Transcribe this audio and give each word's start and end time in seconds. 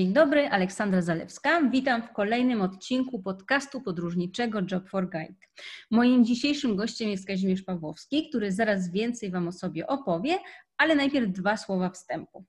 Dzień 0.00 0.12
dobry, 0.12 0.48
Aleksandra 0.48 1.02
Zalewska. 1.02 1.62
Witam 1.70 2.02
w 2.02 2.12
kolejnym 2.12 2.62
odcinku 2.62 3.22
podcastu 3.22 3.80
podróżniczego 3.80 4.60
Job 4.70 4.88
for 4.88 5.10
Guide. 5.10 5.46
Moim 5.90 6.24
dzisiejszym 6.24 6.76
gościem 6.76 7.08
jest 7.08 7.26
Kazimierz 7.26 7.62
Pawłowski, 7.62 8.28
który 8.28 8.52
zaraz 8.52 8.90
więcej 8.90 9.30
Wam 9.30 9.48
o 9.48 9.52
sobie 9.52 9.86
opowie, 9.86 10.38
ale 10.78 10.94
najpierw 10.94 11.32
dwa 11.32 11.56
słowa 11.56 11.90
wstępu. 11.90 12.44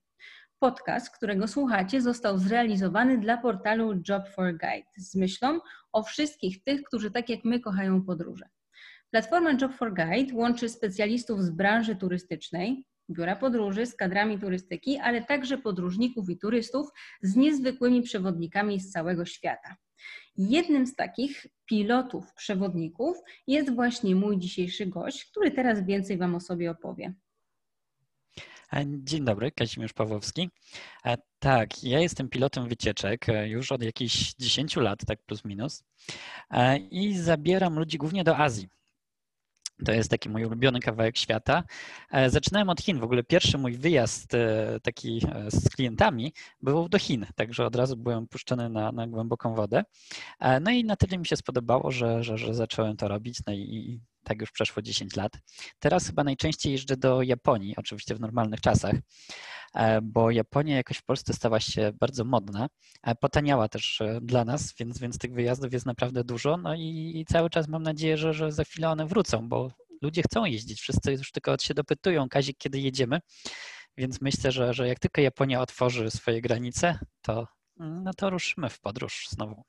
Podcast, 0.60 1.10
którego 1.10 1.48
słuchacie, 1.48 2.02
został 2.02 2.38
zrealizowany 2.38 3.18
dla 3.18 3.38
portalu 3.38 3.94
Job 4.10 4.30
for 4.30 4.58
Guide 4.58 4.92
z 4.98 5.16
myślą 5.16 5.60
o 5.92 6.04
wszystkich 6.04 6.64
tych, 6.64 6.84
którzy 6.84 7.12
tak 7.12 7.30
jak 7.30 7.40
my 7.44 7.60
kochają 7.60 8.06
podróże. 8.06 8.46
Platforma 9.10 9.52
Job 9.62 9.74
for 9.74 9.94
Guide 9.94 10.36
łączy 10.36 10.70
specjalistów 10.70 11.44
z 11.44 11.50
branży 11.50 11.96
turystycznej, 11.96 12.86
biura 13.14 13.36
podróży 13.36 13.86
z 13.86 13.96
kadrami 13.96 14.40
turystyki, 14.40 14.98
ale 14.98 15.24
także 15.24 15.58
podróżników 15.58 16.30
i 16.30 16.38
turystów 16.38 16.88
z 17.22 17.36
niezwykłymi 17.36 18.02
przewodnikami 18.02 18.80
z 18.80 18.92
całego 18.92 19.26
świata. 19.26 19.76
Jednym 20.38 20.88
z 20.88 20.96
takich 20.96 21.46
pilotów, 21.66 22.34
przewodników 22.34 23.18
jest 23.48 23.76
właśnie 23.76 24.16
mój 24.16 24.40
dzisiejszy 24.40 24.86
gość, 24.86 25.26
który 25.26 25.52
teraz 25.52 25.86
więcej 25.86 26.18
Wam 26.18 26.36
o 26.36 26.40
sobie 26.40 26.72
opowie. 26.72 27.14
Dzień 28.86 29.26
dobry, 29.26 29.52
Kazimierz 29.52 29.94
Pawłowski. 29.94 30.50
E, 31.06 31.18
tak, 31.40 31.84
ja 31.84 32.00
jestem 32.00 32.30
pilotem 32.30 32.68
wycieczek 32.68 33.30
e, 33.30 33.50
już 33.50 33.72
od 33.72 33.84
jakichś 33.84 34.34
10 34.40 34.76
lat, 34.76 35.00
tak 35.08 35.24
plus 35.24 35.46
minus, 35.46 35.84
e, 36.52 36.78
i 36.78 37.18
zabieram 37.18 37.80
ludzi 37.80 37.98
głównie 37.98 38.24
do 38.24 38.38
Azji. 38.38 38.68
To 39.86 39.92
jest 39.92 40.10
taki 40.10 40.30
mój 40.30 40.46
ulubiony 40.46 40.80
kawałek 40.80 41.18
świata. 41.18 41.64
E, 42.12 42.30
zaczynałem 42.30 42.70
od 42.70 42.82
Chin. 42.82 43.00
W 43.00 43.04
ogóle 43.04 43.24
pierwszy 43.24 43.58
mój 43.58 43.78
wyjazd 43.78 44.34
e, 44.34 44.80
taki 44.84 45.22
e, 45.32 45.52
z 45.52 45.70
klientami 45.70 46.34
był 46.62 46.90
do 46.90 47.00
Chin, 47.00 47.26
także 47.36 47.66
od 47.66 47.76
razu 47.76 47.98
byłem 47.98 48.28
puszczony 48.28 48.70
na, 48.70 48.92
na 48.92 49.08
głęboką 49.08 49.56
wodę. 49.56 49.84
No 50.62 50.72
i 50.72 50.84
na 50.84 50.96
tyle 50.96 51.18
mi 51.18 51.26
się 51.26 51.36
spodobało, 51.36 51.92
że, 51.92 52.24
że, 52.24 52.38
że 52.38 52.54
zacząłem 52.54 52.98
to 52.98 53.08
robić. 53.08 53.40
No 53.48 53.54
i, 53.54 53.60
i 53.60 54.00
tak 54.24 54.42
już 54.42 54.52
przeszło 54.52 54.82
10 54.82 55.16
lat. 55.16 55.32
Teraz 55.80 56.08
chyba 56.08 56.24
najczęściej 56.24 56.72
jeżdżę 56.72 56.98
do 56.98 57.22
Japonii, 57.22 57.76
oczywiście 57.78 58.16
w 58.16 58.20
normalnych 58.20 58.62
czasach, 58.62 58.96
bo 60.04 60.32
Japonia 60.32 60.76
jakoś 60.76 60.98
w 60.98 61.04
Polsce 61.04 61.34
stała 61.34 61.60
się 61.60 61.92
bardzo 62.00 62.24
modna, 62.26 62.68
potaniała 63.20 63.70
też 63.70 64.00
dla 64.22 64.46
nas, 64.46 64.74
więc, 64.80 65.00
więc 65.00 65.18
tych 65.18 65.34
wyjazdów 65.34 65.74
jest 65.74 65.86
naprawdę 65.86 66.24
dużo. 66.24 66.58
No 66.58 66.76
i, 66.76 67.14
i 67.16 67.26
cały 67.26 67.50
czas 67.50 67.68
mam 67.68 67.84
nadzieję, 67.84 68.18
że, 68.18 68.34
że 68.34 68.52
za 68.52 68.64
chwilę 68.64 68.90
one 68.90 69.06
wrócą, 69.06 69.50
bo 69.50 69.72
ludzie 70.02 70.22
chcą 70.22 70.46
jeździć, 70.46 70.82
wszyscy 70.82 71.12
już 71.12 71.32
tylko 71.32 71.58
się 71.58 71.74
dopytują, 71.74 72.30
Kazik, 72.30 72.58
kiedy 72.58 72.80
jedziemy. 72.80 73.20
Więc 73.98 74.22
myślę, 74.22 74.52
że, 74.52 74.74
że 74.74 74.88
jak 74.88 75.00
tylko 75.00 75.22
Japonia 75.22 75.62
otworzy 75.62 76.12
swoje 76.12 76.42
granice, 76.42 77.00
to, 77.22 77.48
no 77.78 78.12
to 78.18 78.30
ruszymy 78.30 78.70
w 78.70 78.80
podróż 78.80 79.28
znowu. 79.30 79.64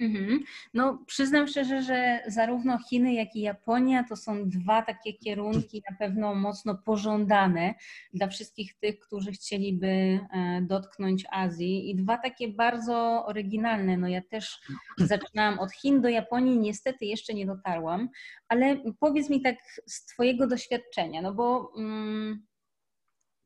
Mhm. 0.00 0.40
No, 0.74 1.04
przyznam 1.06 1.46
szczerze, 1.46 1.82
że 1.82 2.20
zarówno 2.26 2.78
Chiny, 2.78 3.14
jak 3.14 3.36
i 3.36 3.40
Japonia 3.40 4.04
to 4.08 4.16
są 4.16 4.48
dwa 4.48 4.82
takie 4.82 5.12
kierunki 5.12 5.82
na 5.90 5.96
pewno 5.96 6.34
mocno 6.34 6.74
pożądane 6.74 7.74
dla 8.14 8.28
wszystkich 8.28 8.74
tych, 8.78 8.98
którzy 8.98 9.32
chcieliby 9.32 9.86
e, 9.86 10.62
dotknąć 10.62 11.24
Azji 11.30 11.90
i 11.90 11.94
dwa 11.94 12.18
takie 12.18 12.48
bardzo 12.48 13.26
oryginalne. 13.26 13.96
No 13.96 14.08
ja 14.08 14.22
też 14.22 14.60
zaczynałam 14.98 15.58
od 15.58 15.72
Chin 15.72 16.00
do 16.00 16.08
Japonii, 16.08 16.58
niestety 16.58 17.04
jeszcze 17.04 17.34
nie 17.34 17.46
dotarłam, 17.46 18.08
ale 18.48 18.82
powiedz 19.00 19.30
mi 19.30 19.42
tak 19.42 19.56
z 19.86 20.06
Twojego 20.06 20.46
doświadczenia, 20.46 21.22
no 21.22 21.34
bo 21.34 21.72
mm, 21.76 22.46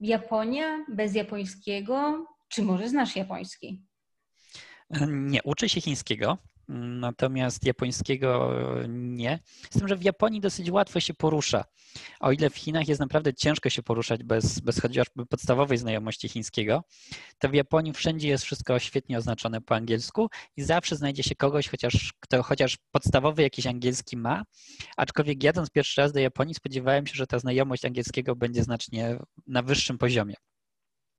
Japonia 0.00 0.84
bez 0.88 1.14
japońskiego, 1.14 2.26
czy 2.48 2.62
może 2.62 2.88
znasz 2.88 3.16
japoński? 3.16 3.82
Nie, 5.08 5.42
uczy 5.42 5.68
się 5.68 5.80
chińskiego, 5.80 6.38
natomiast 6.68 7.66
japońskiego 7.66 8.50
nie. 8.88 9.38
Z 9.70 9.78
tym, 9.78 9.88
że 9.88 9.96
w 9.96 10.02
Japonii 10.02 10.40
dosyć 10.40 10.70
łatwo 10.70 11.00
się 11.00 11.14
porusza. 11.14 11.64
O 12.20 12.32
ile 12.32 12.50
w 12.50 12.56
Chinach 12.56 12.88
jest 12.88 13.00
naprawdę 13.00 13.34
ciężko 13.34 13.70
się 13.70 13.82
poruszać 13.82 14.24
bez, 14.24 14.60
bez 14.60 14.80
chociażby 14.80 15.26
podstawowej 15.26 15.78
znajomości 15.78 16.28
chińskiego, 16.28 16.84
to 17.38 17.48
w 17.48 17.54
Japonii 17.54 17.92
wszędzie 17.92 18.28
jest 18.28 18.44
wszystko 18.44 18.78
świetnie 18.78 19.18
oznaczone 19.18 19.60
po 19.60 19.74
angielsku 19.74 20.28
i 20.56 20.62
zawsze 20.62 20.96
znajdzie 20.96 21.22
się 21.22 21.34
kogoś, 21.34 21.68
chociaż, 21.68 22.12
kto 22.20 22.42
chociaż 22.42 22.78
podstawowy 22.90 23.42
jakiś 23.42 23.66
angielski 23.66 24.16
ma. 24.16 24.42
Aczkolwiek 24.96 25.42
jadąc 25.42 25.70
pierwszy 25.70 26.00
raz 26.00 26.12
do 26.12 26.20
Japonii 26.20 26.54
spodziewałem 26.54 27.06
się, 27.06 27.14
że 27.14 27.26
ta 27.26 27.38
znajomość 27.38 27.84
angielskiego 27.84 28.36
będzie 28.36 28.62
znacznie 28.62 29.18
na 29.46 29.62
wyższym 29.62 29.98
poziomie. 29.98 30.34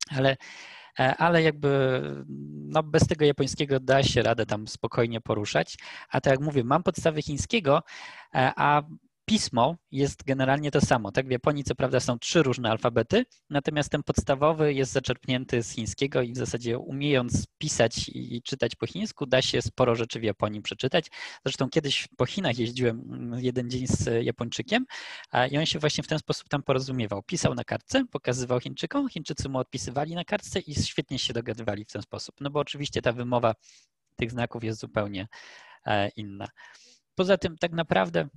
Ale 0.09 0.37
ale 0.97 1.43
jakby 1.43 2.01
no 2.75 2.83
bez 2.83 3.07
tego 3.07 3.25
japońskiego 3.25 3.79
da 3.79 4.03
się 4.03 4.23
radę 4.23 4.45
tam 4.45 4.67
spokojnie 4.67 5.21
poruszać. 5.21 5.77
A 6.09 6.21
tak 6.21 6.31
jak 6.31 6.39
mówię, 6.39 6.63
mam 6.63 6.83
podstawy 6.83 7.21
chińskiego, 7.21 7.83
e, 8.35 8.51
a 8.55 8.83
pismo 9.25 9.75
jest 9.91 10.23
generalnie 10.23 10.71
to 10.71 10.81
samo. 10.81 11.11
Tak? 11.11 11.27
W 11.27 11.31
Japonii 11.31 11.63
co 11.63 11.75
prawda 11.75 11.99
są 11.99 12.19
trzy 12.19 12.43
różne 12.43 12.71
alfabety, 12.71 13.25
natomiast 13.49 13.89
ten 13.89 14.03
podstawowy 14.03 14.73
jest 14.73 14.91
zaczerpnięty 14.91 15.63
z 15.63 15.71
chińskiego 15.71 16.21
i 16.21 16.33
w 16.33 16.37
zasadzie 16.37 16.77
umiejąc 16.77 17.47
pisać 17.57 18.09
i 18.09 18.41
czytać 18.41 18.75
po 18.75 18.87
chińsku, 18.87 19.25
da 19.25 19.41
się 19.41 19.61
sporo 19.61 19.95
rzeczy 19.95 20.19
w 20.19 20.23
Japonii 20.23 20.61
przeczytać. 20.61 21.07
Zresztą 21.45 21.69
kiedyś 21.69 22.07
po 22.17 22.25
Chinach 22.25 22.57
jeździłem 22.57 23.31
jeden 23.37 23.69
dzień 23.69 23.87
z 23.87 24.25
Japończykiem 24.25 24.85
i 25.51 25.57
on 25.57 25.65
się 25.65 25.79
właśnie 25.79 26.03
w 26.03 26.07
ten 26.07 26.19
sposób 26.19 26.49
tam 26.49 26.63
porozumiewał. 26.63 27.23
Pisał 27.23 27.55
na 27.55 27.63
kartce, 27.63 28.05
pokazywał 28.11 28.59
Chińczykom, 28.59 29.09
Chińczycy 29.09 29.49
mu 29.49 29.57
odpisywali 29.59 30.15
na 30.15 30.23
kartce 30.23 30.59
i 30.59 30.75
świetnie 30.75 31.19
się 31.19 31.33
dogadywali 31.33 31.85
w 31.85 31.91
ten 31.91 32.01
sposób. 32.01 32.35
No 32.39 32.49
bo 32.49 32.59
oczywiście 32.59 33.01
ta 33.01 33.11
wymowa 33.11 33.55
tych 34.15 34.31
znaków 34.31 34.63
jest 34.63 34.79
zupełnie 34.79 35.27
e, 35.85 36.09
inna. 36.15 36.47
Poza 37.15 37.37
tym 37.37 37.57
tak 37.57 37.71
naprawdę 37.71 38.27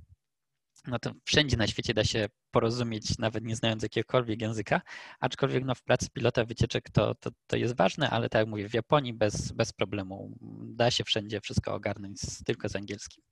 no 0.89 0.99
to 0.99 1.11
wszędzie 1.25 1.57
na 1.57 1.67
świecie 1.67 1.93
da 1.93 2.03
się 2.03 2.27
porozumieć, 2.51 3.17
nawet 3.17 3.43
nie 3.43 3.55
znając 3.55 3.83
jakiegokolwiek 3.83 4.41
języka, 4.41 4.81
aczkolwiek 5.19 5.65
no, 5.65 5.75
w 5.75 5.83
pracy 5.83 6.07
pilota 6.13 6.45
wycieczek 6.45 6.89
to, 6.89 7.15
to, 7.15 7.29
to 7.47 7.57
jest 7.57 7.75
ważne, 7.75 8.09
ale 8.09 8.29
tak 8.29 8.39
jak 8.39 8.49
mówię, 8.49 8.69
w 8.69 8.73
Japonii 8.73 9.13
bez, 9.13 9.51
bez 9.51 9.73
problemu 9.73 10.37
da 10.61 10.91
się 10.91 11.03
wszędzie 11.03 11.41
wszystko 11.41 11.73
ogarnąć 11.73 12.19
tylko 12.45 12.69
z 12.69 12.75
angielskim. 12.75 13.23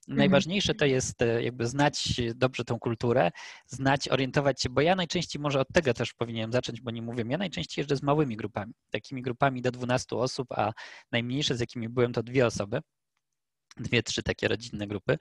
Mhm. 0.00 0.18
Najważniejsze 0.18 0.74
to 0.74 0.84
jest 0.84 1.22
e, 1.22 1.42
jakby 1.42 1.66
znać 1.66 2.20
dobrze 2.34 2.64
tą 2.64 2.78
kulturę, 2.78 3.30
znać, 3.66 4.08
orientować 4.08 4.62
się, 4.62 4.68
bo 4.70 4.80
ja 4.80 4.94
najczęściej 4.96 5.42
może 5.42 5.60
od 5.60 5.68
tego 5.68 5.94
też 5.94 6.14
powinienem 6.14 6.52
zacząć, 6.52 6.80
bo 6.80 6.90
nie 6.90 7.02
mówię, 7.02 7.24
ja 7.28 7.38
najczęściej 7.38 7.82
jeżdżę 7.82 7.96
z 7.96 8.02
małymi 8.02 8.36
grupami, 8.36 8.72
takimi 8.90 9.22
grupami 9.22 9.62
do 9.62 9.70
12 9.70 10.16
osób, 10.16 10.52
a 10.52 10.72
najmniejsze 11.12 11.56
z 11.56 11.60
jakimi 11.60 11.88
byłem 11.88 12.12
to 12.12 12.22
dwie 12.22 12.46
osoby, 12.46 12.80
dwie, 13.76 14.02
trzy 14.02 14.22
takie 14.22 14.48
rodzinne 14.48 14.86
grupy. 14.86 15.18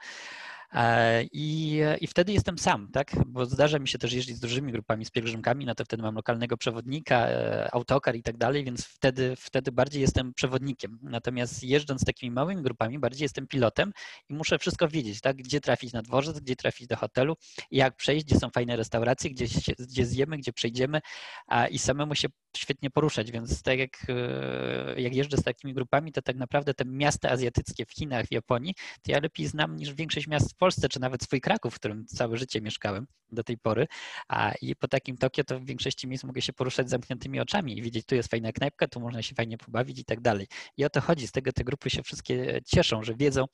E, 0.73 1.23
I, 1.23 1.79
I 2.01 2.07
wtedy 2.07 2.33
jestem 2.33 2.57
sam, 2.57 2.87
tak? 2.91 3.11
Bo 3.27 3.45
zdarza 3.45 3.79
mi 3.79 3.87
się 3.87 3.97
też 3.97 4.13
jeździć 4.13 4.35
z 4.35 4.39
dużymi 4.39 4.71
grupami, 4.71 5.05
z 5.05 5.11
pielgrzymkami, 5.11 5.65
no 5.65 5.75
to 5.75 5.85
wtedy 5.85 6.03
mam 6.03 6.15
lokalnego 6.15 6.57
przewodnika, 6.57 7.27
e, 7.27 7.73
autokar 7.73 8.15
i 8.15 8.23
tak 8.23 8.37
dalej, 8.37 8.63
więc 8.63 8.85
wtedy, 8.85 9.35
wtedy 9.37 9.71
bardziej 9.71 10.01
jestem 10.01 10.33
przewodnikiem. 10.33 10.99
Natomiast 11.01 11.63
jeżdżąc 11.63 12.01
z 12.01 12.05
takimi 12.05 12.31
małymi 12.31 12.61
grupami, 12.63 12.99
bardziej 12.99 13.25
jestem 13.25 13.47
pilotem 13.47 13.91
i 14.29 14.33
muszę 14.33 14.59
wszystko 14.59 14.87
wiedzieć, 14.87 15.21
tak? 15.21 15.37
Gdzie 15.37 15.61
trafić 15.61 15.93
na 15.93 16.01
dworzec, 16.01 16.39
gdzie 16.39 16.55
trafić 16.55 16.87
do 16.87 16.95
hotelu, 16.95 17.35
jak 17.71 17.95
przejść, 17.95 18.25
gdzie 18.25 18.39
są 18.39 18.49
fajne 18.49 18.75
restauracje, 18.75 19.29
gdzie, 19.29 19.47
się, 19.47 19.71
gdzie 19.79 20.05
zjemy, 20.05 20.37
gdzie 20.37 20.53
przejdziemy 20.53 20.99
a, 21.47 21.67
i 21.67 21.79
samemu 21.79 22.15
się 22.15 22.27
świetnie 22.57 22.89
poruszać, 22.89 23.31
więc 23.31 23.63
tak 23.63 23.79
jak, 23.79 24.05
e, 24.09 25.01
jak 25.01 25.15
jeżdżę 25.15 25.37
z 25.37 25.43
takimi 25.43 25.73
grupami, 25.73 26.11
to 26.11 26.21
tak 26.21 26.35
naprawdę 26.35 26.73
te 26.73 26.85
miasta 26.85 27.29
azjatyckie 27.29 27.85
w 27.85 27.91
Chinach, 27.91 28.25
w 28.25 28.31
Japonii, 28.31 28.73
to 29.01 29.11
ja 29.11 29.19
lepiej 29.19 29.47
znam 29.47 29.75
niż 29.75 29.93
większość 29.93 30.27
miast 30.27 30.58
Polsce, 30.59 30.89
czy 30.89 30.99
nawet 30.99 31.23
swój 31.23 31.41
Kraków, 31.41 31.73
w 31.73 31.79
którym 31.79 32.05
całe 32.05 32.37
życie 32.37 32.61
mieszkałem 32.61 33.07
do 33.31 33.43
tej 33.43 33.57
pory. 33.57 33.87
A 34.27 34.51
i 34.61 34.75
po 34.75 34.87
takim 34.87 35.17
Tokio 35.17 35.43
to 35.43 35.59
w 35.59 35.65
większości 35.65 36.07
miejsc 36.07 36.23
mogę 36.23 36.41
się 36.41 36.53
poruszać 36.53 36.87
z 36.87 36.91
zamkniętymi 36.91 37.39
oczami 37.39 37.77
i 37.77 37.81
widzieć, 37.81 38.05
tu 38.05 38.15
jest 38.15 38.31
fajna 38.31 38.51
knajpka, 38.51 38.87
tu 38.87 38.99
można 38.99 39.21
się 39.21 39.35
fajnie 39.35 39.57
pobawić 39.57 39.99
i 39.99 40.05
tak 40.05 40.21
dalej. 40.21 40.47
I 40.77 40.85
o 40.85 40.89
to 40.89 41.01
chodzi, 41.01 41.27
z 41.27 41.31
tego 41.31 41.51
te 41.51 41.63
grupy 41.63 41.89
się 41.89 42.03
wszystkie 42.03 42.61
cieszą, 42.65 43.03
że 43.03 43.15
wiedzą, 43.15 43.45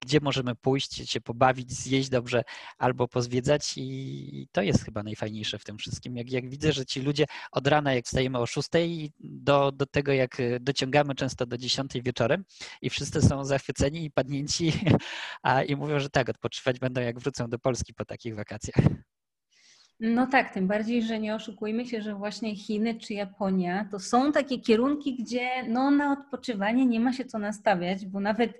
gdzie 0.00 0.20
możemy 0.20 0.54
pójść, 0.54 1.10
się 1.10 1.20
pobawić, 1.20 1.72
zjeść 1.72 2.08
dobrze 2.08 2.44
albo 2.78 3.08
pozwiedzać 3.08 3.72
i 3.76 4.48
to 4.52 4.62
jest 4.62 4.84
chyba 4.84 5.02
najfajniejsze 5.02 5.58
w 5.58 5.64
tym 5.64 5.78
wszystkim. 5.78 6.16
Jak, 6.16 6.30
jak 6.30 6.50
widzę, 6.50 6.72
że 6.72 6.86
ci 6.86 7.02
ludzie 7.02 7.24
od 7.52 7.66
rana, 7.66 7.94
jak 7.94 8.04
wstajemy 8.04 8.38
o 8.38 8.46
6 8.46 8.68
do, 9.20 9.72
do 9.72 9.86
tego, 9.86 10.12
jak 10.12 10.36
dociągamy 10.60 11.14
często 11.14 11.46
do 11.46 11.58
10 11.58 11.92
wieczorem 11.94 12.44
i 12.82 12.90
wszyscy 12.90 13.22
są 13.22 13.44
zachwyceni 13.44 14.04
i 14.04 14.10
padnięci 14.10 14.72
a, 15.42 15.62
i 15.62 15.76
mówią, 15.76 16.00
że 16.00 16.10
tak, 16.10 16.28
odpoczywać 16.44 16.78
będą 16.78 17.00
jak 17.00 17.18
wrócą 17.18 17.50
do 17.50 17.58
Polski 17.58 17.94
po 17.94 18.04
takich 18.04 18.34
wakacjach. 18.36 18.84
No 20.00 20.26
tak, 20.26 20.54
tym 20.54 20.66
bardziej, 20.66 21.02
że 21.02 21.18
nie 21.18 21.34
oszukujmy 21.34 21.86
się, 21.86 22.02
że 22.02 22.14
właśnie 22.14 22.56
Chiny 22.56 22.94
czy 22.94 23.14
Japonia 23.14 23.88
to 23.90 23.98
są 23.98 24.32
takie 24.32 24.60
kierunki, 24.60 25.16
gdzie 25.16 25.68
no, 25.68 25.90
na 25.90 26.12
odpoczywanie 26.12 26.86
nie 26.86 27.00
ma 27.00 27.12
się 27.12 27.24
co 27.24 27.38
nastawiać, 27.38 28.06
bo 28.06 28.20
nawet 28.20 28.52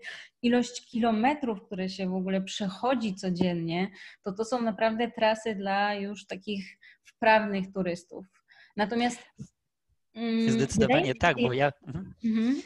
ilość 0.43 0.91
kilometrów, 0.91 1.63
które 1.67 1.89
się 1.89 2.09
w 2.09 2.15
ogóle 2.15 2.43
przechodzi 2.43 3.15
codziennie, 3.15 3.91
to 4.23 4.33
to 4.33 4.45
są 4.45 4.63
naprawdę 4.63 5.11
trasy 5.11 5.55
dla 5.55 5.95
już 5.95 6.27
takich 6.27 6.79
wprawnych 7.05 7.73
turystów. 7.73 8.27
Natomiast 8.77 9.19
Mm, 10.15 10.51
Zdecydowanie 10.51 11.15
tak, 11.15 11.37
bo 11.43 11.53
ja. 11.53 11.73
Mhm. 12.23 12.63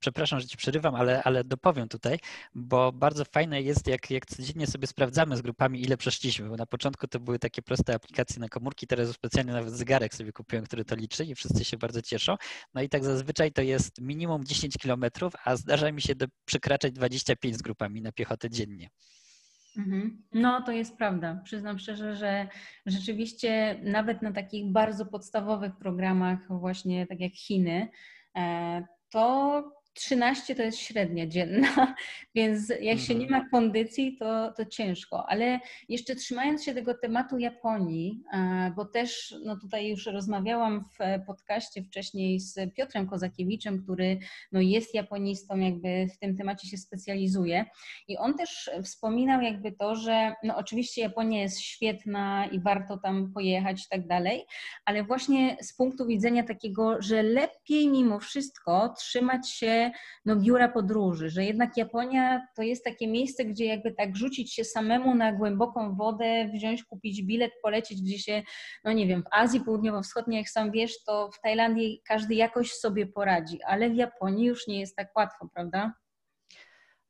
Przepraszam, 0.00 0.40
że 0.40 0.46
ci 0.46 0.56
przerywam, 0.56 0.94
ale, 0.94 1.22
ale 1.22 1.44
dopowiem 1.44 1.88
tutaj, 1.88 2.18
bo 2.54 2.92
bardzo 2.92 3.24
fajne 3.24 3.62
jest, 3.62 3.86
jak, 3.86 4.10
jak 4.10 4.26
codziennie 4.26 4.66
sobie 4.66 4.86
sprawdzamy 4.86 5.36
z 5.36 5.42
grupami, 5.42 5.82
ile 5.82 5.96
przeszliśmy. 5.96 6.48
Bo 6.48 6.56
na 6.56 6.66
początku 6.66 7.06
to 7.08 7.20
były 7.20 7.38
takie 7.38 7.62
proste 7.62 7.94
aplikacje 7.94 8.40
na 8.40 8.48
komórki, 8.48 8.86
teraz 8.86 9.10
specjalnie 9.10 9.52
nawet 9.52 9.74
zegarek 9.74 10.14
sobie 10.14 10.32
kupiłem, 10.32 10.64
który 10.64 10.84
to 10.84 10.94
liczy 10.94 11.24
i 11.24 11.34
wszyscy 11.34 11.64
się 11.64 11.76
bardzo 11.76 12.02
cieszą. 12.02 12.36
No 12.74 12.82
i 12.82 12.88
tak 12.88 13.04
zazwyczaj 13.04 13.52
to 13.52 13.62
jest 13.62 14.00
minimum 14.00 14.44
10 14.44 14.78
kilometrów, 14.78 15.32
a 15.44 15.56
zdarza 15.56 15.92
mi 15.92 16.02
się 16.02 16.14
do, 16.14 16.26
przekraczać 16.44 16.92
25 16.92 17.56
z 17.56 17.62
grupami 17.62 18.02
na 18.02 18.12
piechotę 18.12 18.50
dziennie. 18.50 18.90
Mhm. 19.76 20.22
No, 20.32 20.62
to 20.62 20.72
jest 20.72 20.96
prawda. 20.96 21.40
Przyznam 21.44 21.78
szczerze, 21.78 22.16
że 22.16 22.48
rzeczywiście 22.86 23.80
nawet 23.82 24.22
na 24.22 24.32
takich 24.32 24.72
bardzo 24.72 25.06
podstawowych 25.06 25.76
programach, 25.76 26.38
właśnie 26.48 27.06
tak 27.06 27.20
jak 27.20 27.32
Chiny, 27.32 27.88
e, 28.36 28.84
to 29.10 29.79
13 30.00 30.54
to 30.54 30.62
jest 30.62 30.78
średnia 30.78 31.26
dzienna, 31.26 31.94
więc 32.34 32.72
jak 32.80 32.98
się 32.98 33.14
nie 33.14 33.24
mhm. 33.24 33.42
ma 33.42 33.50
kondycji, 33.50 34.16
to, 34.16 34.52
to 34.52 34.64
ciężko. 34.64 35.28
Ale 35.28 35.60
jeszcze 35.88 36.14
trzymając 36.14 36.64
się 36.64 36.74
tego 36.74 36.94
tematu 36.94 37.38
Japonii, 37.38 38.22
e, 38.32 38.72
bo 38.76 38.84
też 38.84 39.34
no 39.44 39.56
tutaj 39.56 39.88
już 39.88 40.06
rozmawiałam 40.06 40.84
w 40.84 41.26
podcaście 41.26 41.82
wcześniej 41.82 42.40
z 42.40 42.74
Piotrem 42.74 43.06
Kozakiewiczem, 43.06 43.82
który 43.82 44.18
no 44.52 44.60
jest 44.60 44.94
japonistą, 44.94 45.58
jakby 45.58 46.06
w 46.14 46.18
tym 46.18 46.36
temacie 46.36 46.68
się 46.68 46.76
specjalizuje 46.76 47.64
i 48.08 48.16
on 48.16 48.34
też 48.34 48.70
wspominał 48.82 49.40
jakby 49.40 49.72
to, 49.72 49.96
że 49.96 50.34
no 50.42 50.56
oczywiście 50.56 51.02
Japonia 51.02 51.40
jest 51.40 51.60
świetna 51.60 52.46
i 52.46 52.60
warto 52.60 52.98
tam 52.98 53.32
pojechać 53.32 53.84
i 53.84 53.88
tak 53.90 54.06
dalej, 54.06 54.46
ale 54.84 55.04
właśnie 55.04 55.56
z 55.60 55.76
punktu 55.76 56.06
widzenia 56.06 56.42
takiego, 56.42 57.02
że 57.02 57.22
lepiej 57.22 57.88
mimo 57.88 58.18
wszystko 58.18 58.94
trzymać 58.98 59.50
się 59.50 59.89
no, 60.24 60.36
biura 60.36 60.68
podróży, 60.68 61.30
że 61.30 61.44
jednak 61.44 61.76
Japonia 61.76 62.46
to 62.56 62.62
jest 62.62 62.84
takie 62.84 63.08
miejsce, 63.08 63.44
gdzie 63.44 63.64
jakby 63.64 63.92
tak 63.92 64.16
rzucić 64.16 64.54
się 64.54 64.64
samemu 64.64 65.14
na 65.14 65.32
głęboką 65.32 65.96
wodę, 65.96 66.48
wziąć, 66.54 66.84
kupić 66.84 67.22
bilet, 67.22 67.52
polecieć 67.62 68.02
gdzie 68.02 68.18
się, 68.18 68.42
no 68.84 68.92
nie 68.92 69.06
wiem, 69.06 69.22
w 69.22 69.34
Azji 69.34 69.60
Południowo-Wschodniej, 69.60 70.38
jak 70.38 70.48
sam 70.48 70.70
wiesz, 70.70 71.04
to 71.06 71.30
w 71.32 71.40
Tajlandii 71.40 72.02
każdy 72.06 72.34
jakoś 72.34 72.72
sobie 72.72 73.06
poradzi, 73.06 73.62
ale 73.62 73.90
w 73.90 73.96
Japonii 73.96 74.46
już 74.46 74.66
nie 74.66 74.80
jest 74.80 74.96
tak 74.96 75.16
łatwo, 75.16 75.48
prawda? 75.54 75.92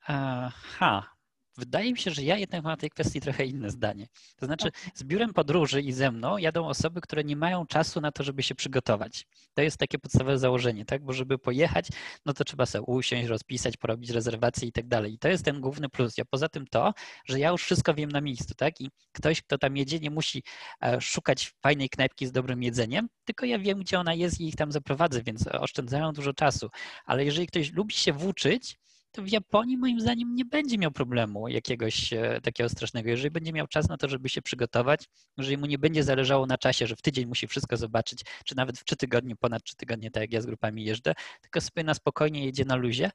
Aha, 0.06 1.19
Wydaje 1.60 1.92
mi 1.92 1.98
się, 1.98 2.10
że 2.10 2.22
ja 2.22 2.36
jednak 2.36 2.62
mam 2.64 2.72
na 2.72 2.76
tej 2.76 2.90
kwestii 2.90 3.20
trochę 3.20 3.44
inne 3.44 3.70
zdanie. 3.70 4.06
To 4.36 4.46
znaczy, 4.46 4.70
z 4.94 5.04
biurem 5.04 5.32
podróży 5.32 5.80
i 5.82 5.92
ze 5.92 6.10
mną 6.10 6.38
jadą 6.38 6.66
osoby, 6.68 7.00
które 7.00 7.24
nie 7.24 7.36
mają 7.36 7.66
czasu 7.66 8.00
na 8.00 8.12
to, 8.12 8.22
żeby 8.22 8.42
się 8.42 8.54
przygotować. 8.54 9.26
To 9.54 9.62
jest 9.62 9.76
takie 9.76 9.98
podstawowe 9.98 10.38
założenie, 10.38 10.84
tak? 10.84 11.04
Bo 11.04 11.12
żeby 11.12 11.38
pojechać, 11.38 11.88
no 12.26 12.32
to 12.32 12.44
trzeba 12.44 12.66
sobie 12.66 12.82
usiąść, 12.82 13.28
rozpisać, 13.28 13.76
porobić 13.76 14.10
rezerwacje 14.10 14.68
i 14.68 14.72
tak 14.72 14.88
dalej. 14.88 15.14
I 15.14 15.18
to 15.18 15.28
jest 15.28 15.44
ten 15.44 15.60
główny 15.60 15.88
plus. 15.88 16.18
Ja 16.18 16.24
poza 16.24 16.48
tym 16.48 16.66
to, 16.66 16.92
że 17.26 17.38
ja 17.38 17.50
już 17.50 17.62
wszystko 17.62 17.94
wiem 17.94 18.10
na 18.10 18.20
miejscu, 18.20 18.54
tak? 18.54 18.80
I 18.80 18.90
ktoś, 19.12 19.42
kto 19.42 19.58
tam 19.58 19.76
jedzie, 19.76 19.98
nie 19.98 20.10
musi 20.10 20.42
e, 20.82 21.00
szukać 21.00 21.52
fajnej 21.62 21.88
knajpki 21.88 22.26
z 22.26 22.32
dobrym 22.32 22.62
jedzeniem, 22.62 23.08
tylko 23.24 23.46
ja 23.46 23.58
wiem, 23.58 23.78
gdzie 23.78 23.98
ona 24.00 24.14
jest 24.14 24.40
i 24.40 24.48
ich 24.48 24.56
tam 24.56 24.72
zaprowadzę, 24.72 25.22
więc 25.22 25.46
oszczędzają 25.46 26.12
dużo 26.12 26.32
czasu. 26.32 26.68
Ale 27.04 27.24
jeżeli 27.24 27.46
ktoś 27.46 27.72
lubi 27.72 27.94
się 27.94 28.12
włóczyć, 28.12 28.76
to 29.12 29.22
w 29.22 29.28
Japonii 29.28 29.76
moim 29.76 30.00
zdaniem 30.00 30.34
nie 30.34 30.44
będzie 30.44 30.78
miał 30.78 30.90
problemu 30.90 31.48
jakiegoś 31.48 32.12
e, 32.12 32.40
takiego 32.42 32.68
strasznego. 32.68 33.10
Jeżeli 33.10 33.30
będzie 33.30 33.52
miał 33.52 33.66
czas 33.66 33.88
na 33.88 33.96
to, 33.96 34.08
żeby 34.08 34.28
się 34.28 34.42
przygotować, 34.42 35.08
jeżeli 35.38 35.58
mu 35.58 35.66
nie 35.66 35.78
będzie 35.78 36.04
zależało 36.04 36.46
na 36.46 36.58
czasie, 36.58 36.86
że 36.86 36.96
w 36.96 37.02
tydzień 37.02 37.26
musi 37.26 37.46
wszystko 37.46 37.76
zobaczyć, 37.76 38.24
czy 38.44 38.56
nawet 38.56 38.78
w 38.78 38.84
trzy 38.84 38.96
tygodnie, 38.96 39.36
ponad 39.36 39.62
trzy 39.62 39.76
tygodnie, 39.76 40.10
tak 40.10 40.20
jak 40.20 40.32
ja 40.32 40.40
z 40.40 40.46
grupami 40.46 40.84
jeżdżę, 40.84 41.14
tylko 41.40 41.60
sobie 41.60 41.84
na 41.84 41.94
spokojnie 41.94 42.44
jedzie 42.44 42.64
na 42.64 42.76
luzie, 42.76 43.10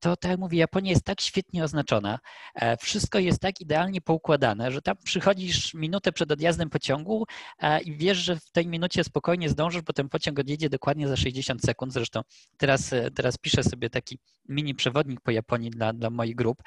to 0.00 0.16
tak 0.16 0.30
jak 0.30 0.40
mówię, 0.40 0.58
Japonia 0.58 0.90
jest 0.90 1.04
tak 1.04 1.20
świetnie 1.20 1.64
oznaczona, 1.64 2.18
e, 2.54 2.76
wszystko 2.76 3.18
jest 3.18 3.40
tak 3.40 3.60
idealnie 3.60 4.00
poukładane, 4.00 4.72
że 4.72 4.82
tam 4.82 4.96
przychodzisz 5.04 5.74
minutę 5.74 6.12
przed 6.12 6.32
odjazdem 6.32 6.70
pociągu 6.70 7.26
e, 7.58 7.80
i 7.80 7.96
wiesz, 7.96 8.18
że 8.18 8.36
w 8.36 8.50
tej 8.50 8.66
minucie 8.66 9.04
spokojnie 9.04 9.48
zdążysz, 9.48 9.82
bo 9.82 9.92
ten 9.92 10.08
pociąg 10.08 10.38
odjedzie 10.38 10.70
dokładnie 10.70 11.08
za 11.08 11.16
60 11.16 11.62
sekund. 11.62 11.92
Zresztą 11.92 12.20
teraz, 12.56 12.92
e, 12.92 13.10
teraz 13.10 13.38
piszę 13.38 13.62
sobie 13.64 13.90
taki 13.90 14.18
mini 14.48 14.74
przewodnik 14.74 15.20
po 15.20 15.30
Japonii 15.30 15.70
dla, 15.70 15.92
dla 15.92 16.10
moich 16.10 16.34
grup 16.34 16.62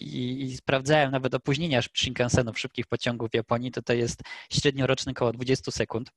i, 0.00 0.42
i 0.42 0.56
sprawdzałem 0.56 1.10
nawet 1.10 1.34
opóźnienia 1.34 1.82
Shinkansenów, 1.82 2.58
szybkich 2.58 2.86
pociągów 2.86 3.30
w 3.30 3.34
Japonii, 3.34 3.70
to 3.70 3.82
to 3.82 3.92
jest 3.92 4.22
średnioroczny 4.52 5.12
około 5.12 5.32
20 5.32 5.70
sekund. 5.70 6.10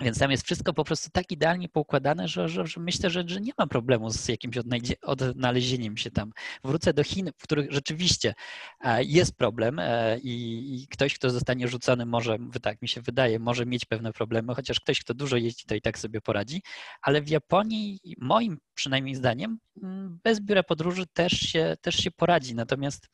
Więc 0.00 0.18
tam 0.18 0.30
jest 0.30 0.44
wszystko 0.44 0.72
po 0.72 0.84
prostu 0.84 1.10
tak 1.12 1.32
idealnie 1.32 1.68
poukładane, 1.68 2.28
że, 2.28 2.48
że, 2.48 2.66
że 2.66 2.80
myślę, 2.80 3.10
że, 3.10 3.24
że, 3.26 3.40
nie 3.40 3.52
ma 3.58 3.66
problemu 3.66 4.10
z 4.10 4.28
jakimś 4.28 4.56
odnalezieniem 5.02 5.96
się 5.96 6.10
tam. 6.10 6.32
Wrócę 6.64 6.94
do 6.94 7.04
Chin, 7.04 7.30
w 7.38 7.42
których 7.42 7.72
rzeczywiście 7.72 8.34
e, 8.80 9.04
jest 9.04 9.36
problem 9.36 9.78
e, 9.78 10.18
i, 10.18 10.74
i, 10.82 10.86
ktoś, 10.88 11.14
kto 11.14 11.30
zostanie 11.30 11.68
rzucony, 11.68 12.06
może, 12.06 12.38
tak 12.62 12.82
mi 12.82 12.88
się 12.88 13.00
wydaje, 13.00 13.38
może 13.38 13.66
mieć 13.66 13.84
pewne 13.84 14.12
problemy, 14.12 14.54
chociaż 14.54 14.80
ktoś, 14.80 15.00
kto 15.00 15.14
dużo 15.14 15.36
jeździ, 15.36 15.64
to 15.66 15.74
i 15.74 15.80
tak 15.80 15.98
sobie 15.98 16.20
poradzi. 16.20 16.62
Ale 17.02 17.22
w 17.22 17.28
Japonii, 17.28 18.00
moim 18.18 18.58
przynajmniej 18.74 19.14
zdaniem, 19.14 19.58
mm, 19.82 20.20
bez 20.24 20.40
biura 20.40 20.62
podróży 20.62 21.04
też 21.12 21.32
się, 21.32 21.76
też 21.80 21.94
się 21.96 22.10
poradzi. 22.10 22.54
Natomiast 22.54 23.08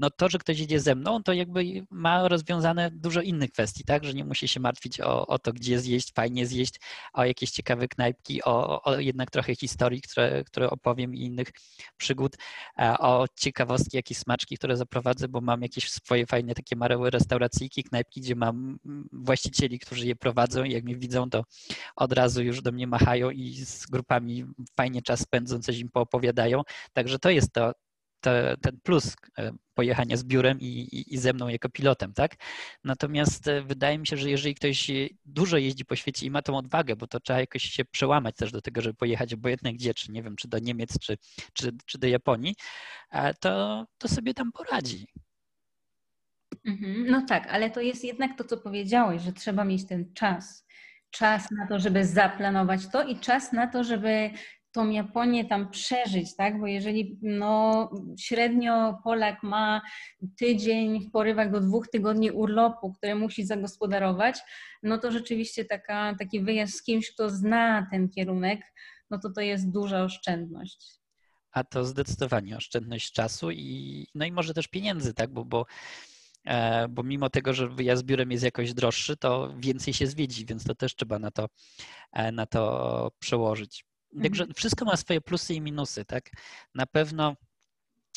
no 0.00 0.10
to, 0.10 0.28
że 0.28 0.38
ktoś 0.38 0.58
jedzie 0.58 0.80
ze 0.80 0.94
mną, 0.94 1.22
to 1.22 1.32
jakby 1.32 1.86
ma 1.90 2.28
rozwiązane 2.28 2.90
dużo 2.90 3.20
innych 3.20 3.50
kwestii, 3.50 3.84
tak? 3.84 4.04
Że 4.04 4.14
nie 4.14 4.24
musi 4.24 4.48
się 4.48 4.60
martwić 4.60 5.00
o, 5.00 5.26
o 5.26 5.38
to, 5.38 5.52
gdzie 5.52 5.80
zjeść, 5.94 6.12
fajnie 6.14 6.46
zjeść, 6.46 6.80
o 7.12 7.24
jakieś 7.24 7.50
ciekawe 7.50 7.88
knajpki, 7.88 8.42
o, 8.44 8.82
o 8.82 9.00
jednak 9.00 9.30
trochę 9.30 9.54
historii, 9.54 10.02
które, 10.02 10.44
które 10.44 10.70
opowiem 10.70 11.14
i 11.14 11.20
innych 11.20 11.48
przygód, 11.96 12.36
o 12.98 13.26
ciekawostki, 13.36 13.96
jakieś 13.96 14.18
smaczki, 14.18 14.56
które 14.56 14.76
zaprowadzę, 14.76 15.28
bo 15.28 15.40
mam 15.40 15.62
jakieś 15.62 15.90
swoje 15.90 16.26
fajne 16.26 16.54
takie 16.54 16.76
małe 16.76 17.10
restauracyjki, 17.10 17.84
knajpki, 17.84 18.20
gdzie 18.20 18.36
mam 18.36 18.78
właścicieli, 19.12 19.78
którzy 19.78 20.06
je 20.06 20.16
prowadzą 20.16 20.64
i 20.64 20.72
jak 20.72 20.84
mnie 20.84 20.96
widzą, 20.96 21.30
to 21.30 21.44
od 21.96 22.12
razu 22.12 22.42
już 22.42 22.62
do 22.62 22.72
mnie 22.72 22.86
machają 22.86 23.30
i 23.30 23.54
z 23.54 23.86
grupami 23.86 24.44
fajnie 24.76 25.02
czas 25.02 25.20
spędzą, 25.20 25.60
coś 25.60 25.78
im 25.78 25.88
poopowiadają. 25.90 26.62
Także 26.92 27.18
to 27.18 27.30
jest 27.30 27.52
to, 27.52 27.72
te, 28.24 28.56
ten 28.62 28.80
plus 28.82 29.16
e, 29.38 29.52
pojechania 29.74 30.16
z 30.16 30.24
biurem 30.24 30.60
i, 30.60 30.64
i, 30.64 31.14
i, 31.14 31.18
ze 31.18 31.32
mną 31.32 31.48
jako 31.48 31.68
pilotem, 31.68 32.12
tak? 32.12 32.34
Natomiast 32.84 33.48
e, 33.48 33.62
wydaje 33.62 33.98
mi 33.98 34.06
się, 34.06 34.16
że 34.16 34.30
jeżeli 34.30 34.54
ktoś 34.54 34.90
dużo 35.24 35.56
jeździ 35.56 35.84
po 35.84 35.96
świecie 35.96 36.26
i 36.26 36.30
ma 36.30 36.42
tą 36.42 36.56
odwagę, 36.56 36.96
bo 36.96 37.06
to 37.06 37.20
trzeba 37.20 37.40
jakoś 37.40 37.62
się 37.62 37.84
przełamać 37.84 38.36
też 38.36 38.52
do 38.52 38.60
tego, 38.60 38.80
żeby 38.80 38.94
pojechać 38.94 39.34
obojętnie 39.34 39.74
gdzie, 39.74 39.94
czy 39.94 40.12
nie 40.12 40.22
wiem, 40.22 40.36
czy 40.36 40.48
do 40.48 40.58
Niemiec, 40.58 40.98
czy, 40.98 41.16
czy, 41.52 41.72
czy 41.86 41.98
do 41.98 42.06
Japonii, 42.06 42.54
to, 43.40 43.84
to 43.98 44.08
sobie 44.08 44.34
tam 44.34 44.52
poradzi. 44.52 45.06
Mhm. 46.66 47.06
No 47.10 47.22
tak, 47.28 47.46
ale 47.46 47.70
to 47.70 47.80
jest 47.80 48.04
jednak 48.04 48.38
to, 48.38 48.44
co 48.44 48.56
powiedziałeś, 48.56 49.22
że 49.22 49.32
trzeba 49.32 49.64
mieć 49.64 49.86
ten 49.86 50.14
czas. 50.14 50.66
Czas 51.10 51.50
na 51.50 51.66
to, 51.66 51.78
żeby 51.78 52.04
zaplanować 52.04 52.88
to 52.88 53.02
i 53.02 53.18
czas 53.18 53.52
na 53.52 53.66
to, 53.66 53.84
żeby 53.84 54.30
tą 54.74 54.90
Japonię 54.90 55.44
tam 55.44 55.70
przeżyć, 55.70 56.36
tak? 56.36 56.60
Bo 56.60 56.66
jeżeli 56.66 57.18
no, 57.22 57.90
średnio 58.18 58.98
Polak 59.04 59.42
ma 59.42 59.82
tydzień 60.36 61.00
w 61.00 61.10
porywach 61.10 61.50
do 61.50 61.60
dwóch 61.60 61.88
tygodni 61.88 62.30
urlopu, 62.30 62.92
które 62.92 63.14
musi 63.14 63.46
zagospodarować, 63.46 64.38
no 64.82 64.98
to 64.98 65.12
rzeczywiście 65.12 65.64
taka, 65.64 66.14
taki 66.18 66.40
wyjazd 66.40 66.74
z 66.74 66.82
kimś, 66.82 67.10
kto 67.10 67.30
zna 67.30 67.86
ten 67.90 68.08
kierunek, 68.08 68.60
no 69.10 69.18
to 69.18 69.30
to 69.30 69.40
jest 69.40 69.70
duża 69.70 70.04
oszczędność. 70.04 70.86
A 71.52 71.64
to 71.64 71.84
zdecydowanie 71.84 72.56
oszczędność 72.56 73.12
czasu 73.12 73.50
i 73.50 74.06
no 74.14 74.24
i 74.24 74.32
może 74.32 74.54
też 74.54 74.68
pieniędzy, 74.68 75.14
tak? 75.14 75.32
Bo, 75.32 75.44
bo 75.44 75.66
e, 76.44 76.88
bo 76.88 77.02
mimo 77.02 77.30
tego, 77.30 77.52
że 77.52 77.68
wyjazd 77.68 78.04
biurem 78.04 78.30
jest 78.30 78.44
jakoś 78.44 78.74
droższy, 78.74 79.16
to 79.16 79.54
więcej 79.58 79.94
się 79.94 80.06
zwiedzi, 80.06 80.46
więc 80.46 80.64
to 80.64 80.74
też 80.74 80.96
trzeba 80.96 81.18
na 81.18 81.30
to, 81.30 81.46
e, 82.12 82.32
na 82.32 82.46
to 82.46 83.12
przełożyć. 83.18 83.84
Także 84.22 84.42
mhm. 84.42 84.54
wszystko 84.54 84.84
ma 84.84 84.96
swoje 84.96 85.20
plusy 85.20 85.54
i 85.54 85.60
minusy, 85.60 86.04
tak? 86.04 86.30
Na 86.74 86.86
pewno 86.86 87.36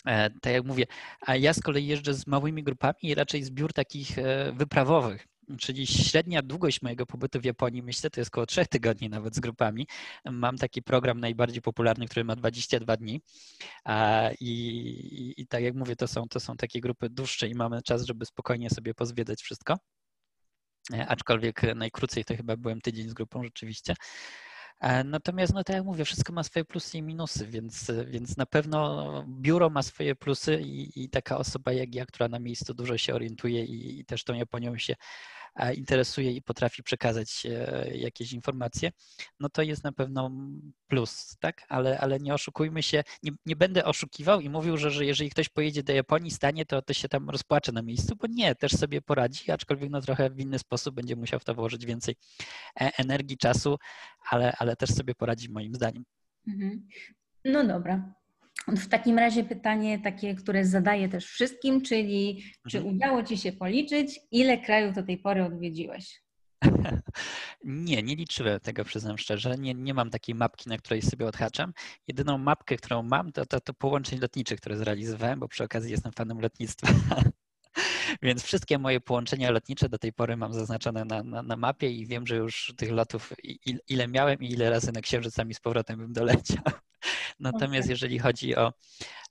e, 0.05 0.29
tak 0.29 0.53
jak 0.53 0.65
mówię, 0.65 0.85
a 1.21 1.35
ja 1.35 1.53
z 1.53 1.59
kolei 1.61 1.87
jeżdżę 1.87 2.13
z 2.13 2.27
małymi 2.27 2.63
grupami 2.63 2.95
i 3.01 3.15
raczej 3.15 3.43
zbiór 3.43 3.73
takich 3.73 4.17
e, 4.17 4.51
wyprawowych, 4.51 5.27
czyli 5.59 5.87
średnia 5.87 6.41
długość 6.41 6.81
mojego 6.81 7.05
pobytu 7.05 7.39
w 7.39 7.45
Japonii, 7.45 7.83
myślę, 7.83 8.09
to 8.09 8.21
jest 8.21 8.31
około 8.31 8.45
trzech 8.45 8.67
tygodni 8.67 9.09
nawet 9.09 9.35
z 9.35 9.39
grupami. 9.39 9.87
Mam 10.25 10.57
taki 10.57 10.81
program 10.81 11.19
najbardziej 11.19 11.61
popularny, 11.61 12.07
który 12.07 12.23
ma 12.23 12.35
22 12.35 12.97
dni 12.97 13.21
i, 14.39 14.49
i, 14.49 15.41
i 15.41 15.47
tak 15.47 15.63
jak 15.63 15.75
mówię, 15.75 15.95
to 15.95 16.07
są, 16.07 16.27
to 16.29 16.39
są 16.39 16.57
takie 16.57 16.81
grupy 16.81 17.09
dłuższe 17.09 17.47
i 17.47 17.55
mamy 17.55 17.81
czas, 17.81 18.05
żeby 18.05 18.25
spokojnie 18.25 18.69
sobie 18.69 18.93
pozwiedzać 18.93 19.41
wszystko. 19.41 19.77
E, 20.93 21.07
aczkolwiek 21.07 21.61
najkrócej 21.75 22.25
to 22.25 22.35
chyba 22.37 22.57
byłem 22.57 22.81
tydzień 22.81 23.09
z 23.09 23.13
grupą 23.13 23.43
rzeczywiście. 23.43 23.95
E, 24.79 25.03
natomiast, 25.03 25.53
no 25.53 25.63
tak 25.63 25.75
jak 25.75 25.85
mówię, 25.85 26.05
wszystko 26.05 26.33
ma 26.33 26.43
swoje 26.43 26.65
plusy 26.65 26.97
i 26.97 27.01
minusy, 27.01 27.47
więc, 27.47 27.91
więc 28.07 28.37
na 28.37 28.45
pewno 28.45 29.23
biuro 29.27 29.69
ma 29.69 29.83
swoje 29.83 30.15
plusy 30.15 30.61
i, 30.61 31.03
i 31.03 31.09
taka 31.09 31.37
osoba 31.37 31.73
jak 31.73 31.95
ja, 31.95 32.05
która 32.05 32.29
na 32.29 32.39
miejscu 32.39 32.73
dużo 32.73 32.97
się 32.97 33.13
orientuje 33.15 33.65
i, 33.65 33.99
i 33.99 34.05
też 34.05 34.23
tą 34.23 34.33
Japonią 34.33 34.77
się 34.77 34.95
interesuje 35.75 36.31
i 36.31 36.41
potrafi 36.41 36.83
przekazać 36.83 37.47
jakieś 37.91 38.33
informacje, 38.33 38.91
no 39.39 39.49
to 39.49 39.61
jest 39.61 39.83
na 39.83 39.91
pewno 39.91 40.31
plus, 40.87 41.37
tak? 41.39 41.61
Ale, 41.69 41.99
ale 41.99 42.19
nie 42.19 42.33
oszukujmy 42.33 42.83
się, 42.83 43.03
nie, 43.23 43.31
nie 43.45 43.55
będę 43.55 43.85
oszukiwał 43.85 44.41
i 44.41 44.49
mówił, 44.49 44.77
że, 44.77 44.91
że 44.91 45.05
jeżeli 45.05 45.29
ktoś 45.29 45.49
pojedzie 45.49 45.83
do 45.83 45.93
Japonii, 45.93 46.31
stanie, 46.31 46.65
to, 46.65 46.81
to 46.81 46.93
się 46.93 47.09
tam 47.09 47.29
rozpłacze 47.29 47.71
na 47.71 47.81
miejscu, 47.81 48.15
bo 48.15 48.27
nie, 48.29 48.55
też 48.55 48.71
sobie 48.71 49.01
poradzi, 49.01 49.51
aczkolwiek 49.51 49.89
no 49.89 50.01
trochę 50.01 50.29
w 50.29 50.39
inny 50.39 50.59
sposób 50.59 50.95
będzie 50.95 51.15
musiał 51.15 51.39
w 51.39 51.43
to 51.43 51.55
włożyć 51.55 51.85
więcej 51.85 52.15
e, 52.81 52.91
energii, 52.97 53.37
czasu, 53.37 53.77
ale, 54.29 54.53
ale 54.59 54.75
też 54.75 54.89
sobie 54.89 55.15
poradzi 55.15 55.49
moim 55.49 55.75
zdaniem. 55.75 56.03
Mhm. 56.47 56.87
No 57.45 57.67
dobra. 57.67 58.13
W 58.67 58.87
takim 58.87 59.19
razie 59.19 59.43
pytanie 59.43 59.99
takie, 59.99 60.35
które 60.35 60.65
zadaję 60.65 61.09
też 61.09 61.25
wszystkim, 61.25 61.81
czyli 61.81 62.43
czy 62.69 62.77
mhm. 62.77 62.95
udało 62.95 63.23
Ci 63.23 63.37
się 63.37 63.51
policzyć, 63.51 64.19
ile 64.31 64.57
krajów 64.57 64.95
do 64.95 65.03
tej 65.03 65.17
pory 65.17 65.43
odwiedziłeś? 65.43 66.21
Nie, 67.63 68.03
nie 68.03 68.15
liczyłem 68.15 68.59
tego, 68.59 68.85
przyznam 68.85 69.17
szczerze. 69.17 69.55
Nie, 69.57 69.73
nie 69.73 69.93
mam 69.93 70.09
takiej 70.09 70.35
mapki, 70.35 70.69
na 70.69 70.77
której 70.77 71.01
sobie 71.01 71.25
odhaczam. 71.25 71.73
Jedyną 72.07 72.37
mapkę, 72.37 72.77
którą 72.77 73.03
mam, 73.03 73.31
to, 73.31 73.45
to, 73.45 73.59
to 73.59 73.73
połączeń 73.73 74.19
lotniczych, 74.19 74.59
które 74.59 74.77
zrealizowałem, 74.77 75.39
bo 75.39 75.47
przy 75.47 75.63
okazji 75.63 75.91
jestem 75.91 76.11
fanem 76.11 76.39
lotnictwa. 76.39 76.87
Więc 78.21 78.43
wszystkie 78.43 78.77
moje 78.77 79.01
połączenia 79.01 79.51
lotnicze 79.51 79.89
do 79.89 79.97
tej 79.97 80.13
pory 80.13 80.37
mam 80.37 80.53
zaznaczone 80.53 81.05
na, 81.05 81.23
na, 81.23 81.43
na 81.43 81.57
mapie 81.57 81.91
i 81.91 82.07
wiem, 82.07 82.27
że 82.27 82.35
już 82.35 82.73
tych 82.77 82.91
lotów 82.91 83.33
ile 83.87 84.07
miałem 84.07 84.39
i 84.39 84.51
ile 84.51 84.69
razy 84.69 84.91
na 84.91 85.01
księżycami 85.01 85.53
z 85.53 85.59
powrotem 85.59 85.99
bym 85.99 86.13
doleciał. 86.13 86.63
Natomiast 87.39 87.85
okay. 87.85 87.93
jeżeli 87.93 88.19
chodzi 88.19 88.55
o, 88.55 88.73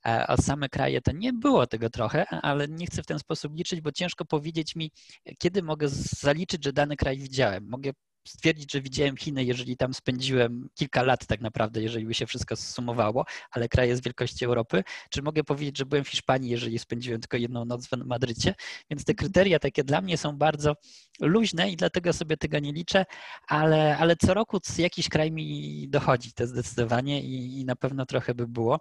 e, 0.07 0.27
o 0.27 0.37
same 0.37 0.69
kraje, 0.69 1.01
to 1.01 1.13
nie 1.13 1.33
było 1.33 1.67
tego 1.67 1.91
trochę, 1.91 2.27
ale 2.27 2.69
nie 2.69 2.87
chcę 2.87 3.03
w 3.03 3.07
ten 3.07 3.19
sposób 3.19 3.57
liczyć, 3.57 3.81
bo 3.81 3.93
ciężko 3.93 4.25
powiedzieć 4.25 4.77
mi, 4.77 4.91
kiedy 5.39 5.63
mogę 5.63 5.89
zaliczyć, 5.89 6.65
że 6.65 6.73
dany 6.73 6.97
kraj 6.97 7.19
widziałem. 7.19 7.69
Mogę 7.69 7.91
stwierdzić, 8.26 8.73
że 8.73 8.80
widziałem 8.80 9.16
Chiny, 9.16 9.45
jeżeli 9.45 9.76
tam 9.76 9.95
spędziłem 9.95 10.68
kilka 10.75 11.02
lat 11.02 11.26
tak 11.26 11.40
naprawdę, 11.40 11.83
jeżeli 11.83 12.06
by 12.06 12.14
się 12.14 12.26
wszystko 12.26 12.56
zsumowało, 12.56 13.25
ale 13.50 13.68
kraj 13.68 13.88
jest 13.88 14.04
wielkości 14.04 14.45
Europy, 14.45 14.85
czy 15.11 15.23
mogę 15.23 15.45
powiedzieć, 15.45 15.78
że 15.78 15.87
byłem 15.87 16.04
w 16.04 16.09
Hiszpanii, 16.09 16.50
jeżeli 16.50 16.78
spędziłem 16.78 17.21
tylko 17.21 17.37
jedną 17.37 17.64
noc 17.64 17.87
w 17.87 17.97
Madrycie, 18.06 18.54
więc 18.90 19.04
te 19.04 19.14
kryteria 19.14 19.59
takie 19.59 19.85
dla 19.85 20.00
mnie 20.00 20.18
są 20.18 20.37
bardzo 20.37 20.75
luźne 21.21 21.71
i 21.71 21.76
dlatego 21.76 22.12
sobie 22.12 22.37
tego 22.37 22.59
nie 22.59 22.73
liczę, 22.73 23.04
ale, 23.49 23.97
ale 23.99 24.16
co 24.16 24.35
roku 24.35 24.61
jakiś 24.78 25.09
kraj 25.09 25.33
mi 25.33 25.88
dochodzi, 25.88 26.33
to 26.33 26.47
zdecydowanie 26.47 27.23
i, 27.23 27.61
i 27.61 27.64
na 27.64 27.76
pewno 27.76 28.06
trochę 28.06 28.35
by 28.35 28.47
było. 28.49 28.80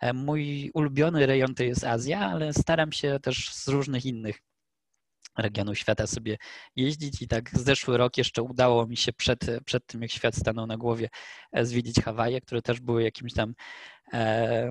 E, 0.00 0.12
mój 0.12 0.70
ulubiony 0.74 1.26
rejon 1.26 1.54
to 1.54 1.62
jest 1.62 1.84
Azja, 1.84 2.20
ale 2.20 2.52
staram 2.52 2.92
się 2.92 3.18
też 3.22 3.54
z 3.54 3.68
różnych 3.68 4.06
innych 4.06 4.51
regionu 5.38 5.74
świata 5.74 6.06
sobie 6.06 6.38
jeździć 6.76 7.22
i 7.22 7.28
tak 7.28 7.50
zeszły 7.58 7.96
rok 7.96 8.18
jeszcze 8.18 8.42
udało 8.42 8.86
mi 8.86 8.96
się 8.96 9.12
przed, 9.12 9.40
przed 9.64 9.86
tym, 9.86 10.02
jak 10.02 10.10
świat 10.10 10.34
stanął 10.34 10.66
na 10.66 10.76
głowie, 10.76 11.08
e, 11.52 11.66
zwiedzić 11.66 11.96
Hawaje, 12.04 12.40
które 12.40 12.62
też 12.62 12.80
były 12.80 13.02
jakimś 13.02 13.34
tam 13.34 13.54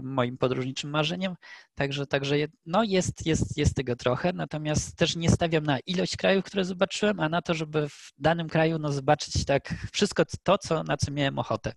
moim 0.03 0.37
podróżniczym 0.37 0.89
marzeniem. 0.89 1.35
Także, 1.75 2.07
także 2.07 2.35
no 2.65 2.83
jest, 2.83 3.25
jest, 3.25 3.57
jest 3.57 3.75
tego 3.75 3.95
trochę, 3.95 4.33
natomiast 4.33 4.95
też 4.95 5.15
nie 5.15 5.29
stawiam 5.29 5.63
na 5.63 5.79
ilość 5.79 6.17
krajów, 6.17 6.45
które 6.45 6.65
zobaczyłem, 6.65 7.19
a 7.19 7.29
na 7.29 7.41
to, 7.41 7.53
żeby 7.53 7.89
w 7.89 8.11
danym 8.17 8.49
kraju 8.49 8.79
no, 8.79 8.91
zobaczyć 8.91 9.45
tak 9.45 9.75
wszystko 9.93 10.23
to, 10.43 10.57
co, 10.57 10.83
na 10.83 10.97
co 10.97 11.11
miałem 11.11 11.39
ochotę 11.39 11.73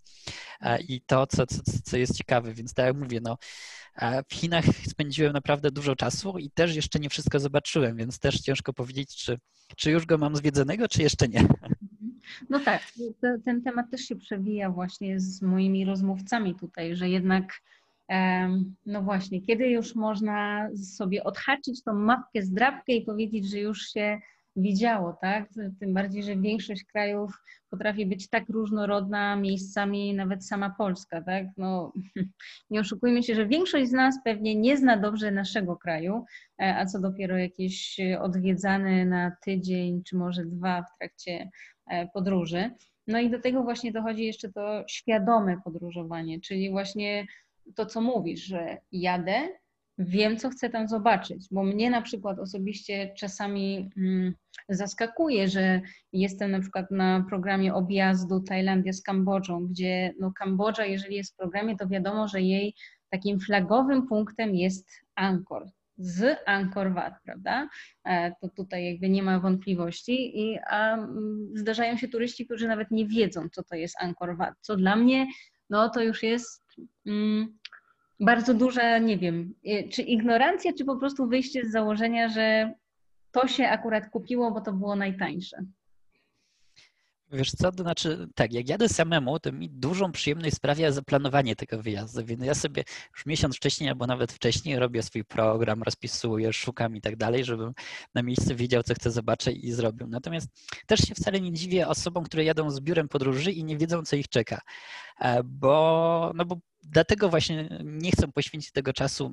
e, 0.61 0.80
i 0.80 1.00
to, 1.00 1.26
co, 1.26 1.46
co, 1.46 1.62
co 1.84 1.96
jest 1.96 2.16
ciekawe, 2.16 2.54
więc 2.54 2.75
tak 2.75 2.87
jak 2.87 2.96
mówię, 2.96 3.20
no 3.23 3.37
w 4.30 4.34
Chinach 4.34 4.64
spędziłem 4.90 5.32
naprawdę 5.32 5.70
dużo 5.70 5.96
czasu 5.96 6.38
i 6.38 6.50
też 6.50 6.76
jeszcze 6.76 6.99
nie 6.99 7.11
wszystko 7.11 7.40
zobaczyłem, 7.40 7.96
więc 7.96 8.18
też 8.18 8.40
ciężko 8.40 8.73
powiedzieć, 8.73 9.16
czy, 9.16 9.38
czy 9.76 9.90
już 9.90 10.06
go 10.06 10.18
mam 10.18 10.37
zwiedzonego, 10.37 10.88
czy 10.88 11.02
jeszcze 11.02 11.28
nie. 11.28 11.49
No 12.50 12.61
tak, 12.61 12.83
ten 13.45 13.62
temat 13.62 13.90
też 13.90 14.00
się 14.00 14.16
przewija 14.16 14.71
właśnie 14.71 15.21
z 15.21 15.43
moimi 15.43 15.85
rozmówcami 15.85 16.54
tutaj, 16.54 16.97
że 16.97 17.09
jednak 17.09 17.61
no 18.87 19.02
właśnie, 19.02 19.43
kiedy 19.43 19.69
już 19.69 19.95
można 19.95 20.69
sobie 20.76 21.25
odhaczyć 21.25 21.83
tą 21.83 21.95
mapkę, 21.95 22.43
zdrabkę 22.43 22.93
i 22.93 23.04
powiedzieć, 23.04 23.50
że 23.50 23.59
już 23.59 23.83
się 23.83 24.19
widziało, 24.57 25.19
tak? 25.21 25.49
Tym 25.81 25.95
bardziej, 25.95 26.23
że 26.23 26.37
większość 26.37 26.85
krajów 26.85 27.43
potrafi 27.71 28.07
być 28.07 28.28
tak 28.28 28.49
różnorodna 28.49 29.37
miejscami, 29.37 30.14
nawet 30.14 30.47
sama 30.47 30.71
Polska, 30.78 31.23
tak? 31.23 31.47
No, 31.57 31.93
nie 32.71 32.81
oszukujmy 32.81 33.23
się, 33.23 33.35
że 33.35 33.47
większość 33.47 33.88
z 33.88 33.93
nas 33.93 34.19
pewnie 34.25 34.54
nie 34.54 34.76
zna 34.76 34.97
dobrze 34.97 35.31
naszego 35.31 35.76
kraju, 35.76 36.25
e, 36.62 36.76
a 36.76 36.87
co 36.87 37.00
dopiero 37.00 37.38
jakieś 37.38 38.00
odwiedzane 38.21 39.04
na 39.04 39.37
tydzień, 39.45 40.02
czy 40.02 40.16
może 40.16 40.45
dwa 40.45 40.83
w 40.83 40.99
trakcie 40.99 41.50
podróży. 42.12 42.71
No 43.07 43.21
i 43.21 43.31
do 43.31 43.41
tego 43.41 43.62
właśnie 43.62 43.93
dochodzi 43.93 44.25
jeszcze 44.25 44.53
to 44.53 44.85
świadome 44.88 45.61
podróżowanie, 45.64 46.41
czyli 46.41 46.71
właśnie 46.71 47.26
to, 47.75 47.87
co 47.87 48.00
mówisz, 48.00 48.41
że 48.41 48.79
jadę, 48.93 49.49
wiem, 49.99 50.37
co 50.37 50.50
chcę 50.50 50.71
tam 50.71 50.88
zobaczyć, 50.88 51.47
bo 51.50 51.62
mnie 51.62 51.91
na 51.91 52.03
przykład 52.03 52.38
osobiście 52.38 53.14
czasami 53.17 53.91
mm, 53.97 54.35
zaskakuje, 54.69 55.49
że 55.49 55.81
jestem 56.12 56.50
na 56.50 56.61
przykład 56.61 56.91
na 56.91 57.25
programie 57.29 57.75
objazdu 57.75 58.41
Tajlandia 58.41 58.93
z 58.93 59.03
Kambodżą, 59.03 59.67
gdzie 59.67 60.14
no 60.21 60.33
Kambodża, 60.33 60.85
jeżeli 60.85 61.17
jest 61.17 61.33
w 61.33 61.37
programie, 61.37 61.76
to 61.76 61.88
wiadomo, 61.88 62.29
że 62.29 62.41
jej 62.41 62.75
takim 63.11 63.41
flagowym 63.41 64.07
punktem 64.07 64.55
jest 64.55 64.91
Angkor, 65.14 65.71
z 65.96 66.38
Angkor 66.46 66.94
Wat, 66.94 67.14
prawda? 67.24 67.68
E, 68.04 68.32
to 68.40 68.48
tutaj 68.48 68.84
jakby 68.84 69.08
nie 69.08 69.22
ma 69.22 69.40
wątpliwości, 69.40 70.40
I, 70.40 70.58
a 70.70 70.98
zdarzają 71.54 71.96
się 71.96 72.08
turyści, 72.08 72.44
którzy 72.44 72.68
nawet 72.68 72.90
nie 72.90 73.06
wiedzą, 73.06 73.48
co 73.52 73.62
to 73.62 73.74
jest 73.74 73.96
Angkor 74.00 74.36
Wat, 74.36 74.54
co 74.60 74.76
dla 74.76 74.96
mnie, 74.96 75.26
no 75.70 75.88
to 75.88 76.02
już 76.02 76.22
jest... 76.22 76.64
Mm, 77.06 77.58
bardzo 78.20 78.54
duża, 78.54 78.98
nie 78.98 79.18
wiem, 79.18 79.54
y, 79.66 79.88
czy 79.92 80.02
ignorancja, 80.02 80.72
czy 80.78 80.84
po 80.84 80.96
prostu 80.96 81.26
wyjście 81.26 81.64
z 81.64 81.72
założenia, 81.72 82.28
że 82.28 82.74
to 83.30 83.48
się 83.48 83.68
akurat 83.68 84.10
kupiło, 84.10 84.50
bo 84.50 84.60
to 84.60 84.72
było 84.72 84.96
najtańsze. 84.96 85.56
Wiesz 87.35 87.50
co, 87.50 87.73
to 87.73 87.83
znaczy 87.83 88.29
tak, 88.35 88.53
jak 88.53 88.69
jadę 88.69 88.88
samemu, 88.88 89.41
to 89.41 89.53
mi 89.53 89.71
dużą 89.71 90.12
przyjemność 90.12 90.57
sprawia 90.57 90.93
zaplanowanie 90.93 91.57
tego 91.57 91.83
wyjazdu, 91.83 92.25
więc 92.25 92.45
ja 92.45 92.55
sobie 92.55 92.85
już 93.14 93.26
miesiąc 93.26 93.57
wcześniej 93.57 93.91
albo 93.91 94.07
nawet 94.07 94.33
wcześniej 94.33 94.79
robię 94.79 95.03
swój 95.03 95.25
program, 95.25 95.83
rozpisuję, 95.83 96.53
szukam 96.53 96.97
i 96.97 97.00
tak 97.00 97.17
dalej, 97.17 97.45
żebym 97.45 97.73
na 98.14 98.23
miejscu 98.23 98.57
wiedział, 98.57 98.83
co 98.83 98.95
chcę 98.95 99.11
zobaczyć 99.11 99.64
i 99.64 99.73
zrobił. 99.73 100.07
Natomiast 100.07 100.49
też 100.87 101.00
się 101.00 101.14
wcale 101.14 101.41
nie 101.41 101.53
dziwię 101.53 101.88
osobom, 101.88 102.25
które 102.25 102.45
jadą 102.45 102.71
z 102.71 102.81
biurem 102.81 103.09
podróży 103.09 103.53
i 103.53 103.64
nie 103.64 103.76
wiedzą, 103.79 104.03
co 104.03 104.17
ich 104.17 104.29
czeka, 104.29 104.61
e, 105.21 105.43
bo, 105.45 106.33
no 106.35 106.45
bo 106.45 106.57
dlatego 106.83 107.29
właśnie 107.29 107.79
nie 107.85 108.11
chcą 108.11 108.33
poświęcić 108.33 108.73
tego 108.73 108.93
czasu 108.93 109.33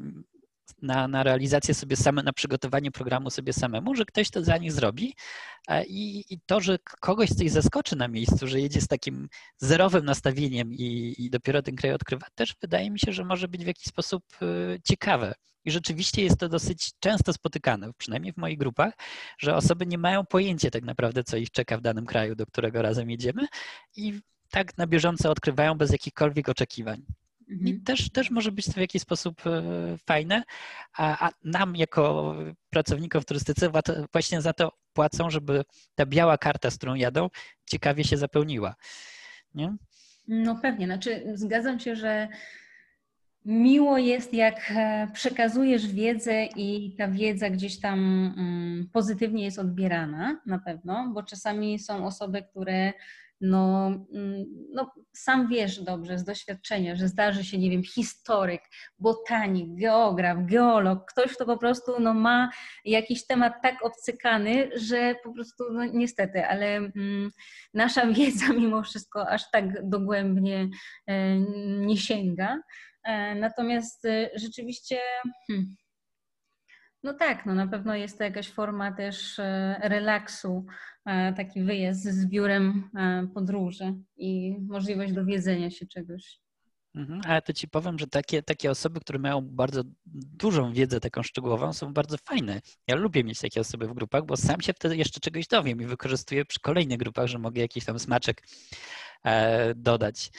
na, 0.81 1.07
na 1.07 1.23
realizację 1.23 1.73
sobie 1.73 1.95
same, 1.95 2.23
na 2.23 2.33
przygotowanie 2.33 2.91
programu 2.91 3.29
sobie 3.29 3.53
samemu, 3.53 3.95
że 3.95 4.05
ktoś 4.05 4.29
to 4.29 4.43
za 4.43 4.57
nich 4.57 4.71
zrobi 4.71 5.15
i, 5.87 6.25
i 6.29 6.39
to, 6.45 6.59
że 6.59 6.77
kogoś 6.99 7.29
coś 7.29 7.51
zaskoczy 7.51 7.95
na 7.95 8.07
miejscu, 8.07 8.47
że 8.47 8.59
jedzie 8.59 8.81
z 8.81 8.87
takim 8.87 9.29
zerowym 9.57 10.05
nastawieniem 10.05 10.73
i, 10.73 11.15
i 11.17 11.29
dopiero 11.29 11.61
ten 11.61 11.75
kraj 11.75 11.93
odkrywa, 11.93 12.27
też 12.35 12.55
wydaje 12.61 12.91
mi 12.91 12.99
się, 12.99 13.11
że 13.11 13.25
może 13.25 13.47
być 13.47 13.63
w 13.63 13.67
jakiś 13.67 13.85
sposób 13.85 14.23
y, 14.41 14.79
ciekawe. 14.83 15.33
I 15.65 15.71
rzeczywiście 15.71 16.23
jest 16.23 16.37
to 16.37 16.49
dosyć 16.49 16.91
często 16.99 17.33
spotykane, 17.33 17.91
przynajmniej 17.97 18.33
w 18.33 18.37
moich 18.37 18.57
grupach, 18.57 18.93
że 19.37 19.55
osoby 19.55 19.85
nie 19.85 19.97
mają 19.97 20.25
pojęcia 20.25 20.69
tak 20.69 20.83
naprawdę, 20.83 21.23
co 21.23 21.37
ich 21.37 21.51
czeka 21.51 21.77
w 21.77 21.81
danym 21.81 22.05
kraju, 22.05 22.35
do 22.35 22.45
którego 22.45 22.81
razem 22.81 23.09
jedziemy 23.09 23.47
i 23.95 24.19
tak 24.49 24.77
na 24.77 24.87
bieżąco 24.87 25.31
odkrywają 25.31 25.75
bez 25.75 25.91
jakichkolwiek 25.91 26.49
oczekiwań. 26.49 27.05
I 27.51 27.53
mhm. 27.53 27.84
też, 27.84 28.10
też 28.10 28.31
może 28.31 28.51
być 28.51 28.65
to 28.65 28.72
w 28.72 28.77
jakiś 28.77 29.01
sposób 29.01 29.41
e, 29.48 29.62
fajne, 29.98 30.43
a, 30.98 31.27
a 31.27 31.31
nam 31.43 31.75
jako 31.75 32.36
pracownikom 32.70 33.22
w 33.22 33.25
turystyce 33.25 33.72
właśnie 34.13 34.41
za 34.41 34.53
to 34.53 34.72
płacą, 34.93 35.29
żeby 35.29 35.63
ta 35.96 36.05
biała 36.05 36.38
karta, 36.38 36.72
z 36.72 36.77
którą 36.77 36.96
jadą, 36.96 37.29
ciekawie 37.65 38.03
się 38.03 38.17
zapełniła. 38.17 38.75
Nie? 39.55 39.75
No 40.27 40.55
pewnie, 40.55 40.86
znaczy 40.86 41.24
zgadzam 41.34 41.79
się, 41.79 41.96
że 41.96 42.27
miło 43.46 43.98
jest, 43.98 44.34
jak 44.34 44.72
e, 44.75 45.08
przekazujesz 45.13 45.88
wiedzę 45.88 46.46
i 46.46 46.96
ta 46.98 47.08
wiedza 47.08 47.50
gdzieś 47.50 47.79
tam 47.79 48.00
mm, 48.38 48.89
pozytywnie 48.93 49.43
jest 49.46 49.60
odbierana, 49.60 50.41
na 50.46 50.60
pewno, 50.60 51.12
bo 51.13 51.24
czasami 51.24 51.79
są 51.79 52.05
osoby, 52.05 52.41
które 52.41 52.93
no, 53.41 53.88
mm, 54.13 54.45
no, 54.74 54.91
sam 55.13 55.48
wiesz 55.48 55.79
dobrze 55.79 56.17
z 56.17 56.24
doświadczenia, 56.24 56.95
że 56.95 57.07
zdarzy 57.07 57.43
się, 57.43 57.57
nie 57.57 57.69
wiem, 57.69 57.83
historyk, 57.83 58.62
botanik, 59.00 59.79
geograf, 59.79 60.38
geolog, 60.45 61.12
ktoś, 61.12 61.33
kto 61.33 61.45
po 61.45 61.57
prostu 61.57 61.91
no, 62.00 62.13
ma 62.13 62.50
jakiś 62.86 63.25
temat 63.25 63.53
tak 63.63 63.86
obcykany, 63.86 64.69
że 64.75 65.15
po 65.24 65.33
prostu, 65.33 65.63
no, 65.71 65.86
niestety, 65.86 66.45
ale 66.45 66.75
mm, 66.75 67.31
nasza 67.74 68.07
wiedza 68.13 68.53
mimo 68.53 68.83
wszystko 68.83 69.29
aż 69.29 69.51
tak 69.51 69.89
dogłębnie 69.89 70.69
e, 71.07 71.39
nie 71.86 71.98
sięga. 71.98 72.57
E, 73.03 73.36
natomiast 73.36 74.05
e, 74.05 74.29
rzeczywiście. 74.36 75.00
Hmm, 75.48 75.75
No 77.03 77.13
tak, 77.13 77.46
no 77.46 77.55
na 77.55 77.67
pewno 77.67 77.96
jest 77.96 78.17
to 78.17 78.24
jakaś 78.24 78.50
forma 78.50 78.91
też 78.91 79.39
e, 79.39 79.79
relaksu, 79.84 80.65
e, 81.05 81.34
taki 81.34 81.63
wyjazd 81.63 82.03
z 82.03 82.25
biurem 82.25 82.89
e, 82.96 83.27
podróży 83.34 83.93
i 84.17 84.58
możliwość 84.62 85.13
dowiedzenia 85.13 85.72
się 85.72 85.88
czegoś. 85.88 86.39
Mhm, 86.96 87.22
ale 87.25 87.41
to 87.41 87.53
ci 87.53 87.67
powiem, 87.67 88.00
że 88.00 88.08
takie, 88.08 88.43
takie 88.43 88.72
osoby, 88.72 89.00
które 89.00 89.20
mają 89.20 89.41
bardzo 89.41 89.81
dużą 90.05 90.74
wiedzę 90.74 91.00
taką 91.00 91.24
szczegółową, 91.24 91.74
są 91.74 91.93
bardzo 91.93 92.17
fajne. 92.17 92.62
Ja 92.88 92.96
lubię 92.96 93.24
mieć 93.24 93.39
takie 93.39 93.62
osoby 93.62 93.88
w 93.88 93.93
grupach, 93.93 94.25
bo 94.25 94.38
sam 94.38 94.62
się 94.62 94.74
wtedy 94.74 94.98
jeszcze 94.98 95.20
czegoś 95.20 95.48
dowiem 95.48 95.81
i 95.81 95.86
wykorzystuję 95.86 96.46
przy 96.46 96.60
kolejnych 96.60 96.98
grupach, 96.98 97.27
że 97.27 97.39
mogę 97.39 97.62
jakiś 97.62 97.86
tam 97.86 98.00
smaczek 98.00 98.43
dodać. 99.75 100.31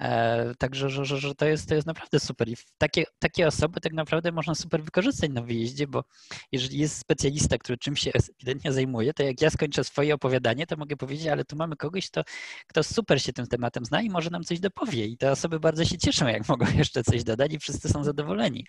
E, 0.00 0.54
także 0.54 0.90
że, 0.90 1.04
że, 1.04 1.18
że 1.18 1.34
to, 1.34 1.46
jest, 1.46 1.68
to 1.68 1.74
jest 1.74 1.86
naprawdę 1.86 2.20
super. 2.20 2.48
I 2.48 2.56
takie, 2.78 3.04
takie 3.18 3.46
osoby 3.46 3.80
tak 3.80 3.92
naprawdę 3.92 4.32
można 4.32 4.54
super 4.54 4.84
wykorzystać 4.84 5.30
na 5.30 5.42
wyjeździe, 5.42 5.86
bo 5.86 6.04
jeżeli 6.52 6.78
jest 6.78 6.98
specjalista, 6.98 7.58
który 7.58 7.78
czymś 7.78 8.00
się 8.00 8.10
ewidentnie 8.14 8.72
zajmuje, 8.72 9.14
to 9.14 9.22
jak 9.22 9.42
ja 9.42 9.50
skończę 9.50 9.84
swoje 9.84 10.14
opowiadanie, 10.14 10.66
to 10.66 10.76
mogę 10.76 10.96
powiedzieć, 10.96 11.26
ale 11.26 11.44
tu 11.44 11.56
mamy 11.56 11.76
kogoś, 11.76 12.10
kto, 12.10 12.22
kto 12.66 12.82
super 12.82 13.22
się 13.22 13.32
tym 13.32 13.46
tematem 13.46 13.84
zna 13.84 14.02
i 14.02 14.10
może 14.10 14.30
nam 14.30 14.44
coś 14.44 14.60
dopowie. 14.60 15.06
I 15.06 15.16
te 15.16 15.30
osoby 15.30 15.60
bardzo 15.60 15.84
się 15.84 15.98
cieszą, 15.98 16.26
jak 16.26 16.48
mogą 16.48 16.66
jeszcze 16.78 17.04
coś 17.04 17.24
dodać 17.24 17.52
i 17.52 17.58
wszyscy 17.58 17.88
są 17.88 18.04
zadowoleni. 18.04 18.66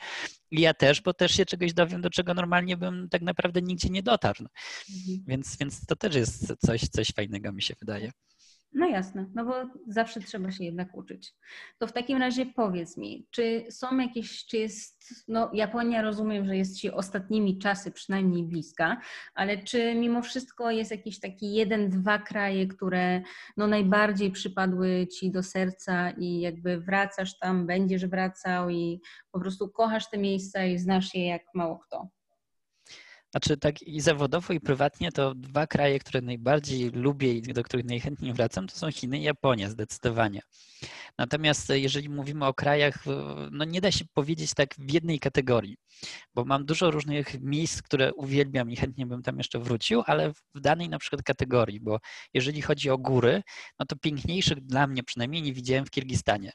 I 0.52 0.62
ja 0.62 0.74
też, 0.74 1.02
bo 1.02 1.14
też 1.14 1.32
się 1.32 1.46
czegoś 1.46 1.74
dowiem, 1.74 2.02
do 2.02 2.10
czego 2.10 2.34
normalnie 2.34 2.78
bym 2.78 3.10
tak 3.10 3.22
naprawdę 3.22 3.62
nigdzie 3.62 3.90
nie 3.90 4.04
dotarł. 4.04 4.46
Mhm. 4.90 5.24
Więc, 5.28 5.58
więc 5.58 5.86
to 5.86 5.96
też 5.96 6.16
jest 6.16 6.54
coś, 6.66 6.82
coś 6.82 7.08
fajnego, 7.16 7.52
mi 7.52 7.62
się 7.62 7.74
wydaje. 7.80 8.12
No 8.74 8.88
jasne, 8.88 9.26
no 9.36 9.46
bo 9.46 9.54
zawsze 9.88 10.20
trzeba 10.20 10.52
się 10.52 10.64
jednak 10.64 10.98
uczyć. 10.98 11.34
To 11.78 11.88
w 11.88 11.92
takim 11.92 12.18
razie 12.18 12.46
powiedz 12.46 12.98
mi, 12.98 13.28
czy 13.32 13.66
są 13.70 13.98
jakieś, 13.98 14.46
czy 14.46 14.58
jest, 14.58 15.10
no 15.28 15.52
Japonia 15.54 16.02
rozumiem, 16.02 16.46
że 16.46 16.58
jest 16.58 16.78
Ci 16.78 16.92
ostatnimi 16.92 17.58
czasy 17.58 17.92
przynajmniej 17.92 18.44
bliska, 18.44 19.02
ale 19.34 19.58
czy 19.58 19.96
mimo 19.96 20.22
wszystko 20.22 20.72
jest 20.72 20.92
jakiś 20.92 21.20
taki 21.20 21.54
jeden, 21.54 21.90
dwa 21.90 22.20
kraje, 22.20 22.68
które 22.68 23.22
no 23.58 23.68
najbardziej 23.68 24.32
przypadły 24.32 25.08
Ci 25.08 25.32
do 25.32 25.44
serca 25.44 26.12
i 26.12 26.40
jakby 26.40 26.80
wracasz 26.80 27.40
tam, 27.40 27.68
będziesz 27.68 28.06
wracał 28.06 28.70
i 28.70 29.02
po 29.32 29.40
prostu 29.40 29.70
kochasz 29.70 30.10
te 30.10 30.18
miejsca 30.18 30.66
i 30.66 30.80
znasz 30.80 31.14
je 31.16 31.28
jak 31.28 31.44
mało 31.54 31.80
kto? 31.80 32.10
Znaczy 33.32 33.58
tak 33.58 33.82
i 33.82 34.02
zawodowo 34.02 34.54
i 34.54 34.60
prywatnie 34.60 35.12
to 35.12 35.36
dwa 35.36 35.68
kraje, 35.68 36.00
które 36.00 36.22
najbardziej 36.22 36.90
lubię 36.90 37.34
i 37.34 37.42
do 37.42 37.64
których 37.64 37.86
najchętniej 37.86 38.34
wracam, 38.34 38.68
to 38.68 38.76
są 38.76 38.92
Chiny 38.92 39.20
i 39.20 39.24
Japonia 39.24 39.70
zdecydowanie. 39.70 40.42
Natomiast 41.18 41.70
jeżeli 41.70 42.10
mówimy 42.10 42.46
o 42.46 42.54
krajach, 42.54 43.04
no 43.52 43.66
nie 43.66 43.82
da 43.82 43.92
się 43.92 44.06
powiedzieć 44.14 44.54
tak 44.54 44.76
w 44.78 44.94
jednej 44.94 45.20
kategorii, 45.20 45.78
bo 46.34 46.46
mam 46.46 46.66
dużo 46.66 46.92
różnych 46.92 47.42
miejsc, 47.42 47.82
które 47.82 48.14
uwielbiam 48.14 48.72
i 48.72 48.76
chętnie 48.76 49.06
bym 49.06 49.22
tam 49.22 49.38
jeszcze 49.38 49.60
wrócił, 49.60 50.04
ale 50.06 50.34
w 50.34 50.62
danej 50.62 50.90
na 50.90 51.00
przykład 51.00 51.24
kategorii, 51.24 51.80
bo 51.80 52.00
jeżeli 52.34 52.62
chodzi 52.62 52.90
o 52.90 52.98
góry, 52.98 53.42
no 53.80 53.86
to 53.86 53.96
piękniejszych 53.96 54.62
dla 54.62 54.88
mnie 54.88 55.04
przynajmniej 55.04 55.42
nie 55.42 55.54
widziałem 55.54 55.86
w 55.86 55.92
Kirgistanie. 55.92 56.52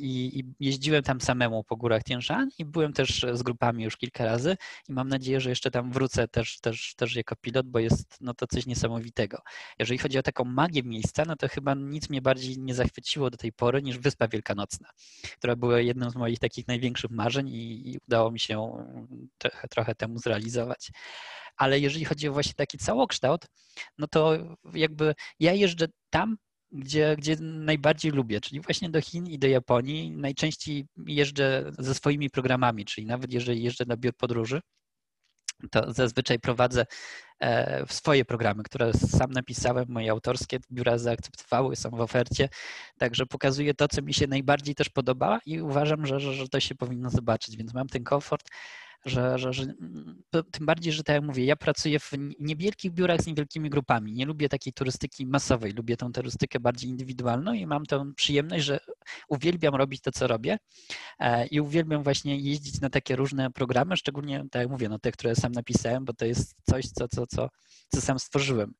I, 0.00 0.38
I, 0.38 0.44
jeździłem 0.60 1.02
tam 1.02 1.20
samemu 1.20 1.64
po 1.64 1.76
górach 1.76 2.04
Tięszan 2.04 2.50
i 2.58 2.64
byłem 2.64 2.92
też 2.92 3.26
z 3.32 3.42
grupami 3.42 3.84
już 3.84 3.96
kilka 3.96 4.24
razy 4.24 4.56
i 4.88 4.92
mam 4.92 5.08
nadzieję, 5.08 5.40
że 5.40 5.50
jeszcze 5.50 5.70
tam 5.70 5.92
wrócę 5.92 6.28
też, 6.28 6.60
też, 6.60 6.94
też 6.96 7.16
jako 7.16 7.36
pilot, 7.36 7.66
bo 7.66 7.78
jest 7.78 8.16
no 8.20 8.34
to 8.34 8.46
coś 8.46 8.66
niesamowitego. 8.66 9.38
Jeżeli 9.78 9.98
chodzi 9.98 10.18
o 10.18 10.22
taką 10.22 10.44
magię 10.44 10.82
miejsca, 10.82 11.24
no 11.26 11.36
to 11.36 11.48
chyba 11.48 11.74
nic 11.74 12.10
mnie 12.10 12.22
bardziej 12.22 12.58
nie 12.58 12.74
zachwyciło 12.74 13.30
do 13.30 13.36
tej 13.36 13.52
pory 13.52 13.82
niż 13.82 13.98
Wyspa 13.98 14.28
Wielkanocna, 14.28 14.88
która 15.38 15.56
była 15.56 15.80
jedną 15.80 16.10
z 16.10 16.16
moich 16.16 16.38
takich 16.38 16.68
największych 16.68 17.10
marzeń 17.10 17.48
i, 17.48 17.90
i 17.90 17.98
udało 18.08 18.30
mi 18.30 18.40
się 18.40 18.84
trochę 19.70 19.94
temu 19.94 20.18
zrealizować. 20.18 20.90
Ale 21.56 21.80
jeżeli 21.80 22.04
chodzi 22.04 22.28
o 22.28 22.32
właśnie 22.32 22.54
taki 22.54 22.78
całokształt, 22.78 23.46
no 23.98 24.06
to 24.06 24.38
jakby 24.74 25.14
ja 25.40 25.52
jeżdżę 25.52 25.86
tam, 26.10 26.36
gdzie, 26.72 27.16
gdzie 27.18 27.36
najbardziej 27.40 28.12
lubię, 28.12 28.40
czyli 28.40 28.60
właśnie 28.60 28.90
do 28.90 29.00
Chin 29.00 29.26
i 29.26 29.38
do 29.38 29.48
Japonii. 29.48 30.10
Najczęściej 30.10 30.86
jeżdżę 31.06 31.72
ze 31.78 31.94
swoimi 31.94 32.30
programami, 32.30 32.84
czyli 32.84 33.06
nawet 33.06 33.32
jeżeli 33.32 33.62
jeżdżę 33.62 33.84
na 33.88 33.96
biur 33.96 34.14
podróży, 34.16 34.60
to 35.70 35.92
zazwyczaj 35.92 36.38
prowadzę 36.38 36.86
e, 37.40 37.84
swoje 37.88 38.24
programy, 38.24 38.62
które 38.62 38.94
sam 38.94 39.32
napisałem, 39.32 39.84
moje 39.88 40.10
autorskie, 40.10 40.58
biura 40.72 40.98
zaakceptowały, 40.98 41.76
są 41.76 41.90
w 41.90 42.00
ofercie, 42.00 42.48
także 42.98 43.26
pokazuję 43.26 43.74
to, 43.74 43.88
co 43.88 44.02
mi 44.02 44.14
się 44.14 44.26
najbardziej 44.26 44.74
też 44.74 44.88
podoba 44.88 45.38
i 45.46 45.60
uważam, 45.60 46.06
że, 46.06 46.20
że, 46.20 46.34
że 46.34 46.48
to 46.48 46.60
się 46.60 46.74
powinno 46.74 47.10
zobaczyć, 47.10 47.56
więc 47.56 47.74
mam 47.74 47.88
ten 47.88 48.04
komfort 48.04 48.48
że, 49.04 49.38
że, 49.38 49.52
że 49.52 49.66
tym 50.30 50.66
bardziej, 50.66 50.92
że 50.92 51.04
tak 51.04 51.14
jak 51.14 51.24
mówię, 51.24 51.44
ja 51.44 51.56
pracuję 51.56 51.98
w 52.00 52.12
niewielkich 52.40 52.92
biurach 52.92 53.20
z 53.20 53.26
niewielkimi 53.26 53.70
grupami. 53.70 54.12
Nie 54.12 54.26
lubię 54.26 54.48
takiej 54.48 54.72
turystyki 54.72 55.26
masowej, 55.26 55.72
lubię 55.72 55.96
tą 55.96 56.12
turystykę 56.12 56.60
bardziej 56.60 56.90
indywidualną 56.90 57.52
i 57.52 57.66
mam 57.66 57.86
tę 57.86 58.12
przyjemność, 58.16 58.64
że 58.64 58.80
uwielbiam 59.28 59.74
robić 59.74 60.00
to, 60.00 60.12
co 60.12 60.26
robię 60.26 60.58
e, 61.18 61.46
i 61.46 61.60
uwielbiam 61.60 62.02
właśnie 62.02 62.36
jeździć 62.36 62.80
na 62.80 62.90
takie 62.90 63.16
różne 63.16 63.50
programy, 63.50 63.96
szczególnie, 63.96 64.44
tak 64.50 64.62
jak 64.62 64.70
mówię, 64.70 64.88
no 64.88 64.98
te, 64.98 65.12
które 65.12 65.34
sam 65.34 65.52
napisałem, 65.52 66.04
bo 66.04 66.12
to 66.12 66.24
jest 66.24 66.56
coś, 66.70 66.84
co, 66.86 67.08
co, 67.08 67.26
co, 67.26 67.48
co 67.94 68.00
sam 68.00 68.18
stworzyłem. 68.18 68.74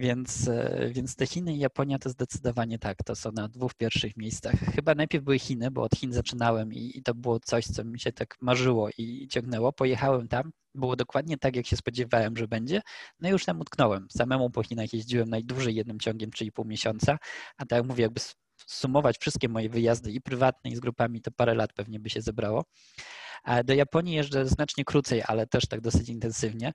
Więc, 0.00 0.48
e, 0.48 0.90
więc 0.92 1.16
te 1.16 1.26
Chiny 1.26 1.54
i 1.54 1.58
Japonia 1.58 1.98
to 1.98 2.10
zdecydowanie 2.10 2.78
tak, 2.78 2.98
to 3.04 3.16
są 3.16 3.32
na 3.32 3.48
dwóch 3.48 3.74
pierwszych 3.74 4.16
miejscach. 4.16 4.54
Chyba 4.74 4.94
najpierw 4.94 5.24
były 5.24 5.38
Chiny, 5.38 5.70
bo 5.70 5.82
od 5.82 5.92
Chin 5.92 6.12
zaczynałem 6.12 6.72
i, 6.72 6.92
i 6.98 7.02
to 7.02 7.14
było 7.14 7.40
coś, 7.40 7.64
co 7.64 7.84
mi 7.84 8.00
się 8.00 8.12
tak 8.12 8.36
marzyło 8.40 8.88
i 8.98 9.28
ciągnęło. 9.30 9.72
Pojechałem 9.72 10.28
tam, 10.28 10.52
było 10.74 10.96
dokładnie 10.96 11.38
tak, 11.38 11.56
jak 11.56 11.66
się 11.66 11.76
spodziewałem, 11.76 12.36
że 12.36 12.48
będzie. 12.48 12.82
No 13.20 13.28
i 13.28 13.32
już 13.32 13.44
tam 13.44 13.60
utknąłem. 13.60 14.06
Samemu 14.10 14.50
po 14.50 14.62
Chinach 14.62 14.92
jeździłem 14.92 15.28
najdłużej 15.28 15.74
jednym 15.74 16.00
ciągiem, 16.00 16.30
czyli 16.30 16.52
pół 16.52 16.64
miesiąca, 16.64 17.18
a 17.56 17.66
tak 17.66 17.76
jak 17.76 17.86
mówię, 17.86 18.02
jakby 18.02 18.20
sumować 18.66 19.18
wszystkie 19.18 19.48
moje 19.48 19.68
wyjazdy 19.68 20.12
i 20.12 20.20
prywatne 20.20 20.70
i 20.70 20.76
z 20.76 20.80
grupami, 20.80 21.22
to 21.22 21.30
parę 21.30 21.54
lat 21.54 21.72
pewnie 21.72 22.00
by 22.00 22.10
się 22.10 22.22
zebrało. 22.22 22.64
Do 23.64 23.74
Japonii 23.74 24.14
jeżdżę 24.14 24.46
znacznie 24.46 24.84
krócej, 24.84 25.22
ale 25.26 25.46
też 25.46 25.66
tak 25.66 25.80
dosyć 25.80 26.08
intensywnie. 26.08 26.72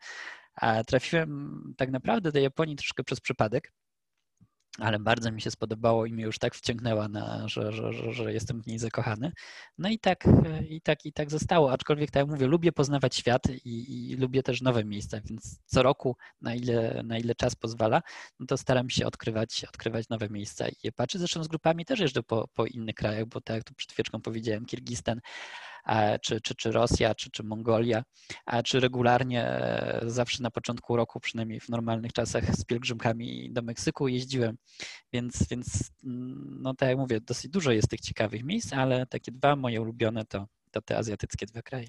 Trafiłem 0.87 1.61
tak 1.77 1.91
naprawdę 1.91 2.31
do 2.31 2.39
Japonii 2.39 2.75
troszkę 2.75 3.03
przez 3.03 3.19
przypadek, 3.19 3.71
ale 4.79 4.99
bardzo 4.99 5.31
mi 5.31 5.41
się 5.41 5.51
spodobało 5.51 6.05
i 6.05 6.13
mnie 6.13 6.23
już 6.23 6.39
tak 6.39 6.55
wciągnęła, 6.55 7.07
na, 7.07 7.47
że, 7.47 7.71
że, 7.71 7.93
że, 7.93 8.13
że, 8.13 8.33
jestem 8.33 8.61
w 8.61 8.67
niej 8.67 8.79
zakochany. 8.79 9.31
No 9.77 9.89
i 9.89 9.99
tak, 9.99 10.23
i 10.69 10.81
tak, 10.81 11.05
i 11.05 11.13
tak 11.13 11.31
zostało. 11.31 11.71
Aczkolwiek, 11.71 12.11
tak 12.11 12.21
jak 12.21 12.29
mówię, 12.29 12.47
lubię 12.47 12.71
poznawać 12.71 13.15
świat 13.15 13.43
i, 13.65 14.11
i 14.11 14.15
lubię 14.15 14.43
też 14.43 14.61
nowe 14.61 14.85
miejsca, 14.85 15.21
więc 15.21 15.59
co 15.65 15.83
roku, 15.83 16.17
na 16.41 16.55
ile, 16.55 17.03
na 17.03 17.17
ile 17.17 17.35
czas 17.35 17.55
pozwala, 17.55 18.01
no 18.39 18.45
to 18.45 18.57
staram 18.57 18.89
się 18.89 19.05
odkrywać, 19.05 19.65
odkrywać 19.69 20.09
nowe 20.09 20.29
miejsca 20.29 20.67
i 20.69 20.75
je 20.83 20.91
patrzę. 20.91 21.19
Zresztą 21.19 21.43
z 21.43 21.47
grupami 21.47 21.85
też 21.85 21.99
jeżdżę 21.99 22.23
po, 22.23 22.47
po 22.47 22.65
innych 22.65 22.95
krajach, 22.95 23.25
bo 23.25 23.41
tak 23.41 23.55
jak 23.55 23.63
tu 23.63 23.73
przed 23.73 23.91
chwileczką 23.91 24.21
powiedziałem, 24.21 24.65
Kirgistan 24.65 25.19
czy, 26.21 26.41
czy, 26.41 26.55
czy 26.55 26.71
Rosja, 26.71 27.15
czy, 27.15 27.31
czy 27.31 27.43
Mongolia, 27.43 28.03
czy 28.63 28.79
regularnie 28.79 29.43
e, 29.43 30.01
zawsze 30.05 30.43
na 30.43 30.51
początku 30.51 30.95
roku, 30.95 31.19
przynajmniej 31.19 31.59
w 31.59 31.69
normalnych 31.69 32.13
czasach 32.13 32.55
z 32.55 32.65
pielgrzymkami 32.65 33.51
do 33.51 33.61
Meksyku 33.61 34.07
jeździłem, 34.07 34.57
więc, 35.13 35.47
więc 35.49 35.91
mm, 36.03 36.57
no 36.61 36.73
tak 36.73 36.89
jak 36.89 36.97
mówię, 36.97 37.21
dosyć 37.21 37.51
dużo 37.51 37.71
jest 37.71 37.89
tych 37.89 38.01
ciekawych 38.01 38.43
miejsc, 38.43 38.73
ale 38.73 39.05
takie 39.05 39.31
dwa 39.31 39.55
moje 39.55 39.81
ulubione 39.81 40.25
to, 40.25 40.47
to 40.71 40.81
te 40.81 40.97
azjatyckie 40.97 41.45
dwa 41.45 41.61
kraje. 41.61 41.87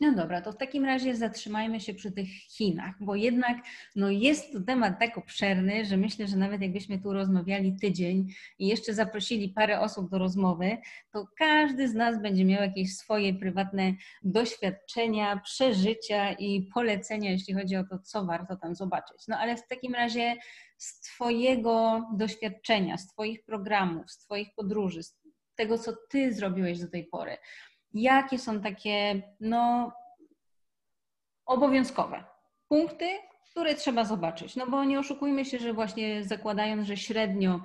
No 0.00 0.12
dobra, 0.12 0.42
to 0.42 0.52
w 0.52 0.56
takim 0.56 0.84
razie 0.84 1.16
zatrzymajmy 1.16 1.80
się 1.80 1.94
przy 1.94 2.12
tych 2.12 2.28
Chinach, 2.28 2.94
bo 3.00 3.14
jednak 3.14 3.56
no 3.96 4.10
jest 4.10 4.52
to 4.52 4.60
temat 4.60 5.00
tak 5.00 5.18
obszerny, 5.18 5.84
że 5.84 5.96
myślę, 5.96 6.26
że 6.26 6.36
nawet 6.36 6.62
jakbyśmy 6.62 6.98
tu 6.98 7.12
rozmawiali 7.12 7.76
tydzień 7.80 8.26
i 8.58 8.66
jeszcze 8.66 8.94
zaprosili 8.94 9.48
parę 9.48 9.80
osób 9.80 10.10
do 10.10 10.18
rozmowy, 10.18 10.76
to 11.10 11.26
każdy 11.38 11.88
z 11.88 11.94
nas 11.94 12.22
będzie 12.22 12.44
miał 12.44 12.62
jakieś 12.62 12.96
swoje 12.96 13.34
prywatne 13.34 13.94
doświadczenia, 14.22 15.40
przeżycia 15.44 16.32
i 16.32 16.70
polecenia, 16.74 17.30
jeśli 17.30 17.54
chodzi 17.54 17.76
o 17.76 17.84
to, 17.84 17.98
co 17.98 18.24
warto 18.24 18.56
tam 18.56 18.74
zobaczyć. 18.74 19.28
No 19.28 19.38
ale 19.38 19.56
w 19.56 19.68
takim 19.68 19.94
razie 19.94 20.36
z 20.76 21.00
Twojego 21.00 22.06
doświadczenia, 22.16 22.98
z 22.98 23.06
Twoich 23.06 23.44
programów, 23.44 24.10
z 24.10 24.18
Twoich 24.18 24.48
podróży, 24.56 25.02
z 25.02 25.16
tego, 25.54 25.78
co 25.78 25.92
Ty 26.10 26.34
zrobiłeś 26.34 26.80
do 26.80 26.88
tej 26.88 27.06
pory, 27.06 27.36
jakie 27.94 28.38
są 28.38 28.60
takie 28.60 29.22
no, 29.40 29.92
obowiązkowe 31.46 32.24
punkty, 32.68 33.06
które 33.50 33.74
trzeba 33.74 34.04
zobaczyć. 34.04 34.56
No 34.56 34.66
bo 34.66 34.84
nie 34.84 34.98
oszukujmy 34.98 35.44
się, 35.44 35.58
że 35.58 35.72
właśnie 35.72 36.24
zakładając, 36.24 36.86
że 36.86 36.96
średnio 36.96 37.60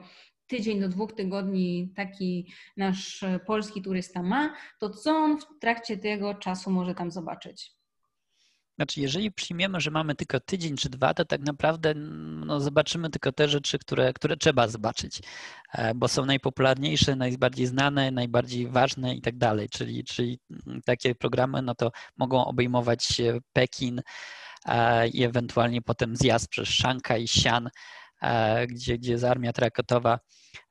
tydzień 0.48 0.80
do 0.80 0.90
dwóch 0.90 1.14
tygodni 1.14 1.94
taki 1.96 2.54
nasz 2.78 3.26
polski 3.46 3.82
turysta 3.82 4.24
ma, 4.24 4.54
to 4.80 4.90
co 4.90 5.16
on 5.16 5.38
w 5.38 5.46
trakcie 5.60 5.98
tego 5.98 6.34
czasu 6.34 6.72
może 6.72 6.96
tam 6.96 7.12
zobaczyć? 7.12 7.83
Znaczy, 8.76 9.02
jeżeli 9.02 9.32
przyjmiemy, 9.32 9.82
że 9.82 9.92
mamy 9.92 10.16
tylko 10.16 10.40
tydzień 10.40 10.78
czy 10.78 10.90
dwa, 10.90 11.14
to 11.14 11.26
tak 11.26 11.42
naprawdę 11.42 11.94
no, 12.46 12.60
zobaczymy 12.60 13.10
tylko 13.10 13.32
te 13.32 13.48
rzeczy, 13.50 13.80
które, 13.80 14.14
które 14.14 14.38
trzeba 14.38 14.68
zobaczyć, 14.68 15.22
e, 15.74 15.96
bo 15.96 16.08
są 16.08 16.26
najpopularniejsze, 16.26 17.16
najbardziej 17.16 17.66
znane, 17.66 18.12
najbardziej 18.12 18.68
ważne 18.68 19.16
i 19.16 19.22
tak 19.22 19.38
dalej. 19.38 19.70
Czyli, 19.70 20.04
czyli 20.04 20.40
takie 20.86 21.16
programy 21.16 21.62
no 21.62 21.76
to 21.76 21.92
mogą 22.18 22.46
obejmować 22.46 23.22
Pekin 23.54 24.02
i 25.14 25.24
ewentualnie 25.24 25.82
potem 25.82 26.16
zjazd 26.16 26.48
przez 26.48 26.70
Szanghaj, 26.70 27.26
Xi'an, 27.26 27.68
gdzie, 28.68 28.98
gdzie 28.98 29.12
jest 29.12 29.24
armia 29.24 29.54
traktowa 29.54 30.20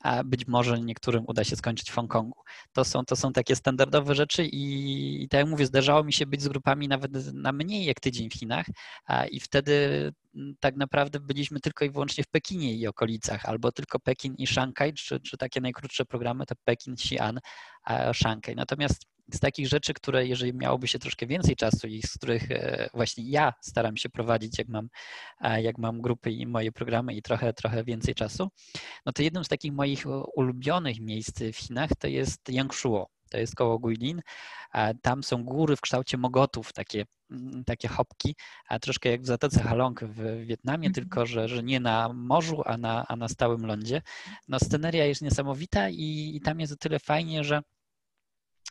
a 0.03 0.25
być 0.25 0.47
może 0.47 0.81
niektórym 0.81 1.25
uda 1.27 1.45
się 1.45 1.57
skończyć 1.57 1.91
w 1.91 1.95
Hongkongu. 1.95 2.41
To 2.73 2.85
są, 2.85 3.05
to 3.05 3.17
są 3.17 3.33
takie 3.33 3.57
standardowe 3.57 4.15
rzeczy 4.15 4.45
i, 4.45 5.23
i 5.23 5.29
tak 5.29 5.39
jak 5.39 5.49
mówię, 5.49 5.67
zdarzało 5.67 6.05
mi 6.05 6.13
się 6.13 6.27
być 6.27 6.43
z 6.43 6.49
grupami 6.49 6.89
nawet 6.89 7.35
na 7.35 7.53
mniej 7.53 7.85
jak 7.85 8.01
tydzień 8.01 8.31
w 8.31 8.35
Chinach 8.35 8.67
i 9.31 9.41
wtedy 9.41 10.13
tak 10.61 10.77
naprawdę 10.77 11.21
byliśmy 11.21 11.61
tylko 11.61 11.85
i 11.85 11.91
wyłącznie 11.91 12.25
w 12.25 12.29
Pekinie 12.29 12.75
i 12.75 12.87
okolicach, 12.87 13.45
albo 13.45 13.73
tylko 13.73 14.01
Pekin 14.01 14.35
i 14.35 14.47
Szanghaj, 14.47 14.93
czy, 14.93 15.21
czy 15.21 15.37
takie 15.37 15.61
najkrótsze 15.61 16.05
programy 16.05 16.47
to 16.47 16.55
Pekin, 16.65 16.95
Xi'an, 16.95 17.39
Szanghaj. 18.13 18.57
Natomiast 18.57 19.07
z 19.33 19.41
takich 19.41 19.69
rzeczy, 19.69 19.95
które 19.95 20.27
jeżeli 20.27 20.55
miałoby 20.55 20.89
się 20.89 20.99
troszkę 20.99 21.27
więcej 21.27 21.57
czasu 21.57 21.87
i 21.87 22.03
z 22.03 22.13
których 22.13 22.51
e, 22.51 22.91
właśnie 22.95 23.25
ja 23.25 23.53
staram 23.61 23.97
się 23.97 24.09
prowadzić, 24.09 24.59
jak 24.59 24.69
mam, 24.69 24.89
jak 25.63 25.79
mam 25.79 26.01
grupy 26.01 26.31
i 26.31 26.47
moje 26.47 26.73
programy 26.73 27.15
i 27.15 27.23
trochę, 27.23 27.53
trochę 27.53 27.85
więcej 27.85 28.15
czasu, 28.15 28.49
no 29.07 29.13
to 29.13 29.23
jednym 29.23 29.45
z 29.45 29.49
takich 29.49 29.73
moich 29.73 30.05
ulubionych 30.37 31.01
miejsc 31.01 31.43
w 31.53 31.57
Chinach 31.57 31.91
to 31.99 32.09
jest 32.09 32.49
Yangshuo. 32.49 33.09
To 33.33 33.39
jest 33.39 33.55
koło 33.55 33.79
Guilin. 33.79 34.23
Tam 35.03 35.23
są 35.23 35.45
góry 35.45 35.77
w 35.77 35.81
kształcie 35.81 36.19
mogotów, 36.19 36.73
takie, 36.73 37.05
mm, 37.31 37.65
takie 37.65 37.89
hopki, 37.89 38.35
a 38.69 38.79
troszkę 38.79 39.11
jak 39.11 39.23
w 39.23 39.27
Zatoce 39.27 39.63
Halong 39.63 40.01
w 40.05 40.47
Wietnamie, 40.47 40.91
-hmm. 40.91 40.95
tylko 40.95 41.27
że, 41.27 41.49
że 41.49 41.63
nie 41.63 41.81
na 41.81 42.13
morzu, 42.13 42.63
a 42.65 42.77
na, 42.77 43.07
a 43.09 43.17
na 43.17 43.29
stałym 43.29 43.67
lądzie. 43.67 44.03
No 44.49 44.59
sceneria 44.59 45.05
jest 45.07 45.23
niesamowita 45.23 45.89
i, 45.89 46.33
i 46.35 46.41
tam 46.41 46.61
jest 46.61 46.73
o 46.73 46.77
tyle 46.77 46.99
fajnie, 46.99 47.45
że 47.45 47.63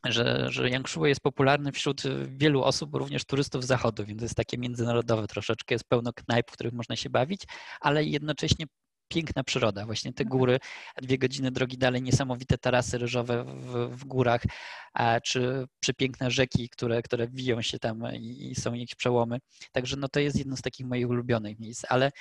że, 0.06 0.46
że 0.50 0.70
Yangshuo 0.70 1.06
jest 1.06 1.22
popularny 1.22 1.72
wśród 1.72 2.04
wielu 2.28 2.64
osób, 2.64 2.96
również 2.96 3.26
turystów 3.26 3.64
z 3.64 3.68
zachodu, 3.68 4.06
więc 4.06 4.22
jest 4.22 4.36
takie 4.36 4.58
międzynarodowe 4.58 5.28
troszeczkę, 5.28 5.76
jest 5.76 5.90
pełno 5.90 6.14
knajp, 6.14 6.52
w 6.52 6.54
których 6.54 6.74
można 6.74 6.96
się 6.96 7.10
bawić, 7.10 7.42
ale 7.82 8.04
jednocześnie 8.04 8.66
piękna 9.08 9.44
przyroda, 9.44 9.86
właśnie 9.86 10.14
te 10.14 10.26
góry, 10.26 10.60
dwie 11.02 11.18
godziny 11.18 11.52
drogi 11.52 11.78
dalej, 11.78 12.02
niesamowite 12.02 12.58
tarasy 12.58 12.98
ryżowe 12.98 13.44
w, 13.44 13.98
w 13.98 14.06
górach, 14.06 14.44
czy 15.24 15.66
przepiękne 15.80 16.32
rzeki, 16.32 16.70
które, 16.70 17.02
które 17.02 17.28
wiją 17.28 17.62
się 17.62 17.80
tam 17.80 18.04
i, 18.14 18.52
i, 18.52 18.56
są 18.56 18.74
jakieś 18.74 18.96
przełomy. 18.96 19.40
Także 19.72 19.98
no 19.98 20.08
to 20.08 20.20
jest 20.20 20.38
jedno 20.38 20.58
z 20.58 20.62
takich 20.62 20.88
moich 20.88 21.10
ulubionych 21.10 21.60
miejsc, 21.60 21.86
ale 21.90 22.12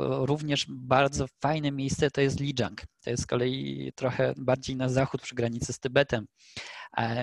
również 0.00 0.66
bardzo 0.68 1.26
fajne 1.42 1.72
miejsce 1.72 2.10
to 2.10 2.20
jest 2.20 2.40
Lijiang. 2.40 2.82
To 3.06 3.10
jest 3.10 3.22
z 3.22 3.26
kolei 3.26 3.92
trochę 3.94 4.34
bardziej 4.36 4.76
na 4.76 4.88
zachód 4.88 5.22
przy 5.22 5.34
granicy 5.34 5.72
z 5.72 5.78
Tybetem. 5.78 6.26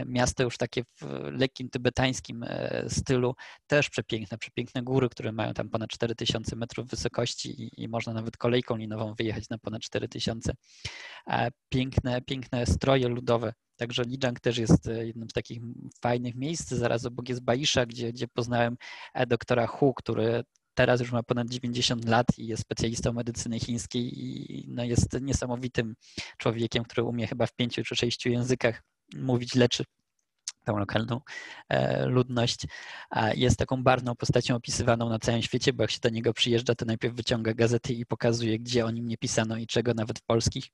Miasto 0.05 0.43
już 0.43 0.57
takie 0.57 0.83
w 0.83 1.05
lekkim 1.31 1.69
tybetańskim 1.69 2.43
e, 2.43 2.85
stylu, 2.89 3.35
też 3.67 3.89
przepiękne, 3.89 4.37
przepiękne 4.37 4.83
góry, 4.83 5.09
które 5.09 5.31
mają 5.31 5.53
tam 5.53 5.69
ponad 5.69 5.89
4000 5.89 6.55
metrów 6.55 6.87
wysokości 6.87 7.63
i, 7.63 7.83
i 7.83 7.89
można 7.89 8.13
nawet 8.13 8.37
kolejką 8.37 8.75
linową 8.77 9.13
wyjechać 9.13 9.49
na 9.49 9.57
ponad 9.57 9.81
4000. 9.81 10.53
Piękne, 11.69 12.21
piękne 12.21 12.65
stroje 12.65 13.07
ludowe, 13.07 13.53
Także 13.75 14.03
Lijiang 14.03 14.39
też 14.39 14.57
jest 14.57 14.87
e, 14.87 15.05
jednym 15.05 15.29
z 15.29 15.33
takich 15.33 15.61
fajnych 16.01 16.35
miejsc. 16.35 16.69
Zaraz 16.69 17.05
obok 17.05 17.29
jest 17.29 17.43
Baisha, 17.43 17.85
gdzie, 17.85 18.13
gdzie 18.13 18.27
poznałem 18.27 18.77
e, 19.13 19.25
doktora 19.27 19.67
Hu, 19.67 19.93
który 19.93 20.43
teraz 20.73 21.01
już 21.01 21.12
ma 21.12 21.23
ponad 21.23 21.49
90 21.49 22.05
lat 22.05 22.27
i 22.38 22.47
jest 22.47 22.62
specjalistą 22.62 23.13
medycyny 23.13 23.59
chińskiej 23.59 24.21
i 24.21 24.65
no 24.67 24.83
jest 24.83 25.21
niesamowitym 25.21 25.95
człowiekiem, 26.38 26.83
który 26.83 27.03
umie 27.03 27.27
chyba 27.27 27.45
w 27.47 27.55
pięciu 27.55 27.83
czy 27.83 27.95
sześciu 27.95 28.29
językach 28.29 28.83
mówić, 29.15 29.55
leczy 29.55 29.83
tą 30.63 30.78
lokalną 30.78 31.21
e, 31.69 32.06
ludność. 32.06 32.65
Jest 33.36 33.58
taką 33.58 33.84
barwną 33.84 34.15
postacią 34.15 34.56
opisywaną 34.56 35.10
na 35.10 35.19
całym 35.19 35.41
świecie, 35.41 35.73
bo 35.73 35.84
jak 35.84 35.91
się 35.91 35.99
do 35.99 36.10
niego 36.10 36.34
przyjeżdża, 36.34 36.76
to 36.76 36.86
najpierw 36.86 37.15
wyciąga 37.15 37.54
gazety 37.54 37.93
i 37.93 38.06
pokazuje, 38.06 38.60
gdzie 38.60 38.86
o 38.86 38.91
nim 38.91 39.08
nie 39.08 39.17
pisano 39.17 39.58
i 39.58 39.67
czego, 39.67 39.93
nawet 39.93 40.19
w 40.19 40.21
polskich. 40.21 40.65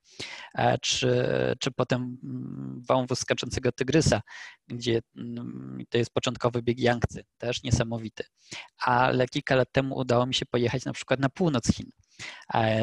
Czy, 0.82 1.28
czy 1.60 1.72
potem 1.72 2.18
mm, 2.24 2.82
wąwóz 2.88 3.20
skaczącego 3.20 3.72
tygrysa, 3.72 4.22
gdzie 4.68 5.02
mm, 5.18 5.84
to 5.90 5.98
jest 5.98 6.14
początkowy 6.14 6.62
bieg 6.62 6.80
Yangtze, 6.80 7.22
też 7.38 7.64
niesamowity. 7.64 8.24
Ale 8.78 9.28
kilka 9.28 9.56
lat 9.56 9.72
temu 9.72 9.98
udało 9.98 10.26
mi 10.26 10.34
się 10.34 10.46
pojechać 10.46 10.86
na 10.86 10.94
przykład 10.94 11.20
na 11.20 11.30
północ 11.30 11.76
Chin 11.76 11.92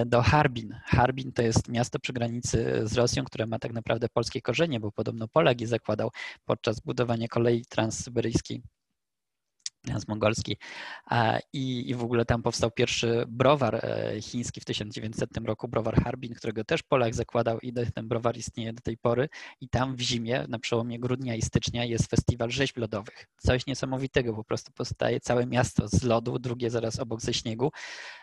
do 0.07 0.23
Harbin. 0.23 0.81
Harbin 0.85 1.33
to 1.33 1.43
jest 1.43 1.69
miasto 1.69 1.99
przy 1.99 2.13
granicy 2.13 2.81
z 2.85 2.95
Rosją, 2.95 3.25
które 3.25 3.47
ma 3.47 3.59
tak 3.59 3.73
naprawdę 3.73 4.09
polskie 4.09 4.43
korzenie, 4.43 4.81
bo 4.81 4.93
podobno 4.93 5.29
Polak 5.29 5.61
je 5.61 5.67
zakładał 5.67 6.11
podczas 6.45 6.81
budowania 6.81 7.29
kolei 7.29 7.65
transsyberyjskiej 7.65 8.63
transmongolski 9.87 10.57
I, 11.53 11.91
i 11.91 11.95
w 11.95 12.03
ogóle 12.03 12.25
tam 12.25 12.43
powstał 12.43 12.71
pierwszy 12.71 13.25
browar 13.29 13.75
e, 13.75 14.23
chiński 14.23 14.61
w 14.61 14.65
1900 14.65 15.37
roku, 15.45 15.69
browar 15.69 16.03
Harbin, 16.03 16.35
którego 16.35 16.65
też 16.65 16.83
Polak 16.83 17.15
zakładał 17.15 17.61
i 17.61 17.73
ten 17.95 18.09
browar 18.09 18.37
istnieje 18.37 18.73
do 18.73 18.83
tej 18.83 18.99
pory. 18.99 19.29
I 19.61 19.69
tam 19.69 19.97
w 19.97 20.01
zimie, 20.01 20.45
na 20.49 20.59
przełomie 20.59 20.99
grudnia 20.99 21.35
i 21.35 21.43
stycznia 21.43 21.85
jest 21.85 22.11
festiwal 22.11 22.51
rzeźb 22.51 22.77
lodowych. 22.77 23.27
Coś 23.39 23.67
niesamowitego, 23.67 24.35
po 24.35 24.45
prostu 24.45 24.73
powstaje 24.73 25.21
całe 25.21 25.47
miasto 25.47 25.89
z 25.89 26.03
lodu, 26.03 26.39
drugie 26.39 26.71
zaraz 26.71 27.01
obok 27.01 27.21
ze 27.21 27.35
śniegu, 27.35 27.73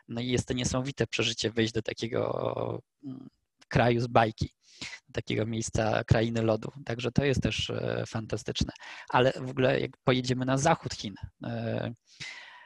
no 0.08 0.22
i 0.22 0.28
jest 0.28 0.48
to 0.48 0.54
niesamowite 0.54 1.08
przeżycie 1.08 1.52
wejść 1.52 1.74
do 1.74 1.82
takiego 1.82 2.82
mm, 3.04 3.30
kraju 3.66 4.00
z 4.00 4.08
bajki 4.08 4.50
takiego 5.14 5.46
miejsca 5.46 6.04
krainy 6.04 6.42
lodu. 6.42 6.72
Także 6.86 7.12
to 7.12 7.26
jest 7.26 7.42
też 7.42 7.70
e, 7.70 8.04
fantastyczne. 8.08 8.74
Ale 9.10 9.34
w 9.42 9.50
ogóle 9.50 9.80
jak 9.80 9.92
pojedziemy 10.04 10.46
na 10.46 10.58
zachód 10.58 10.94
Chin, 10.94 11.16
e, 11.44 11.94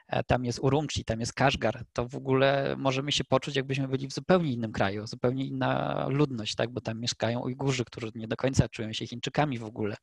e, 0.07 0.23
tam 0.23 0.45
jest 0.45 0.59
Urumqi, 0.59 1.05
tam 1.05 1.19
jest 1.19 1.33
Kaszgar, 1.33 1.83
to 1.93 2.07
w 2.07 2.15
ogóle 2.15 2.75
możemy 2.77 3.11
się 3.11 3.23
poczuć, 3.23 3.55
jakbyśmy 3.55 3.87
byli 3.87 4.07
w 4.07 4.13
zupełnie 4.13 4.53
innym 4.53 4.71
kraju, 4.71 5.07
zupełnie 5.07 5.45
inna 5.45 6.05
ludność, 6.09 6.55
tak? 6.55 6.69
bo 6.69 6.81
tam 6.81 6.99
mieszkają 6.99 7.39
Ujgurzy, 7.39 7.85
którzy 7.85 8.11
nie 8.15 8.27
do 8.27 8.35
końca 8.37 8.69
czują 8.69 8.93
się 8.93 9.07
Chińczykami 9.07 9.59
w 9.59 9.63
ogóle. 9.63 9.95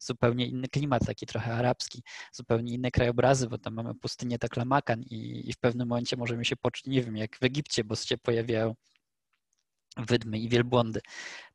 Zupełnie 0.00 0.46
inny 0.46 0.68
klimat, 0.68 1.06
taki 1.06 1.26
trochę 1.26 1.54
arabski, 1.54 2.02
zupełnie 2.32 2.74
inne 2.74 2.90
krajobrazy, 2.90 3.48
bo 3.48 3.58
tam 3.58 3.74
mamy 3.74 3.94
pustynię 3.94 4.38
Taklamakan 4.38 5.02
i, 5.02 5.48
i 5.48 5.52
w 5.52 5.58
pewnym 5.58 5.88
momencie 5.88 6.16
możemy 6.16 6.44
się 6.44 6.56
poczuć, 6.56 6.86
nie 6.86 7.02
wiem, 7.02 7.16
jak 7.16 7.36
w 7.36 7.42
Egipcie, 7.42 7.84
bo 7.84 7.96
się 7.96 8.18
pojawiają 8.18 8.74
wydmy 9.98 10.38
i 10.38 10.48
wielbłądy. 10.48 11.00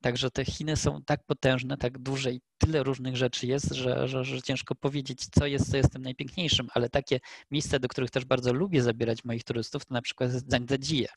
Także 0.01 0.31
te 0.31 0.45
Chiny 0.45 0.75
są 0.75 1.01
tak 1.05 1.23
potężne, 1.25 1.77
tak 1.77 1.97
duże 1.97 2.31
i 2.31 2.41
tyle 2.57 2.83
różnych 2.83 3.17
rzeczy 3.17 3.47
jest, 3.47 3.73
że, 3.73 4.07
że, 4.07 4.23
że, 4.23 4.41
ciężko 4.41 4.75
powiedzieć, 4.75 5.27
co 5.31 5.45
jest, 5.45 5.71
co 5.71 5.77
jest 5.77 5.93
tym 5.93 6.01
najpiękniejszym, 6.01 6.67
ale 6.73 6.89
takie 6.89 7.19
miejsca, 7.51 7.79
do 7.79 7.87
których 7.87 8.11
też 8.11 8.25
bardzo 8.25 8.53
lubię 8.53 8.83
zabierać 8.83 9.23
moich 9.23 9.43
turystów, 9.43 9.85
to 9.85 9.93
na 9.93 10.01
przykład 10.01 10.33
jest 10.33 10.51
Zhangzhie. 10.51 11.07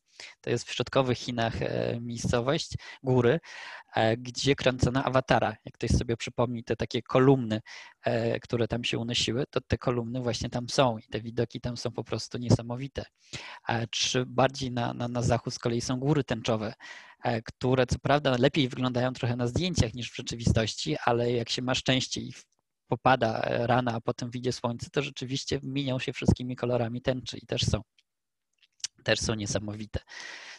To 0.40 0.50
jest 0.50 0.68
w 0.68 0.72
środkowych 0.72 1.18
Chinach 1.18 1.62
e, 1.62 1.98
miejscowość, 2.00 2.72
góry, 3.02 3.40
e, 3.94 4.16
gdzie 4.16 4.54
kręcono 4.54 5.04
awatara. 5.04 5.56
Jak 5.64 5.74
ktoś 5.74 5.90
sobie 5.90 6.16
przypomni 6.16 6.64
te 6.64 6.76
takie 6.76 7.02
kolumny, 7.02 7.60
e, 8.02 8.40
które 8.40 8.68
tam 8.68 8.84
się 8.84 8.98
unosiły, 8.98 9.44
to 9.50 9.60
te 9.60 9.78
kolumny 9.78 10.20
właśnie 10.20 10.50
tam 10.50 10.68
są 10.68 10.98
i 10.98 11.02
te 11.02 11.20
widoki 11.20 11.60
tam 11.60 11.76
są 11.76 11.90
po 11.90 12.04
prostu 12.04 12.38
niesamowite. 12.38 13.04
Czy 13.90 14.26
bardziej 14.26 14.70
na, 14.70 14.94
na, 14.94 15.08
na 15.08 15.22
zachód 15.22 15.54
z 15.54 15.58
kolei 15.58 15.80
są 15.80 15.96
góry 16.00 16.24
tęczowe, 16.24 16.74
które 17.44 17.86
co 17.86 17.98
prawda 17.98 18.36
lepiej 18.38 18.68
wyglądają 18.68 19.12
trochę 19.12 19.36
na 19.36 19.46
zdjęciach 19.46 19.94
niż 19.94 20.10
w 20.10 20.16
rzeczywistości, 20.16 20.96
ale 21.04 21.32
jak 21.32 21.48
się 21.48 21.62
ma 21.62 21.74
szczęście 21.74 22.20
i 22.20 22.32
popada 22.88 23.40
rana, 23.42 23.92
a 23.94 24.00
potem 24.00 24.30
widzi 24.30 24.52
słońce, 24.52 24.86
to 24.92 25.02
rzeczywiście 25.02 25.60
minią 25.62 25.98
się 25.98 26.12
wszystkimi 26.12 26.56
kolorami 26.56 27.02
tęczy 27.02 27.38
i 27.38 27.46
też 27.46 27.62
są 27.62 27.82
też 29.04 29.20
są 29.20 29.34
niesamowite. 29.34 30.00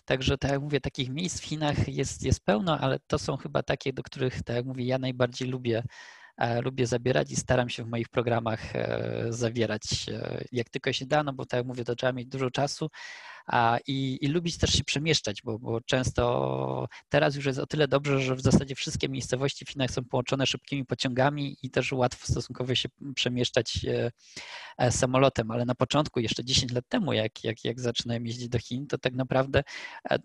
Także 0.06 0.38
tak 0.38 0.52
jak 0.52 0.62
mówię, 0.62 0.82
takich 0.82 1.10
miejsc 1.10 1.42
w 1.42 1.44
Chinach 1.44 1.88
jest, 1.88 2.24
jest 2.24 2.44
pełno, 2.46 2.80
ale 2.80 3.00
to 3.08 3.20
są 3.20 3.38
chyba 3.38 3.64
takie, 3.64 3.94
do 3.94 4.04
których, 4.04 4.44
tak 4.44 4.56
jak 4.56 4.66
mówię, 4.66 4.86
ja 4.86 4.98
najbardziej 4.98 5.48
lubię, 5.48 5.84
e, 6.38 6.62
lubię 6.62 6.88
zabierać 6.88 7.32
i 7.32 7.36
staram 7.36 7.70
się 7.70 7.84
w 7.84 7.88
moich 7.88 8.10
programach 8.10 8.76
e, 8.76 9.26
zawierać 9.30 10.06
jak 10.52 10.70
tylko 10.70 10.94
się 10.94 11.06
da, 11.06 11.24
no 11.24 11.34
bo 11.34 11.46
tak 11.46 11.58
jak 11.58 11.68
mówię, 11.68 11.84
to 11.84 11.96
trzeba 11.96 12.14
mieć 12.14 12.28
dużo 12.28 12.52
czasu, 12.52 12.90
i, 13.88 14.18
i 14.22 14.28
lubić 14.28 14.58
też 14.58 14.74
się 14.74 14.84
przemieszczać, 14.84 15.42
bo, 15.42 15.60
bo 15.60 15.82
często 15.82 16.88
teraz 17.10 17.36
już 17.36 17.46
jest 17.46 17.60
o 17.60 17.68
tyle 17.68 17.88
dobrze, 17.88 18.20
że 18.22 18.36
w 18.36 18.42
zasadzie 18.42 18.76
wszystkie 18.76 19.10
miejscowości 19.10 19.66
w 19.66 19.70
Chinach 19.70 19.92
są 19.92 20.06
połączone 20.06 20.48
szybkimi 20.48 20.86
pociągami 20.86 21.58
i 21.64 21.70
też 21.70 21.92
łatwo 21.92 22.28
stosunkowo 22.28 22.76
się 22.76 22.90
przemieszczać 23.16 23.86
e, 23.86 24.12
e, 24.78 24.92
samolotem, 24.92 25.52
ale 25.52 25.66
na 25.66 25.76
początku, 25.76 26.20
jeszcze 26.20 26.46
10 26.46 26.72
lat 26.72 26.86
temu, 26.90 27.14
jak, 27.14 27.44
jak, 27.44 27.66
jak 27.66 27.80
zaczynałem 27.80 28.26
jeździć 28.26 28.50
do 28.50 28.60
Chin, 28.60 28.88
to 28.88 28.98
tak 28.98 29.14
naprawdę 29.14 29.64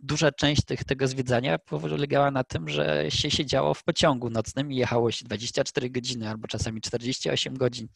duża 0.03 0.33
część 0.33 0.65
tych, 0.65 0.85
tego 0.85 1.09
zwiedzania 1.09 1.59
polegała 1.59 2.31
na 2.31 2.45
tym, 2.45 2.69
że 2.69 3.07
się 3.09 3.31
siedziało 3.31 3.75
w 3.75 3.85
pociągu 3.85 4.31
nocnym 4.31 4.73
i 4.73 4.77
jechało 4.77 5.11
się 5.11 5.25
24 5.25 5.91
godziny 5.91 6.29
albo 6.29 6.49
czasami 6.49 6.81
48 6.81 7.57
godzin. 7.59 7.89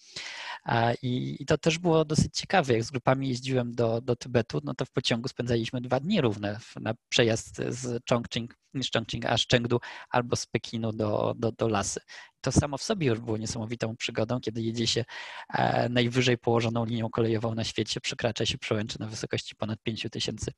I, 1.02 1.36
i 1.40 1.46
to 1.46 1.58
też 1.58 1.78
było 1.78 2.04
dosyć 2.04 2.34
ciekawe. 2.34 2.72
Jak 2.72 2.84
z 2.84 2.90
grupami 2.90 3.28
jeździłem 3.28 3.74
do, 3.74 4.00
do 4.00 4.16
Tybetu, 4.16 4.60
no 4.64 4.74
to 4.74 4.84
w 4.84 4.90
pociągu 4.90 5.15
spędzaliśmy 5.28 5.80
dwa 5.80 6.00
dni 6.00 6.20
równe 6.20 6.58
na 6.80 6.94
przejazd 7.08 7.56
z 7.68 8.02
Chongqing, 8.10 8.58
z 8.74 8.90
Chongqing, 8.94 9.24
a 9.26 9.38
z 9.38 9.46
Chengdu 9.46 9.80
albo 10.10 10.36
z 10.36 10.46
Pekinu 10.46 10.92
do, 10.92 11.34
do, 11.38 11.52
do 11.52 11.68
Lasy. 11.68 12.00
To 12.40 12.52
samo 12.52 12.78
w 12.78 12.82
sobie 12.82 13.06
już 13.06 13.20
było 13.20 13.36
niesamowitą 13.36 13.96
przygodą, 13.96 14.40
kiedy 14.40 14.62
jedzie 14.62 14.86
się 14.86 15.04
e, 15.48 15.88
najwyżej 15.88 16.38
położoną 16.38 16.84
linią 16.84 17.10
kolejową 17.10 17.54
na 17.54 17.64
świecie, 17.64 18.00
przekracza 18.00 18.46
się 18.46 18.58
przełęczy 18.58 19.00
na 19.00 19.06
wysokości 19.06 19.56
ponad 19.56 19.82
5000 19.82 20.52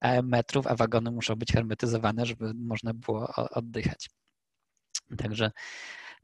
e, 0.00 0.22
metrów, 0.22 0.66
a 0.66 0.76
wagony 0.76 1.10
muszą 1.10 1.36
być 1.36 1.52
hermetyzowane, 1.52 2.26
żeby 2.26 2.52
można 2.54 2.94
było 2.94 3.28
oddychać. 3.50 4.10
Także 5.18 5.50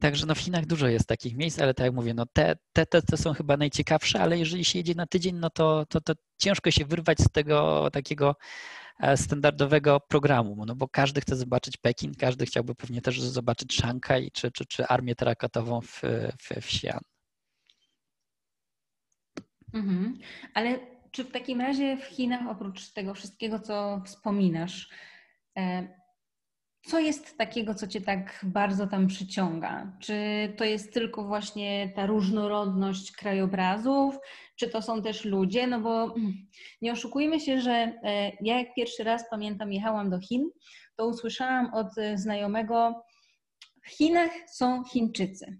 Także 0.00 0.26
no 0.26 0.34
w 0.34 0.38
Chinach 0.38 0.66
dużo 0.66 0.88
jest 0.88 1.08
takich 1.08 1.36
miejsc, 1.36 1.58
ale 1.58 1.74
tak 1.74 1.84
jak 1.84 1.94
mówię, 1.94 2.14
no 2.14 2.26
te, 2.26 2.56
te, 2.72 2.86
te, 2.86 3.02
te 3.02 3.16
są 3.16 3.34
chyba 3.34 3.56
najciekawsze, 3.56 4.20
ale 4.20 4.38
jeżeli 4.38 4.64
się 4.64 4.78
jedzie 4.78 4.94
na 4.94 5.06
tydzień, 5.06 5.36
no 5.36 5.50
to, 5.50 5.86
to, 5.86 6.00
to 6.00 6.12
ciężko 6.38 6.70
się 6.70 6.84
wyrwać 6.84 7.18
z 7.18 7.30
tego 7.30 7.88
takiego 7.92 8.36
e, 9.00 9.16
standardowego 9.16 10.00
programu, 10.00 10.64
no 10.66 10.74
bo 10.74 10.88
każdy 10.88 11.20
chce 11.20 11.36
zobaczyć 11.36 11.76
Pekin, 11.76 12.14
każdy 12.14 12.46
chciałby 12.46 12.74
pewnie 12.74 13.00
też 13.00 13.20
zobaczyć 13.20 13.74
Szanghaj 13.74 14.30
czy, 14.32 14.50
czy, 14.52 14.66
czy 14.66 14.86
armię 14.86 15.14
terakotową 15.14 15.80
w, 15.80 16.00
w, 16.38 16.48
w 16.60 16.66
Xi'an. 16.66 17.00
Mhm. 19.74 20.18
Ale 20.54 20.78
czy 21.10 21.24
w 21.24 21.30
takim 21.30 21.60
razie 21.60 21.96
w 21.96 22.04
Chinach, 22.04 22.48
oprócz 22.48 22.92
tego 22.92 23.14
wszystkiego, 23.14 23.58
co 23.58 24.02
wspominasz, 24.06 24.88
e, 25.56 25.99
co 26.83 26.99
jest 26.99 27.38
takiego, 27.38 27.75
co 27.75 27.87
Cię 27.87 28.01
tak 28.01 28.40
bardzo 28.43 28.87
tam 28.87 29.07
przyciąga? 29.07 29.93
Czy 30.01 30.14
to 30.57 30.64
jest 30.64 30.95
tylko 30.95 31.25
właśnie 31.25 31.93
ta 31.97 32.07
różnorodność 32.07 33.12
krajobrazów, 33.12 34.19
czy 34.57 34.69
to 34.69 34.83
są 34.83 35.03
też 35.03 35.25
ludzie? 35.25 35.66
No 35.66 35.81
bo 35.81 36.14
nie 36.83 36.93
oszukujmy 36.93 37.40
się, 37.40 37.61
że 37.61 37.73
e, 37.73 38.33
ja 38.40 38.59
jak 38.59 38.75
pierwszy 38.75 39.05
raz 39.05 39.31
pamiętam 39.31 39.73
jechałam 39.73 40.11
do 40.11 40.21
Chin, 40.21 40.51
to 40.97 41.07
usłyszałam 41.07 41.75
od 41.75 41.88
znajomego, 42.14 43.05
w 43.83 43.88
Chinach 43.88 44.31
są 44.47 44.85
Chińczycy. 44.85 45.59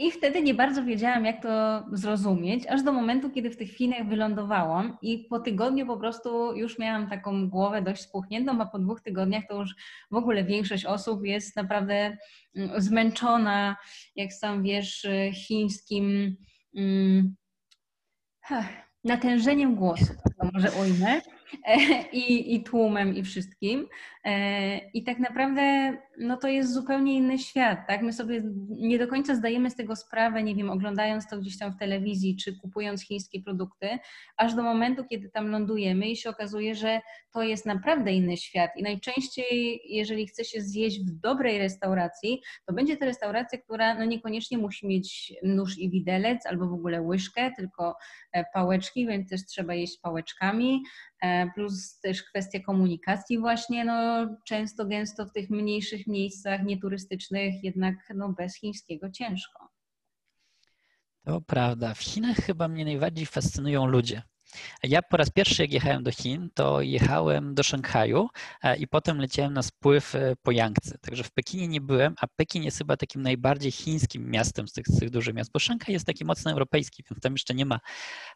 I 0.00 0.10
wtedy 0.10 0.42
nie 0.42 0.54
bardzo 0.54 0.84
wiedziałam, 0.84 1.24
jak 1.24 1.42
to 1.42 1.84
zrozumieć, 1.92 2.66
aż 2.66 2.82
do 2.82 2.92
momentu, 2.92 3.30
kiedy 3.30 3.50
w 3.50 3.56
tych 3.56 3.70
Chinach 3.70 4.08
wylądowałam 4.08 4.98
i 5.02 5.18
po 5.18 5.40
tygodniu 5.40 5.86
po 5.86 5.96
prostu 5.96 6.56
już 6.56 6.78
miałam 6.78 7.10
taką 7.10 7.48
głowę 7.48 7.82
dość 7.82 8.02
spuchniętą, 8.02 8.60
a 8.60 8.66
po 8.66 8.78
dwóch 8.78 9.00
tygodniach 9.00 9.44
to 9.48 9.60
już 9.60 9.74
w 10.10 10.14
ogóle 10.14 10.44
większość 10.44 10.84
osób 10.84 11.24
jest 11.24 11.56
naprawdę 11.56 12.16
mm, 12.56 12.80
zmęczona, 12.80 13.76
jak 14.16 14.32
sam 14.32 14.62
wiesz, 14.62 15.06
chińskim 15.34 16.36
hmm, 16.74 17.36
natężeniem 19.04 19.74
głosu, 19.74 20.14
to 20.40 20.50
może 20.52 20.70
ujmę. 20.70 21.20
i, 22.12 22.54
i 22.54 22.62
tłumem 22.62 23.16
i 23.16 23.22
wszystkim. 23.22 23.88
E, 24.24 24.78
I 24.90 25.04
tak 25.04 25.18
naprawdę 25.18 25.96
no 26.20 26.36
to 26.36 26.48
jest 26.48 26.74
zupełnie 26.74 27.14
inny 27.14 27.38
świat, 27.38 27.78
tak? 27.88 28.02
My 28.02 28.12
sobie 28.12 28.42
nie 28.68 28.98
do 28.98 29.08
końca 29.08 29.34
zdajemy 29.34 29.70
z 29.70 29.76
tego 29.76 29.96
sprawę, 29.96 30.42
nie 30.42 30.54
wiem, 30.54 30.70
oglądając 30.70 31.28
to 31.28 31.38
gdzieś 31.38 31.58
tam 31.58 31.72
w 31.72 31.78
telewizji 31.78 32.36
czy 32.36 32.56
kupując 32.56 33.02
chińskie 33.02 33.42
produkty, 33.42 33.88
aż 34.36 34.54
do 34.54 34.62
momentu, 34.62 35.04
kiedy 35.04 35.30
tam 35.30 35.48
lądujemy 35.48 36.08
i 36.08 36.16
się 36.16 36.30
okazuje, 36.30 36.74
że 36.74 37.00
to 37.32 37.42
jest 37.42 37.66
naprawdę 37.66 38.12
inny 38.12 38.36
świat. 38.36 38.70
I 38.76 38.82
najczęściej, 38.82 39.80
jeżeli 39.84 40.26
chce 40.26 40.44
się 40.44 40.60
zjeść 40.60 41.00
w 41.00 41.20
dobrej 41.20 41.58
restauracji, 41.58 42.42
to 42.66 42.72
będzie 42.74 42.96
to 42.96 43.04
restauracja, 43.04 43.58
która 43.58 43.94
no 43.94 44.04
niekoniecznie 44.04 44.58
musi 44.58 44.86
mieć 44.86 45.32
nóż 45.42 45.78
i 45.78 45.90
widelec 45.90 46.46
albo 46.46 46.66
w 46.68 46.72
ogóle 46.72 47.02
łyżkę, 47.02 47.50
tylko 47.56 47.96
e, 48.32 48.44
pałeczki, 48.54 49.06
więc 49.06 49.30
też 49.30 49.46
trzeba 49.46 49.74
jeść 49.74 50.00
pałeczkami. 50.00 50.82
E, 51.22 51.50
plus 51.54 52.00
też 52.00 52.22
kwestia 52.22 52.60
komunikacji 52.60 53.38
właśnie, 53.38 53.84
no 53.84 54.09
często, 54.46 54.86
gęsto 54.86 55.26
w 55.26 55.32
tych 55.32 55.50
mniejszych 55.50 56.06
miejscach 56.06 56.64
nieturystycznych 56.64 57.64
jednak 57.64 57.96
no 58.14 58.32
bez 58.32 58.56
chińskiego 58.56 59.10
ciężko. 59.10 59.68
To 61.24 61.40
prawda. 61.40 61.94
W 61.94 62.00
Chinach 62.00 62.36
chyba 62.36 62.68
mnie 62.68 62.84
najbardziej 62.84 63.26
fascynują 63.26 63.86
ludzie. 63.86 64.22
Ja 64.82 65.02
po 65.02 65.16
raz 65.16 65.30
pierwszy, 65.30 65.62
jak 65.62 65.72
jechałem 65.72 66.02
do 66.02 66.12
Chin, 66.12 66.50
to 66.54 66.80
jechałem 66.80 67.54
do 67.54 67.62
Szanghaju 67.62 68.28
e, 68.62 68.76
i 68.76 68.88
potem 68.88 69.20
leciałem 69.20 69.52
na 69.52 69.62
spływ 69.62 70.14
e, 70.14 70.36
po 70.42 70.50
Yangtze. 70.50 70.98
Także 71.00 71.24
w 71.24 71.30
Pekinie 71.30 71.68
nie 71.68 71.80
byłem, 71.80 72.14
a 72.20 72.26
Pekin 72.26 72.62
jest 72.62 72.78
chyba 72.78 72.96
takim 72.96 73.22
najbardziej 73.22 73.72
chińskim 73.72 74.30
miastem 74.30 74.68
z 74.68 74.72
tych, 74.72 74.88
z 74.88 74.98
tych 74.98 75.10
dużych 75.10 75.34
miast, 75.34 75.52
bo 75.52 75.58
Szanghaj 75.58 75.92
jest 75.92 76.06
taki 76.06 76.24
mocno 76.24 76.50
europejski, 76.50 77.04
więc 77.10 77.22
tam 77.22 77.32
jeszcze 77.32 77.54
nie 77.54 77.66
ma 77.66 77.80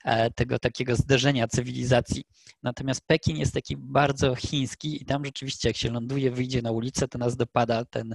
e, 0.04 0.30
tego 0.30 0.58
takiego 0.58 0.96
zderzenia 0.96 1.48
cywilizacji. 1.48 2.24
Natomiast 2.62 3.06
Pekin 3.06 3.36
jest 3.36 3.54
taki 3.54 3.76
bardzo 3.76 4.34
chiński 4.34 5.02
i 5.02 5.04
tam 5.04 5.24
rzeczywiście, 5.24 5.68
jak 5.68 5.76
się 5.76 5.90
ląduje, 5.90 6.30
wyjdzie 6.30 6.62
na 6.62 6.70
ulicę, 6.70 7.08
to 7.08 7.18
nas 7.18 7.36
dopada 7.36 7.84
ten, 7.84 8.14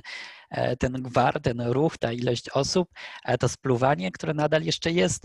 ten 0.79 0.93
gwar, 0.93 1.41
ten 1.41 1.61
ruch, 1.61 1.97
ta 1.97 2.11
ilość 2.11 2.49
osób, 2.49 2.89
to 3.39 3.49
spluwanie, 3.49 4.11
które 4.11 4.33
nadal 4.33 4.63
jeszcze 4.63 4.91
jest, 4.91 5.23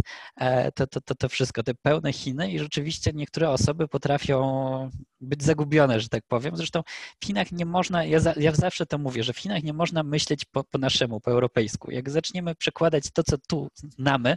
to, 0.74 0.86
to, 0.86 1.00
to, 1.00 1.14
to 1.14 1.28
wszystko, 1.28 1.62
te 1.62 1.74
pełne 1.74 2.12
Chiny 2.12 2.52
i 2.52 2.58
rzeczywiście 2.58 3.10
niektóre 3.14 3.50
osoby 3.50 3.88
potrafią 3.88 4.90
być 5.20 5.42
zagubione, 5.42 6.00
że 6.00 6.08
tak 6.08 6.22
powiem. 6.28 6.56
Zresztą 6.56 6.82
w 7.20 7.24
Chinach 7.24 7.52
nie 7.52 7.66
można, 7.66 8.04
ja, 8.04 8.20
za, 8.20 8.34
ja 8.36 8.52
zawsze 8.52 8.86
to 8.86 8.98
mówię, 8.98 9.22
że 9.22 9.32
w 9.32 9.38
Chinach 9.38 9.62
nie 9.62 9.72
można 9.72 10.02
myśleć 10.02 10.44
po, 10.44 10.64
po, 10.64 10.78
naszemu, 10.78 11.20
po 11.20 11.30
europejsku. 11.30 11.90
Jak 11.90 12.10
zaczniemy 12.10 12.54
przekładać 12.54 13.04
to, 13.12 13.22
co 13.22 13.38
tu 13.48 13.68
znamy, 13.74 14.36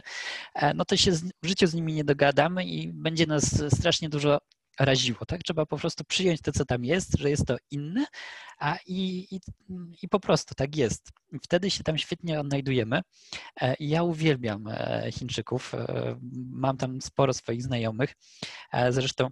e, 0.54 0.74
no 0.74 0.84
to 0.84 0.96
się 0.96 1.12
z, 1.12 1.24
w 1.42 1.46
życiu 1.46 1.66
z 1.66 1.74
nimi 1.74 1.92
nie 1.92 2.04
dogadamy 2.04 2.64
i 2.64 2.92
będzie 2.92 3.26
nas 3.26 3.64
strasznie 3.74 4.08
dużo 4.08 4.38
raziło. 4.78 5.18
Tak? 5.26 5.42
Trzeba 5.42 5.66
po 5.66 5.76
prostu 5.76 6.04
przyjąć 6.04 6.40
to, 6.40 6.52
co 6.52 6.64
tam 6.64 6.84
jest, 6.84 7.18
że 7.18 7.30
jest 7.30 7.46
to 7.46 7.56
inne, 7.70 8.06
a 8.58 8.76
i, 8.86 9.26
i, 9.30 9.40
i 10.02 10.08
po 10.08 10.20
prostu 10.20 10.54
tak 10.54 10.76
jest. 10.76 11.12
Wtedy 11.42 11.70
się 11.70 11.84
tam 11.84 11.98
świetnie 11.98 12.40
odnajdujemy. 12.40 13.00
E, 13.60 13.76
ja 13.80 14.02
uwielbiam 14.02 14.68
e, 14.68 15.08
Chińczyków. 15.12 15.74
E, 15.74 16.18
mam 16.50 16.76
tam 16.76 17.00
sporo 17.00 17.32
swoich 17.32 17.62
znajomych. 17.62 18.14
Zresztą 18.90 19.28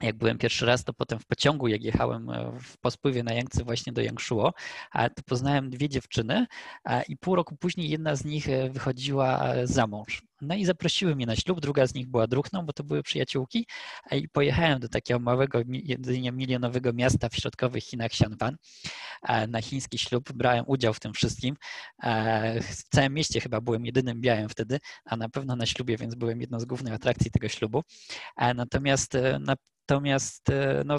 jak 0.00 0.16
byłem 0.16 0.38
pierwszy 0.38 0.66
raz, 0.66 0.84
to 0.84 0.92
potem 0.92 1.18
w 1.18 1.26
pociągu, 1.26 1.68
jak 1.68 1.82
jechałem 1.82 2.30
w 2.60 2.78
pospływie 2.78 3.22
na 3.22 3.32
Yangtze 3.32 3.64
właśnie 3.64 3.92
do 3.92 4.02
Yangshuo, 4.02 4.52
to 4.92 5.22
poznałem 5.26 5.70
dwie 5.70 5.88
dziewczyny 5.88 6.46
i 7.08 7.16
pół 7.16 7.34
roku 7.34 7.56
później 7.56 7.90
jedna 7.90 8.16
z 8.16 8.24
nich 8.24 8.46
wychodziła 8.70 9.44
za 9.64 9.86
mąż. 9.86 10.22
No 10.40 10.54
i 10.54 10.64
zaprosiły 10.64 11.16
mnie 11.16 11.26
na 11.26 11.36
ślub, 11.36 11.60
druga 11.60 11.86
z 11.86 11.94
nich 11.94 12.06
była 12.06 12.26
druhną, 12.26 12.66
bo 12.66 12.72
to 12.72 12.84
były 12.84 13.02
przyjaciółki 13.02 13.66
i 14.12 14.28
pojechałem 14.28 14.80
do 14.80 14.88
takiego 14.88 15.20
małego, 15.20 15.58
jedynie 15.68 16.32
milionowego 16.32 16.92
miasta 16.92 17.28
w 17.28 17.36
środkowych 17.36 17.84
Chinach, 17.84 18.10
Xianwan, 18.10 18.56
na 19.48 19.62
chiński 19.62 19.98
ślub. 19.98 20.32
Brałem 20.32 20.64
udział 20.66 20.94
w 20.94 21.00
tym 21.00 21.12
wszystkim. 21.12 21.56
W 22.62 22.82
całym 22.90 23.14
mieście 23.14 23.40
chyba 23.40 23.60
byłem 23.60 23.86
jedynym 23.86 24.20
białym 24.20 24.48
wtedy, 24.48 24.78
a 25.04 25.16
na 25.16 25.28
pewno 25.28 25.56
na 25.56 25.66
ślubie, 25.66 25.96
więc 25.96 26.14
byłem 26.14 26.40
jedną 26.40 26.60
z 26.60 26.64
głównych 26.64 26.94
atrakcji 26.94 27.30
tego 27.30 27.48
ślubu. 27.48 27.82
Natomiast, 28.54 29.14
e, 29.14 29.38
natomiast 29.38 30.50
e, 30.50 30.82
no, 30.86 30.96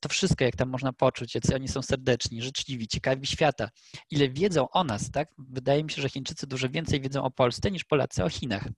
to 0.00 0.08
wszystko, 0.08 0.44
jak 0.44 0.56
tam 0.56 0.68
można 0.68 0.92
poczuć, 0.92 1.34
jacy 1.34 1.54
oni 1.54 1.68
są 1.68 1.82
serdeczni, 1.82 2.42
życzliwi, 2.42 2.88
ciekawi 2.88 3.26
świata, 3.26 3.68
ile 4.10 4.28
wiedzą 4.28 4.70
o 4.70 4.84
nas, 4.84 5.10
tak? 5.10 5.28
Wydaje 5.38 5.84
mi 5.84 5.90
się, 5.90 6.02
że 6.02 6.08
Chińczycy 6.08 6.46
dużo 6.46 6.68
więcej 6.68 7.00
wiedzą 7.00 7.22
o 7.24 7.30
Polsce 7.30 7.70
niż 7.70 7.84
Polacy 7.84 8.24
o 8.24 8.28
Chinach. 8.28 8.68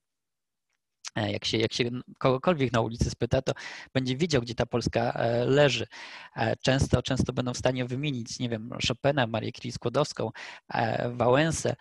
E, 1.15 1.31
jak 1.31 1.45
się, 1.45 1.57
jak 1.57 1.73
się 1.73 1.89
kogokolwiek 2.17 2.73
na 2.73 2.81
ulicy 2.81 3.09
spyta, 3.09 3.41
to 3.41 3.53
będzie 3.93 4.17
wiedział, 4.17 4.41
gdzie 4.41 4.55
ta 4.55 4.65
Polska 4.65 5.11
e, 5.11 5.45
leży. 5.45 5.87
E, 6.35 6.55
często, 6.55 7.01
często 7.03 7.33
będą 7.33 7.53
w 7.53 7.57
stanie 7.57 7.85
wymienić, 7.85 8.39
nie 8.39 8.49
wiem, 8.49 8.69
Chopina, 8.87 9.27
Marię 9.27 9.51
Curie 9.51 9.71
Skłodowską, 9.71 10.29
Wałęsę, 11.11 11.75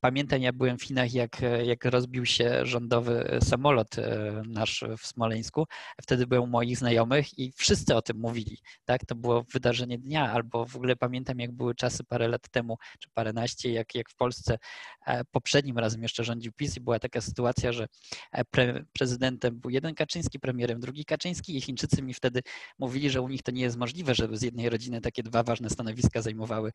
Pamiętam, 0.00 0.42
ja 0.42 0.52
byłem 0.52 0.78
w 0.78 0.82
Chinach, 0.82 1.14
jak, 1.14 1.42
jak 1.64 1.84
rozbił 1.84 2.26
się 2.26 2.66
rządowy 2.66 3.38
samolot 3.42 3.98
e, 3.98 4.42
nasz 4.46 4.84
w 4.98 5.06
Smoleńsku. 5.06 5.66
Wtedy 6.02 6.26
byłem 6.26 6.50
moich 6.50 6.78
znajomych 6.78 7.38
i 7.38 7.52
wszyscy 7.52 7.96
o 7.96 8.02
tym 8.02 8.18
mówili. 8.18 8.58
Tak? 8.84 9.06
To 9.06 9.14
było 9.14 9.44
wydarzenie 9.52 9.98
dnia, 9.98 10.32
albo 10.32 10.66
w 10.66 10.76
ogóle 10.76 10.96
pamiętam, 10.96 11.38
jak 11.38 11.52
były 11.52 11.74
czasy 11.74 12.04
parę 12.04 12.28
lat 12.28 12.48
temu, 12.48 12.78
czy 12.98 13.08
paręnaście, 13.14 13.72
jak, 13.72 13.94
jak 13.94 14.10
w 14.10 14.14
Polsce 14.14 14.58
e, 15.06 15.24
poprzednim 15.24 15.78
razem 15.78 16.02
jeszcze 16.02 16.24
rządził 16.24 16.52
PiS 16.52 16.76
i 16.76 16.80
była 16.80 16.98
taka 16.98 17.20
sytuacja, 17.20 17.72
że 17.72 17.88
e, 18.32 18.44
pre, 18.44 18.84
prezydentem 18.92 19.60
był 19.60 19.70
jeden 19.70 19.94
Kaczyński, 19.94 20.40
premierem 20.40 20.80
drugi 20.80 21.04
Kaczyński 21.04 21.56
i 21.56 21.60
Chińczycy 21.60 22.02
mi 22.02 22.14
wtedy 22.14 22.42
mówili, 22.78 23.10
że 23.10 23.20
u 23.20 23.28
nich 23.28 23.42
to 23.42 23.52
nie 23.52 23.62
jest 23.62 23.76
możliwe, 23.76 24.14
żeby 24.14 24.36
z 24.36 24.42
jednej 24.42 24.68
rodziny 24.68 25.00
takie 25.00 25.22
dwa 25.22 25.42
ważne 25.42 25.70
stanowiska 25.70 26.22
zajmowały 26.22 26.72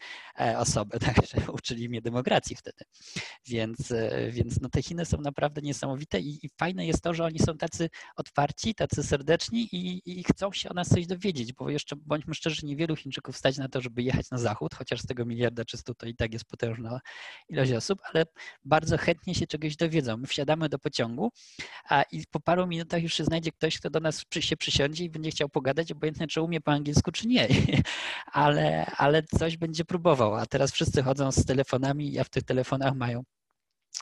osoby. 0.58 1.00
Także 1.14 1.52
uczyli 1.52 1.90
mnie 1.90 2.02
demokracji 2.02 2.56
wtedy. 2.56 2.84
Więc, 3.48 3.92
e, 3.92 4.32
więc 4.32 4.62
no 4.62 4.70
te 4.70 4.82
Chiny 4.82 5.06
są 5.06 5.22
naprawdę 5.22 5.62
niesamowite 5.62 6.20
i, 6.20 6.46
i 6.46 6.50
fajne 6.60 6.88
jest 6.88 7.04
to, 7.04 7.14
że 7.14 7.26
oni 7.26 7.40
są 7.40 7.58
tacy 7.58 7.90
otwarci, 8.16 8.76
tacy 8.76 9.04
serdeczni 9.04 9.70
i, 9.72 10.02
i, 10.06 10.24
chcą 10.24 10.52
się 10.52 10.70
o 10.70 10.74
nas 10.74 10.90
coś 10.90 11.08
dowiedzieć, 11.08 11.54
bo 11.54 11.70
jeszcze 11.70 11.96
bądźmy 11.96 12.34
szczerzy, 12.34 12.66
niewielu 12.66 12.96
Chińczyków 12.96 13.38
stać 13.38 13.58
na 13.58 13.70
to, 13.70 13.82
żeby 13.82 14.04
jechać 14.04 14.30
na 14.32 14.38
zachód, 14.38 14.76
chociaż 14.76 15.02
z 15.02 15.06
tego 15.06 15.26
miliarda 15.26 15.66
300 15.66 15.94
to 15.94 16.06
i 16.06 16.16
tak 16.16 16.34
jest 16.34 16.46
potężna 16.46 17.00
ilość 17.50 17.72
osób, 17.72 18.00
ale 18.14 18.26
bardzo 18.66 18.98
chętnie 18.98 19.36
się 19.36 19.48
czegoś 19.48 19.76
dowiedzą. 19.76 20.18
My 20.18 20.28
wsiadamy 20.28 20.70
do 20.70 20.80
pociągu 20.80 21.32
a 21.90 22.04
i 22.12 22.24
po 22.32 22.40
paru 22.40 22.68
minutach 22.68 23.04
już 23.04 23.14
się 23.14 23.24
znajdzie 23.24 23.52
ktoś, 23.52 23.80
kto 23.80 23.90
do 23.90 24.00
nas 24.00 24.26
przy, 24.26 24.42
się 24.42 24.58
przysiądzie 24.58 25.04
i 25.04 25.10
będzie 25.10 25.32
chciał 25.32 25.50
pogadać, 25.50 25.92
obojętnie 25.92 26.28
czy 26.28 26.42
umie 26.42 26.62
po 26.62 26.72
angielsku, 26.72 27.12
czy 27.12 27.28
nie, 27.28 27.48
ale, 28.32 28.86
ale 28.86 29.24
coś 29.24 29.58
będzie 29.58 29.86
próbował, 29.86 30.36
a 30.36 30.46
teraz 30.46 30.72
wszyscy 30.72 31.04
chodzą 31.04 31.32
z 31.32 31.46
telefonami, 31.46 32.20
a 32.20 32.24
w 32.24 32.30
tych 32.30 32.44
telefonach 32.44 32.96
mają 33.04 33.24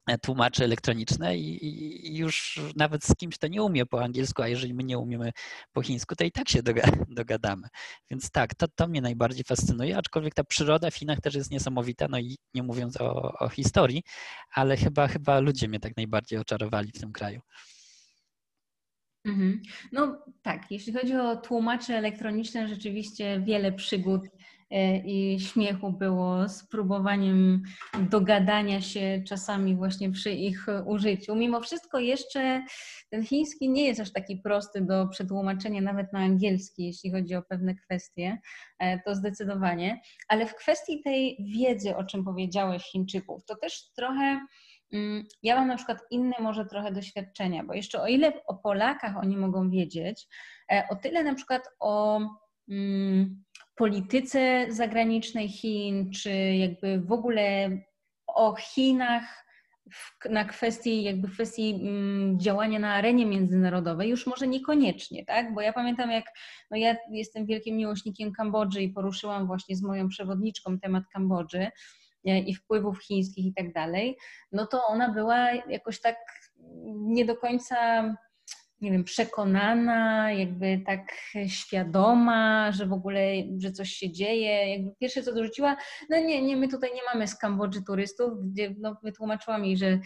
E, 0.08 0.18
tłumacze 0.18 0.64
elektroniczne 0.64 1.38
i, 1.38 1.66
i, 1.66 2.18
już 2.18 2.60
nawet 2.76 3.04
z 3.04 3.16
kimś, 3.16 3.36
kto 3.36 3.48
nie 3.48 3.64
umie 3.64 3.86
po 3.86 4.04
angielsku, 4.04 4.42
a 4.42 4.48
jeżeli 4.48 4.74
my 4.74 4.84
nie 4.84 4.98
umiemy 4.98 5.32
po 5.74 5.82
chińsku, 5.82 6.16
to 6.16 6.24
i 6.24 6.32
tak 6.32 6.50
się 6.50 6.60
dogadamy. 7.20 7.68
Więc 8.12 8.32
tak, 8.32 8.56
to, 8.56 8.68
to 8.76 8.88
mnie 8.88 9.02
najbardziej 9.02 9.44
fascynuje, 9.44 9.98
aczkolwiek 9.98 10.34
ta 10.34 10.44
przyroda 10.44 10.92
w 10.92 10.96
Chinach 10.96 11.22
też 11.22 11.36
jest 11.36 11.52
niesamowita, 11.52 12.08
no 12.10 12.20
i 12.20 12.38
nie 12.54 12.64
mówiąc 12.64 13.02
o, 13.02 13.34
o 13.40 13.50
historii, 13.50 14.04
ale 14.54 14.78
chyba, 14.78 15.08
chyba 15.08 15.40
ludzie 15.40 15.68
mnie 15.68 15.80
tak 15.80 15.98
najbardziej 15.98 16.40
oczarowali 16.40 16.92
w 16.92 17.00
tym 17.00 17.12
kraju. 17.12 17.42
Mhm. 19.26 19.62
No 19.92 20.26
tak, 20.42 20.72
jeśli 20.72 20.94
chodzi 20.94 21.16
o 21.16 21.36
tłumacze 21.36 21.98
elektroniczne, 21.98 22.68
rzeczywiście 22.68 23.42
wiele 23.46 23.72
przygód 23.72 24.22
i 25.06 25.40
śmiechu 25.40 25.92
było 25.92 26.50
z 26.50 26.68
próbowaniem 26.68 27.64
dogadania 28.10 28.82
się 28.82 29.22
czasami 29.28 29.76
właśnie 29.76 30.12
przy 30.12 30.32
ich 30.32 30.66
użyciu. 30.86 31.36
Mimo 31.36 31.62
wszystko 31.62 32.00
jeszcze 32.00 32.64
ten 33.10 33.26
chiński 33.26 33.70
nie 33.70 33.86
jest 33.86 34.00
aż 34.00 34.12
taki 34.12 34.38
prosty 34.38 34.82
do 34.82 35.08
przetłumaczenia 35.08 35.82
nawet 35.82 36.14
na 36.14 36.20
angielski, 36.20 36.86
jeśli 36.86 37.12
chodzi 37.12 37.36
o 37.36 37.42
pewne 37.42 37.76
kwestie, 37.76 38.38
e, 38.80 39.00
to 39.00 39.16
zdecydowanie. 39.16 40.02
Ale 40.28 40.46
w 40.46 40.56
kwestii 40.56 41.02
tej 41.04 41.38
wiedzy, 41.56 41.96
o 41.96 42.04
czym 42.04 42.24
powiedziałeś 42.24 42.84
Chińczyków, 42.84 43.46
to 43.46 43.56
też 43.56 43.92
trochę 43.96 44.46
mm, 44.94 45.24
ja 45.44 45.56
mam 45.56 45.68
na 45.68 45.76
przykład 45.76 45.98
inne 46.12 46.36
może 46.40 46.66
trochę 46.66 46.92
doświadczenia, 46.92 47.64
bo 47.64 47.74
jeszcze 47.74 48.02
o 48.02 48.08
ile 48.08 48.34
o 48.46 48.56
Polakach 48.56 49.18
oni 49.18 49.38
mogą 49.38 49.70
wiedzieć, 49.70 50.28
e, 50.72 50.84
o 50.90 50.96
tyle 50.96 51.24
na 51.24 51.36
przykład 51.36 51.70
o 51.80 52.20
polityce 53.76 54.66
zagranicznej 54.70 55.50
Chin, 55.50 56.12
czy 56.12 56.32
jakby 56.56 57.02
w 57.02 57.12
ogóle 57.12 57.70
o 58.28 58.56
Chinach 58.56 59.46
w, 59.92 60.30
na 60.30 60.46
kwestii 60.46 61.04
jakby 61.04 61.30
kwestii 61.30 61.80
mm, 61.82 62.40
działania 62.40 62.80
na 62.80 62.94
arenie 62.94 63.26
międzynarodowej 63.26 64.10
już 64.10 64.28
może 64.28 64.48
niekoniecznie, 64.48 65.26
tak? 65.26 65.54
Bo 65.54 65.62
ja 65.62 65.74
pamiętam 65.74 66.12
jak, 66.12 66.26
no 66.72 66.78
ja 66.78 66.96
jestem 67.12 67.46
wielkim 67.46 67.78
miłośnikiem 67.78 68.34
Kambodży 68.34 68.82
i 68.82 68.90
poruszyłam 68.90 69.48
właśnie 69.48 69.76
z 69.76 69.84
moją 69.84 70.08
przewodniczką 70.08 70.80
temat 70.80 71.04
Kambodży 71.14 71.68
e, 72.26 72.40
i 72.40 72.56
wpływów 72.56 73.04
chińskich 73.04 73.46
i 73.46 73.54
tak 73.54 73.74
dalej, 73.74 74.18
no 74.52 74.66
to 74.66 74.86
ona 74.88 75.14
była 75.14 75.52
jakoś 75.52 76.02
tak 76.02 76.16
nie 76.94 77.26
do 77.26 77.36
końca 77.36 77.76
nie 78.82 78.92
wiem, 78.92 79.04
przekonana, 79.04 80.32
jakby 80.32 80.82
tak 80.86 81.14
świadoma, 81.48 82.72
że 82.72 82.86
w 82.86 82.94
ogóle, 82.94 83.22
że 83.58 83.72
coś 83.72 83.90
się 83.90 84.12
dzieje. 84.12 84.70
Jakby 84.70 84.92
pierwsze 85.00 85.24
co 85.24 85.34
dorzuciła, 85.34 85.78
no 86.10 86.18
nie, 86.18 86.42
nie, 86.42 86.58
my 86.58 86.68
tutaj 86.68 86.90
nie 86.96 87.02
mamy 87.14 87.28
z 87.28 87.36
Kambodży 87.36 87.84
turystów, 87.84 88.34
gdzie 88.44 88.76
no, 88.80 88.98
wytłumaczyłam 89.04 89.66
jej, 89.66 89.78
że 89.78 89.88
y, 89.88 90.00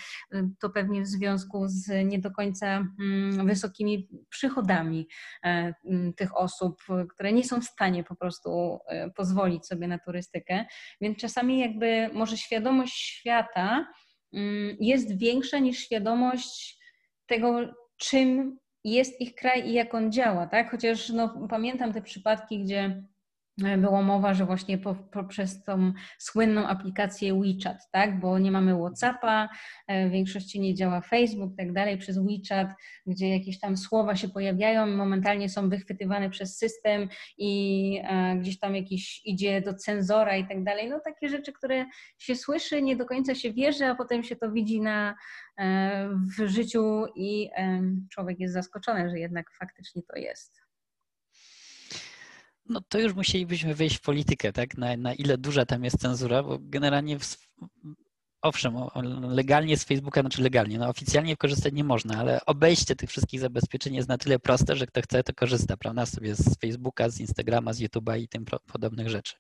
to 0.59 0.69
pewnie 0.69 1.01
w 1.01 1.07
związku 1.07 1.67
z 1.67 2.05
nie 2.05 2.19
do 2.19 2.31
końca 2.31 2.67
mm, 2.99 3.47
wysokimi 3.47 4.09
przychodami 4.29 5.07
e, 5.43 5.73
mm, 5.85 6.13
tych 6.13 6.37
osób, 6.37 6.81
które 7.09 7.33
nie 7.33 7.43
są 7.43 7.61
w 7.61 7.65
stanie 7.65 8.03
po 8.03 8.15
prostu 8.15 8.79
e, 8.87 9.09
pozwolić 9.09 9.67
sobie 9.67 9.87
na 9.87 9.99
turystykę. 9.99 10.65
Więc 11.01 11.17
czasami 11.17 11.59
jakby 11.59 12.09
może 12.13 12.37
świadomość 12.37 12.93
świata 12.93 13.87
mm, 14.33 14.77
jest 14.79 15.17
większa 15.17 15.59
niż 15.59 15.79
świadomość 15.79 16.79
tego, 17.27 17.73
czym 17.97 18.57
jest 18.91 19.21
ich 19.21 19.35
kraj 19.35 19.69
i 19.69 19.73
jak 19.73 19.93
on 19.93 20.11
działa, 20.11 20.47
tak? 20.47 20.71
Chociaż 20.71 21.09
no, 21.09 21.47
pamiętam 21.49 21.93
te 21.93 22.01
przypadki, 22.01 22.63
gdzie 22.63 23.03
było 23.57 24.01
mowa, 24.01 24.33
że 24.33 24.45
właśnie 24.45 24.77
poprzez 25.11 25.63
tą 25.63 25.93
słynną 26.17 26.67
aplikację 26.67 27.41
WeChat, 27.41 27.77
tak, 27.91 28.19
bo 28.19 28.39
nie 28.39 28.51
mamy 28.51 28.75
WhatsAppa, 28.77 29.49
e, 29.87 30.09
w 30.09 30.11
większości 30.11 30.59
nie 30.59 30.75
działa 30.75 31.01
Facebook 31.01 31.57
tak 31.57 31.73
dalej, 31.73 31.97
przez 31.97 32.17
WeChat, 32.17 32.67
gdzie 33.07 33.29
jakieś 33.29 33.59
tam 33.59 33.77
słowa 33.77 34.15
się 34.15 34.29
pojawiają, 34.29 34.87
momentalnie 34.87 35.49
są 35.49 35.69
wychwytywane 35.69 36.29
przez 36.29 36.57
system 36.57 37.09
i 37.37 38.01
e, 38.03 38.35
gdzieś 38.35 38.59
tam 38.59 38.75
jakiś 38.75 39.21
idzie 39.25 39.61
do 39.61 39.73
cenzora 39.73 40.37
i 40.37 40.47
tak 40.47 40.63
dalej, 40.63 40.89
no 40.89 40.99
takie 40.99 41.29
rzeczy, 41.29 41.53
które 41.53 41.85
się 42.17 42.35
słyszy, 42.35 42.81
nie 42.81 42.95
do 42.95 43.05
końca 43.05 43.35
się 43.35 43.53
wierzy, 43.53 43.85
a 43.85 43.95
potem 43.95 44.23
się 44.23 44.35
to 44.35 44.51
widzi 44.51 44.81
na, 44.81 45.15
w 46.37 46.47
życiu 46.47 47.05
i 47.15 47.49
człowiek 48.11 48.39
jest 48.39 48.53
zaskoczony, 48.53 49.09
że 49.09 49.19
jednak 49.19 49.51
faktycznie 49.59 50.01
to 50.03 50.15
jest. 50.15 50.64
No 52.69 52.81
to 52.89 52.99
już 52.99 53.13
musielibyśmy 53.13 53.75
wejść 53.75 53.97
w 53.97 54.01
politykę, 54.01 54.53
tak? 54.53 54.77
Na, 54.77 54.97
na 54.97 55.13
ile 55.13 55.37
duża 55.37 55.65
tam 55.65 55.83
jest 55.83 56.01
cenzura, 56.01 56.43
bo 56.43 56.57
generalnie 56.61 57.19
w, 57.19 57.37
owszem, 58.45 58.75
legalnie 59.21 59.77
z 59.77 59.83
Facebooka, 59.83 60.21
znaczy 60.21 60.41
legalnie, 60.41 60.79
no 60.79 60.89
oficjalnie 60.89 61.37
korzystać 61.37 61.73
nie 61.73 61.83
można, 61.83 62.17
ale 62.17 62.45
obejście 62.45 62.95
tych 62.95 63.09
wszystkich 63.09 63.39
zabezpieczeń 63.39 63.95
jest 63.95 64.09
na 64.09 64.17
tyle 64.17 64.39
proste, 64.39 64.75
że 64.75 64.87
kto 64.87 65.01
chce, 65.01 65.23
to 65.23 65.33
korzysta, 65.33 65.77
prawda, 65.77 66.05
sobie 66.05 66.35
z 66.35 66.59
Facebooka, 66.59 67.09
z 67.09 67.19
Instagrama, 67.19 67.73
z 67.73 67.81
YouTube'a 67.81 68.19
i 68.19 68.27
tym 68.27 68.45
podobnych 68.67 69.09
rzeczy. 69.09 69.35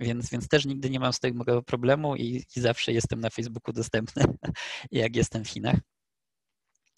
Więc, 0.00 0.30
więc 0.30 0.48
też 0.48 0.64
nigdy 0.66 0.90
nie 0.90 1.00
mam 1.00 1.12
z 1.12 1.20
tego 1.20 1.62
problemu 1.62 2.16
i, 2.16 2.44
i 2.56 2.60
zawsze 2.60 2.92
jestem 2.92 3.20
na 3.20 3.30
Facebooku 3.30 3.72
dostępny, 3.72 4.24
jak 4.92 5.16
jestem 5.16 5.44
w 5.44 5.48
Chinach. 5.48 5.76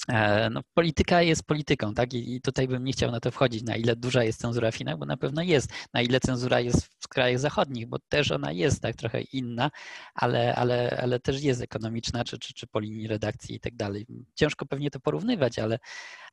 E, 0.09 0.51
no, 0.51 0.61
polityka 0.75 1.23
jest 1.23 1.43
polityką, 1.47 1.95
tak? 1.95 2.15
I, 2.15 2.41
tutaj 2.41 2.69
bym 2.69 2.85
nie 2.85 2.93
chciał 2.93 3.11
na 3.11 3.21
to 3.21 3.31
wchodzić, 3.31 3.63
na 3.63 3.77
ile 3.77 3.97
duża 3.97 4.25
jest 4.25 4.41
cenzura 4.41 4.71
w 4.71 4.77
Chinach, 4.77 4.99
bo 4.99 5.07
na 5.07 5.17
pewno 5.17 5.43
jest. 5.43 5.69
Na 5.95 6.03
ile 6.03 6.21
cenzura 6.21 6.61
jest 6.61 6.87
w 7.01 7.09
krajach 7.09 7.39
zachodnich, 7.39 7.87
bo 7.87 7.99
też 8.09 8.31
ona 8.31 8.53
jest 8.53 8.83
tak 8.83 8.97
trochę 8.97 9.21
inna, 9.21 9.71
ale, 10.15 10.55
ale, 10.55 10.99
ale 11.03 11.21
też 11.21 11.43
jest 11.43 11.63
ekonomiczna, 11.63 12.25
czy, 12.25 12.39
czy, 12.39 12.55
czy 12.55 12.67
po 12.67 12.81
linii 12.81 13.09
redakcji 13.09 13.57
i 13.57 13.61
tak 13.61 13.77
dalej. 13.77 14.07
Ciężko 14.35 14.67
pewnie 14.67 14.91
to 14.91 15.01
porównywać, 15.01 15.59
ale, 15.59 15.79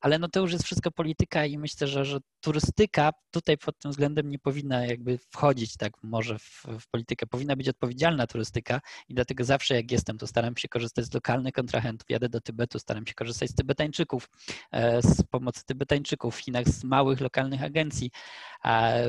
ale 0.03 0.19
no 0.19 0.27
to 0.27 0.39
już 0.39 0.51
jest 0.51 0.65
wszystko 0.65 0.91
polityka 0.91 1.45
i 1.45 1.57
myślę, 1.57 1.87
że, 1.87 2.05
że 2.05 2.19
turystyka 2.41 3.11
tutaj 3.31 3.57
pod 3.57 3.79
tym 3.79 3.91
względem 3.91 4.29
nie 4.29 4.39
powinna 4.39 4.85
jakby 4.85 5.17
wchodzić 5.17 5.77
tak 5.77 5.93
może 6.03 6.39
w, 6.39 6.65
w 6.79 6.87
politykę. 6.87 7.27
Powinna 7.27 7.55
być 7.55 7.69
odpowiedzialna 7.69 8.27
turystyka 8.27 8.81
i 9.09 9.13
dlatego 9.13 9.43
zawsze 9.43 9.75
jak 9.75 9.91
jestem, 9.91 10.17
to 10.17 10.27
staram 10.27 10.57
się 10.57 10.67
korzystać 10.67 11.05
z 11.05 11.13
lokalnych 11.13 11.53
kontrahentów. 11.53 12.09
Jadę 12.09 12.29
do 12.29 12.41
Tybetu, 12.41 12.79
staram 12.79 13.07
się 13.07 13.13
korzystać 13.13 13.49
z 13.49 13.55
Tybetańczyków, 13.55 14.29
e, 14.71 15.01
z 15.01 15.23
pomocy 15.23 15.65
Tybetańczyków 15.65 16.35
w 16.35 16.39
Chinach, 16.39 16.69
z 16.69 16.83
małych 16.83 17.21
lokalnych 17.21 17.63
agencji, 17.63 18.11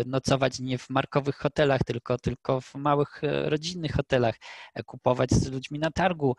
nocować 0.07 0.61
nie 0.61 0.79
w 0.79 0.91
markowych 0.91 1.37
hotelach, 1.37 1.81
tylko, 1.85 2.19
tylko 2.19 2.61
w 2.61 2.75
małych 2.75 3.25
e, 3.25 3.51
rodzinnych 3.51 3.93
hotelach, 3.93 4.35
e, 4.75 4.83
kupować 4.83 5.31
z 5.31 5.51
ludźmi 5.53 5.79
na 5.79 5.91
targu 5.91 6.37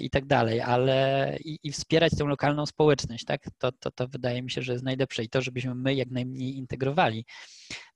i 0.00 0.10
tak 0.10 0.26
dalej, 0.26 0.60
ale 0.60 1.36
i, 1.44 1.58
i 1.62 1.72
wspierać 1.72 2.12
tę 2.18 2.24
lokalną 2.24 2.66
społeczność, 2.66 3.24
tak? 3.24 3.42
To, 3.58 3.72
to, 3.72 3.87
to 3.90 4.08
wydaje 4.08 4.42
mi 4.42 4.50
się, 4.50 4.62
że 4.62 4.72
jest 4.72 4.84
najlepsze 4.84 5.22
i 5.24 5.28
to, 5.28 5.42
żebyśmy 5.42 5.74
my 5.74 5.94
jak 5.94 6.10
najmniej 6.10 6.56
integrowali. 6.56 7.24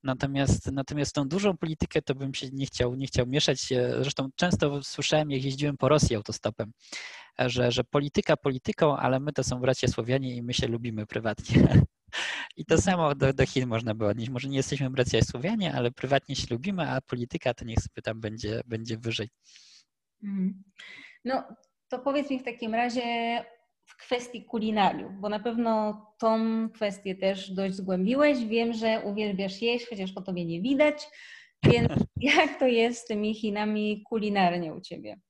Natomiast, 0.02 0.72
natomiast 0.72 1.14
tą 1.14 1.28
dużą 1.28 1.56
politykę 1.56 2.02
to 2.02 2.14
bym 2.14 2.34
się 2.34 2.48
nie 2.52 2.66
chciał, 2.66 2.94
nie 2.94 3.06
chciał 3.06 3.26
mieszać. 3.26 3.68
Zresztą 4.00 4.28
często 4.36 4.82
słyszałem, 4.82 5.30
jak 5.30 5.44
jeździłem 5.44 5.76
po 5.76 5.88
Rosji 5.88 6.16
autostopem, 6.16 6.72
że, 7.38 7.72
że 7.72 7.84
polityka 7.84 8.36
polityką, 8.36 8.96
ale 8.96 9.20
my 9.20 9.32
to 9.32 9.44
są 9.44 9.60
bracia 9.60 9.88
Słowianie 9.88 10.36
i 10.36 10.42
my 10.42 10.54
się 10.54 10.66
lubimy 10.66 11.06
prywatnie. 11.06 11.56
I 12.56 12.64
to 12.64 12.80
samo 12.80 13.14
do, 13.14 13.32
do 13.32 13.46
Chin 13.46 13.66
można 13.66 13.94
by 13.94 14.06
odnieść. 14.06 14.30
Może 14.30 14.48
nie 14.48 14.56
jesteśmy 14.56 14.90
bracia 14.90 15.22
Słowianie, 15.22 15.74
ale 15.74 15.90
prywatnie 15.90 16.36
się 16.36 16.46
lubimy, 16.50 16.90
a 16.90 17.00
polityka 17.00 17.54
to 17.54 17.64
niech 17.64 17.78
sobie 17.78 18.02
tam 18.02 18.20
będzie, 18.20 18.60
będzie 18.66 18.98
wyżej. 18.98 19.28
Mhm. 20.22 20.62
No 21.24 21.44
to 21.88 21.98
powiedz 21.98 22.30
mi 22.30 22.38
w 22.38 22.44
takim 22.44 22.74
razie 22.74 23.02
w 23.92 24.06
kwestii 24.06 24.44
kulinariów, 24.44 25.12
bo 25.20 25.28
na 25.28 25.40
pewno 25.40 26.02
tą 26.18 26.38
kwestię 26.70 27.14
też 27.14 27.50
dość 27.50 27.74
zgłębiłeś. 27.74 28.44
Wiem, 28.44 28.72
że 28.72 29.00
uwielbiasz 29.04 29.62
jeść, 29.62 29.86
chociaż 29.88 30.12
po 30.12 30.22
tobie 30.22 30.44
nie 30.44 30.60
widać. 30.60 31.08
Więc 31.62 31.92
jak 32.36 32.58
to 32.58 32.66
jest 32.66 33.00
z 33.00 33.06
tymi 33.06 33.34
Chinami 33.34 34.02
kulinarnie 34.08 34.74
u 34.74 34.80
ciebie? 34.80 35.20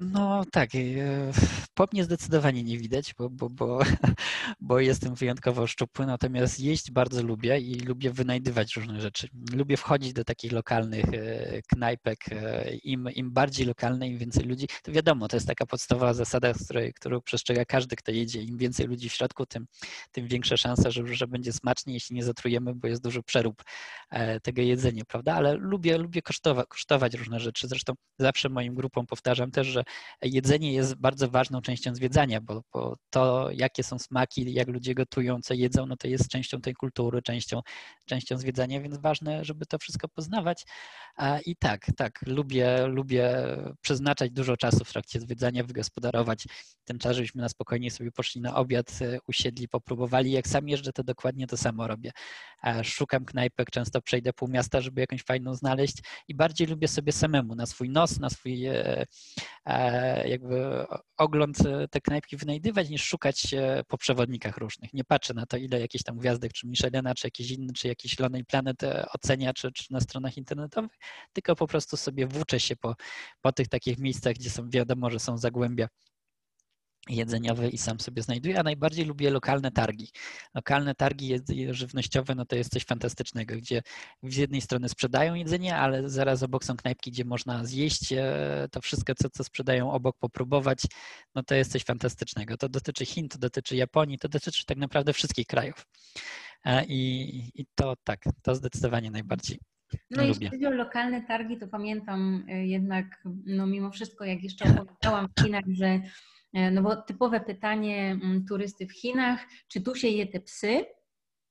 No 0.00 0.44
tak, 0.52 0.74
e, 0.74 0.78
po 1.74 1.86
mnie 1.92 2.04
zdecydowanie 2.04 2.62
nie 2.62 2.78
widać, 2.78 3.14
bo, 3.18 3.30
bo, 3.30 3.50
bo, 3.50 3.78
bo 4.60 4.80
jestem 4.80 5.14
wyjątkowo 5.14 5.66
szczupły, 5.66 6.06
natomiast 6.06 6.60
jeść 6.60 6.90
bardzo 6.90 7.22
lubię 7.22 7.58
i 7.58 7.80
lubię 7.80 8.10
wynajdywać 8.10 8.76
różne 8.76 9.00
rzeczy. 9.00 9.28
Lubię 9.52 9.76
wchodzić 9.76 10.12
do 10.12 10.24
takich 10.24 10.52
lokalnych 10.52 11.04
e, 11.04 11.62
knajpek. 11.62 12.18
E, 12.32 12.74
Im, 12.74 13.08
im 13.14 13.30
bardziej 13.30 13.66
lokalne, 13.66 14.08
im 14.08 14.18
więcej 14.18 14.44
ludzi, 14.44 14.66
to 14.82 14.92
wiadomo, 14.92 15.28
to 15.28 15.36
jest 15.36 15.46
taka 15.46 15.66
podstawowa 15.66 16.14
zasada, 16.14 16.52
którą 16.94 17.20
przestrzega 17.20 17.64
każdy, 17.64 17.96
kto 17.96 18.12
jedzie. 18.12 18.42
Im 18.42 18.58
więcej 18.58 18.86
ludzi 18.86 19.08
w 19.08 19.12
środku, 19.12 19.46
tym, 19.46 19.66
tym 20.12 20.26
większa 20.28 20.56
szansa, 20.56 20.90
że, 20.90 21.14
że 21.14 21.26
będzie 21.26 21.52
smacznie, 21.52 21.94
jeśli 21.94 22.16
nie 22.16 22.24
zatrujemy, 22.24 22.74
bo 22.74 22.88
jest 22.88 23.02
duży 23.02 23.22
przerób 23.22 23.62
tego 24.42 24.62
jedzenia, 24.62 25.04
prawda? 25.08 25.34
Ale 25.34 25.54
lubię, 25.54 25.98
lubię 25.98 26.22
kosztować, 26.22 26.66
kosztować 26.68 27.14
różne 27.14 27.40
rzeczy. 27.40 27.68
Zresztą 27.68 27.92
zawsze 28.18 28.48
moim 28.48 28.74
grupom 28.74 29.06
powtarzam 29.06 29.50
też, 29.50 29.66
że 29.66 29.84
jedzenie 30.22 30.72
jest 30.72 30.94
bardzo 30.94 31.28
ważną 31.28 31.60
częścią 31.60 31.94
zwiedzania, 31.94 32.40
bo, 32.40 32.62
bo, 32.72 32.96
to, 33.10 33.48
jakie 33.52 33.82
są 33.82 33.98
smaki, 33.98 34.52
jak 34.52 34.68
ludzie 34.68 34.94
gotują, 34.94 35.40
co 35.42 35.54
jedzą, 35.54 35.86
no 35.86 35.96
to 35.96 36.08
jest 36.08 36.28
częścią 36.28 36.60
tej 36.60 36.74
kultury, 36.74 37.22
częścią, 37.22 37.60
częścią 38.06 38.38
zwiedzania, 38.38 38.80
więc 38.80 38.98
ważne, 38.98 39.44
żeby 39.44 39.66
to 39.66 39.78
wszystko 39.78 40.08
poznawać. 40.08 40.64
I 41.46 41.56
tak, 41.56 41.86
tak, 41.96 42.20
lubię, 42.26 42.86
lubię 42.86 43.46
przeznaczać 43.80 44.30
dużo 44.30 44.56
czasu 44.56 44.84
w 44.84 44.92
trakcie 44.92 45.20
zwiedzania, 45.20 45.64
wygospodarować 45.64 46.46
ten 46.84 46.98
czas, 46.98 47.16
żebyśmy 47.16 47.42
na 47.42 47.48
spokojnie 47.48 47.90
sobie 47.90 48.12
poszli 48.12 48.40
na 48.40 48.54
obiad, 48.56 48.98
usiedli, 49.26 49.68
popróbowali. 49.68 50.32
Jak 50.32 50.48
sam 50.48 50.68
jeżdżę, 50.68 50.92
to 50.92 51.04
dokładnie 51.04 51.46
to 51.46 51.56
samo 51.56 51.86
robię. 51.86 52.12
Szukam 52.82 53.24
knajpek, 53.24 53.70
często 53.70 54.02
przejdę 54.02 54.32
pół 54.32 54.48
miasta, 54.48 54.80
żeby 54.80 55.00
jakąś 55.00 55.22
fajną 55.22 55.54
znaleźć 55.54 55.96
i 56.28 56.34
bardziej 56.34 56.66
lubię 56.66 56.88
sobie 56.88 57.12
samemu, 57.12 57.54
na 57.54 57.66
swój 57.66 57.90
nos, 57.90 58.20
na 58.20 58.30
swój 58.30 58.66
e, 58.66 59.06
jakby 60.24 60.86
ogląd 61.16 61.58
te 61.90 62.00
knajpki 62.00 62.36
wynajdywać, 62.36 62.88
niż 62.88 63.04
szukać 63.04 63.54
po 63.88 63.98
przewodnikach 63.98 64.56
różnych. 64.56 64.94
Nie 64.94 65.04
patrzę 65.04 65.34
na 65.34 65.46
to, 65.46 65.56
ile 65.56 65.80
jakichś 65.80 66.04
tam 66.04 66.18
gwiazdek, 66.18 66.52
czy 66.52 66.66
Michelena, 66.66 67.14
czy 67.14 67.26
jakiś 67.26 67.50
inny, 67.50 67.72
czy 67.72 67.88
jakiś 67.88 68.18
Lonely 68.18 68.44
Planet 68.44 68.76
ocenia, 69.14 69.52
czy, 69.52 69.72
czy 69.72 69.92
na 69.92 70.00
stronach 70.00 70.36
internetowych, 70.36 70.90
tylko 71.32 71.56
po 71.56 71.66
prostu 71.66 71.96
sobie 71.96 72.26
włóczę 72.26 72.60
się 72.60 72.76
po, 72.76 72.94
po 73.40 73.52
tych 73.52 73.68
takich 73.68 73.98
miejscach, 73.98 74.34
gdzie 74.34 74.50
są 74.50 74.70
wiadomo, 74.70 75.10
że 75.10 75.18
są 75.18 75.38
zagłębia 75.38 75.88
jedzeniowe 77.08 77.68
i 77.68 77.78
sam 77.78 78.00
sobie 78.00 78.22
znajduję, 78.22 78.60
a 78.60 78.62
najbardziej 78.62 79.04
lubię 79.04 79.30
lokalne 79.30 79.70
targi. 79.70 80.08
Lokalne 80.54 80.94
targi 80.94 81.34
żywnościowe, 81.70 82.34
no 82.34 82.44
to 82.44 82.56
jest 82.56 82.72
coś 82.72 82.84
fantastycznego, 82.84 83.56
gdzie 83.56 83.82
z 84.22 84.36
jednej 84.36 84.60
strony 84.60 84.88
sprzedają 84.88 85.34
jedzenie, 85.34 85.76
ale 85.76 86.08
zaraz 86.08 86.42
obok 86.42 86.64
są 86.64 86.76
knajpki, 86.76 87.10
gdzie 87.10 87.24
można 87.24 87.64
zjeść 87.64 88.12
e, 88.12 88.68
to 88.70 88.80
wszystko, 88.80 89.14
co, 89.14 89.30
co 89.30 89.44
sprzedają 89.44 89.92
obok, 89.92 90.16
popróbować, 90.18 90.82
no 91.34 91.42
to 91.42 91.54
jest 91.54 91.72
coś 91.72 91.84
fantastycznego. 91.84 92.56
To 92.56 92.68
dotyczy 92.68 93.06
Chin, 93.06 93.28
to 93.28 93.38
dotyczy 93.38 93.76
Japonii, 93.76 94.18
to 94.18 94.28
dotyczy 94.28 94.66
tak 94.66 94.78
naprawdę 94.78 95.12
wszystkich 95.12 95.46
krajów. 95.46 95.86
E, 96.64 96.84
I, 96.84 97.60
i 97.60 97.66
to 97.74 97.94
tak, 98.04 98.24
to 98.42 98.54
zdecydowanie 98.54 99.10
najbardziej 99.10 99.58
no 100.10 100.22
jeśli 100.22 100.48
chodzi 100.48 100.66
o 100.66 100.70
lokalne 100.70 101.22
targi, 101.22 101.58
to 101.58 101.68
pamiętam 101.68 102.44
e, 102.48 102.66
jednak, 102.66 103.22
no 103.46 103.66
mimo 103.66 103.90
wszystko, 103.90 104.24
jak 104.24 104.42
jeszcze 104.42 104.64
opowiadałam 104.82 105.28
w 105.36 105.42
Chinach, 105.42 105.64
że 105.68 106.00
no 106.52 106.82
bo 106.82 106.96
typowe 106.96 107.40
pytanie 107.40 108.10
mm, 108.10 108.44
turysty 108.46 108.86
w 108.86 108.92
Chinach, 108.92 109.46
czy 109.68 109.80
tu 109.80 109.94
się 109.94 110.08
je 110.08 110.26
te 110.26 110.40
psy? 110.40 110.84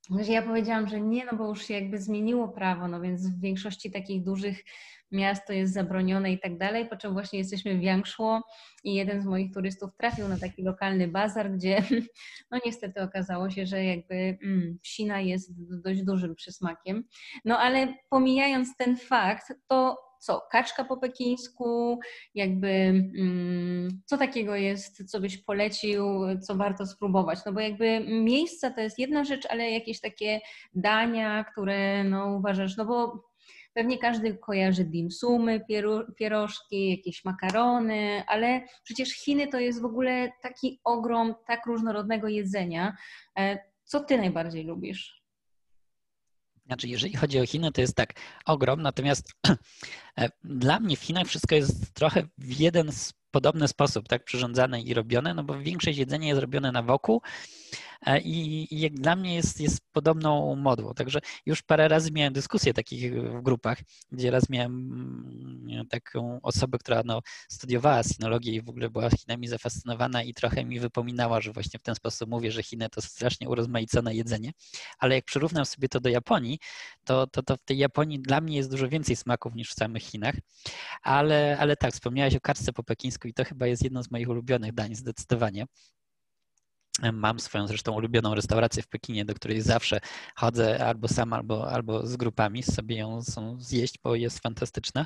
Ja 0.09 0.41
powiedziałam, 0.41 0.87
że 0.87 1.01
nie, 1.01 1.25
no 1.25 1.37
bo 1.37 1.47
już 1.47 1.65
się 1.65 1.73
jakby 1.73 2.01
zmieniło 2.01 2.47
prawo, 2.47 2.87
no 2.87 3.01
więc 3.01 3.27
w 3.27 3.39
większości 3.39 3.91
takich 3.91 4.23
dużych 4.23 4.63
miast 5.11 5.47
to 5.47 5.53
jest 5.53 5.73
zabronione 5.73 6.31
i 6.31 6.39
tak 6.39 6.57
dalej, 6.57 6.89
po 6.89 6.97
czym 6.97 7.13
właśnie 7.13 7.39
jesteśmy 7.39 7.77
w 7.77 7.83
Yangshuo 7.83 8.41
i 8.83 8.93
jeden 8.93 9.21
z 9.21 9.25
moich 9.25 9.53
turystów 9.53 9.89
trafił 9.97 10.27
na 10.27 10.37
taki 10.37 10.63
lokalny 10.63 11.07
bazar, 11.07 11.51
gdzie 11.51 11.83
no 12.51 12.59
niestety 12.65 13.01
okazało 13.01 13.49
się, 13.49 13.65
że 13.65 13.83
jakby 13.83 14.37
mm, 14.43 14.79
psina 14.81 15.21
jest 15.21 15.51
dość 15.81 16.03
dużym 16.03 16.35
przysmakiem. 16.35 17.03
No 17.45 17.59
ale 17.59 17.93
pomijając 18.09 18.77
ten 18.77 18.97
fakt, 18.97 19.53
to 19.67 20.06
co, 20.19 20.41
kaczka 20.51 20.83
po 20.83 20.97
pekińsku, 20.97 21.99
jakby 22.35 22.67
mm, 22.67 24.01
co 24.05 24.17
takiego 24.17 24.55
jest, 24.55 25.11
co 25.11 25.19
byś 25.19 25.37
polecił, 25.37 26.05
co 26.41 26.55
warto 26.55 26.85
spróbować, 26.85 27.39
no 27.45 27.53
bo 27.53 27.59
jakby 27.59 27.99
miejsca 27.99 28.71
to 28.71 28.81
jest 28.81 28.99
jedna 28.99 29.23
rzecz, 29.23 29.45
ale 29.49 29.71
jakieś 29.71 30.01
takie 30.01 30.39
dania, 30.75 31.43
które 31.43 32.03
no 32.03 32.35
uważasz, 32.37 32.77
no 32.77 32.85
bo 32.85 33.27
Pewnie 33.77 33.97
każdy 33.97 34.37
kojarzy 34.37 34.85
dimsumy, 34.85 35.61
pierożki, 36.15 36.89
jakieś 36.89 37.25
makarony, 37.25 38.23
ale 38.27 38.61
przecież 38.83 39.13
Chiny 39.13 39.47
to 39.47 39.59
jest 39.59 39.81
w 39.81 39.85
ogóle 39.85 40.31
taki 40.41 40.79
ogrom 40.83 41.35
tak 41.47 41.65
różnorodnego 41.65 42.27
jedzenia. 42.27 42.97
E, 43.39 43.57
co 43.83 43.99
ty 43.99 44.17
najbardziej 44.17 44.63
lubisz? 44.63 45.16
Znaczy, 46.67 46.87
jeżeli 46.87 47.15
chodzi 47.15 47.39
o 47.39 47.45
Chiny, 47.45 47.71
to 47.71 47.81
jest 47.81 47.95
tak 47.95 48.13
ogrom, 48.45 48.81
natomiast 48.81 49.33
e, 50.19 50.29
dla 50.43 50.79
mnie 50.79 50.97
w 50.97 51.01
Chinach 51.01 51.27
wszystko 51.27 51.55
jest 51.55 51.93
trochę 51.93 52.27
w 52.37 52.59
jeden 52.59 52.91
podobny 53.31 53.67
sposób 53.67 54.07
tak 54.07 54.23
przyrządzane 54.23 54.81
i 54.81 54.93
robione, 54.93 55.33
no 55.33 55.43
bo 55.43 55.59
większość 55.59 55.97
jedzenia 55.97 56.27
jest 56.27 56.41
robione 56.41 56.71
na 56.71 56.83
wokół 56.83 57.21
i, 58.23 58.67
i 58.71 58.79
jak 58.79 58.93
dla 58.93 59.15
mnie 59.15 59.35
jest, 59.35 59.59
jest 59.59 59.79
podobną 59.91 60.55
modłą. 60.55 60.93
Także 60.93 61.19
już 61.45 61.61
parę 61.61 61.87
razy 61.87 62.11
miałem 62.11 62.33
dyskusje 62.33 62.73
takich 62.73 63.13
w 63.13 63.41
grupach, 63.41 63.77
gdzie 64.11 64.31
raz 64.31 64.49
miałem 64.49 64.71
mm, 65.69 65.87
taką 65.87 66.39
osobę, 66.41 66.77
która 66.77 67.01
no, 67.05 67.21
studiowała 67.49 68.03
sinologię 68.03 68.51
i 68.51 68.61
w 68.61 68.69
ogóle 68.69 68.89
była 68.89 69.09
Chinami 69.09 69.47
zafascynowana 69.47 70.23
i 70.23 70.33
trochę 70.33 70.65
mi 70.65 70.79
wypominała, 70.79 71.41
że 71.41 71.51
właśnie 71.51 71.79
w 71.79 71.83
ten 71.83 71.95
sposób 71.95 72.29
mówię, 72.29 72.51
że 72.51 72.63
Chiny 72.63 72.89
to 72.89 73.01
strasznie 73.01 73.49
urozmaicone 73.49 74.15
jedzenie, 74.15 74.51
ale 74.99 75.15
jak 75.15 75.25
przyrównam 75.25 75.65
sobie 75.65 75.89
to 75.89 75.99
do 75.99 76.09
Japonii, 76.09 76.59
to, 77.03 77.27
to, 77.27 77.43
to 77.43 77.57
w 77.57 77.63
tej 77.63 77.77
Japonii 77.77 78.19
dla 78.19 78.41
mnie 78.41 78.57
jest 78.57 78.71
dużo 78.71 78.89
więcej 78.89 79.15
smaków 79.15 79.55
niż 79.55 79.71
w 79.71 79.73
samych 79.73 80.03
Chinach, 80.03 80.35
ale, 81.01 81.57
ale 81.59 81.75
tak, 81.75 81.93
wspomniałaś 81.93 82.35
o 82.35 82.41
kartce 82.41 82.73
po 82.73 82.83
pekińsku 82.83 83.27
i 83.27 83.33
to 83.33 83.45
chyba 83.45 83.67
jest 83.67 83.83
jedno 83.83 84.03
z 84.03 84.11
moich 84.11 84.29
ulubionych 84.29 84.73
dań 84.73 84.95
zdecydowanie. 84.95 85.65
Mam 87.13 87.39
swoją 87.39 87.67
zresztą 87.67 87.93
ulubioną 87.93 88.35
restaurację 88.35 88.83
w 88.83 88.87
Pekinie, 88.87 89.25
do 89.25 89.33
której 89.33 89.61
zawsze 89.61 89.99
chodzę 90.35 90.85
albo 90.85 91.07
sam, 91.07 91.33
albo, 91.33 91.71
albo 91.71 92.07
z 92.07 92.15
grupami, 92.15 92.63
sobie 92.63 92.97
ją 92.97 93.23
są 93.23 93.61
zjeść, 93.61 93.95
bo 94.03 94.15
jest 94.15 94.39
fantastyczna. 94.39 95.05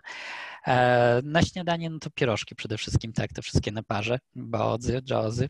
E, 0.67 1.21
na 1.23 1.41
śniadanie 1.41 1.89
no 1.89 1.99
to 1.99 2.09
pierożki 2.09 2.55
przede 2.55 2.77
wszystkim, 2.77 3.13
tak, 3.13 3.33
te 3.33 3.41
wszystkie 3.41 3.71
na 3.71 3.83
parze, 3.83 4.19
baodzy, 4.35 5.01
jaozy. 5.09 5.49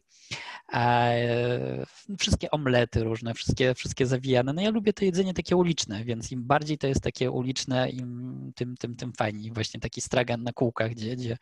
E, 0.74 1.86
wszystkie 2.20 2.52
omlety 2.52 3.04
różne, 3.04 3.34
wszystkie, 3.34 3.76
wszystkie 3.76 4.06
zawijane. 4.06 4.54
No 4.54 4.62
ja 4.62 4.70
lubię 4.70 4.94
to 4.94 5.06
jedzenie 5.06 5.34
takie 5.34 5.56
uliczne, 5.56 6.04
więc 6.04 6.32
im 6.32 6.44
bardziej 6.44 6.78
to 6.78 6.88
jest 6.88 7.02
takie 7.02 7.32
uliczne, 7.32 7.90
im, 7.90 8.52
tym, 8.56 8.78
tym, 8.78 8.96
tym 8.96 9.14
fajniej. 9.14 9.52
Właśnie 9.52 9.80
taki 9.80 10.02
stragan 10.02 10.44
na 10.44 10.54
kółkach, 10.54 10.92
gdzie, 10.92 11.16
gdzie 11.16 11.38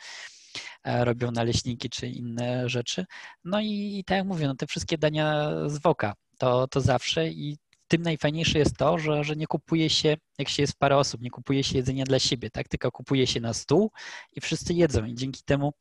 robią 0.85 1.31
naleśniki 1.31 1.89
czy 1.89 2.07
inne 2.07 2.69
rzeczy. 2.69 3.05
No 3.43 3.59
i, 3.61 3.97
i 3.99 4.03
tak 4.03 4.17
jak 4.17 4.27
mówię, 4.27 4.47
no 4.47 4.55
te 4.55 4.67
wszystkie 4.67 4.97
dania 4.97 5.51
z 5.67 5.77
woka, 5.81 6.13
to, 6.37 6.67
to 6.67 6.81
zawsze 6.81 7.27
i 7.27 7.57
tym 7.87 8.01
najfajniejsze 8.01 8.59
jest 8.59 8.77
to, 8.77 8.97
że, 8.97 9.23
że 9.23 9.35
nie 9.35 9.47
kupuje 9.47 9.89
się, 9.89 10.17
jak 10.39 10.49
się 10.49 10.63
jest 10.63 10.79
parę 10.79 10.97
osób, 10.97 11.21
nie 11.21 11.29
kupuje 11.29 11.63
się 11.63 11.77
jedzenia 11.77 12.03
dla 12.05 12.19
siebie, 12.19 12.49
tak? 12.49 12.67
Tylko 12.67 12.91
kupuje 12.91 13.27
się 13.27 13.39
na 13.39 13.53
stół 13.53 13.91
i 14.35 14.41
wszyscy 14.41 14.73
jedzą 14.73 15.05
i 15.05 15.15
dzięki 15.15 15.43
temu 15.45 15.73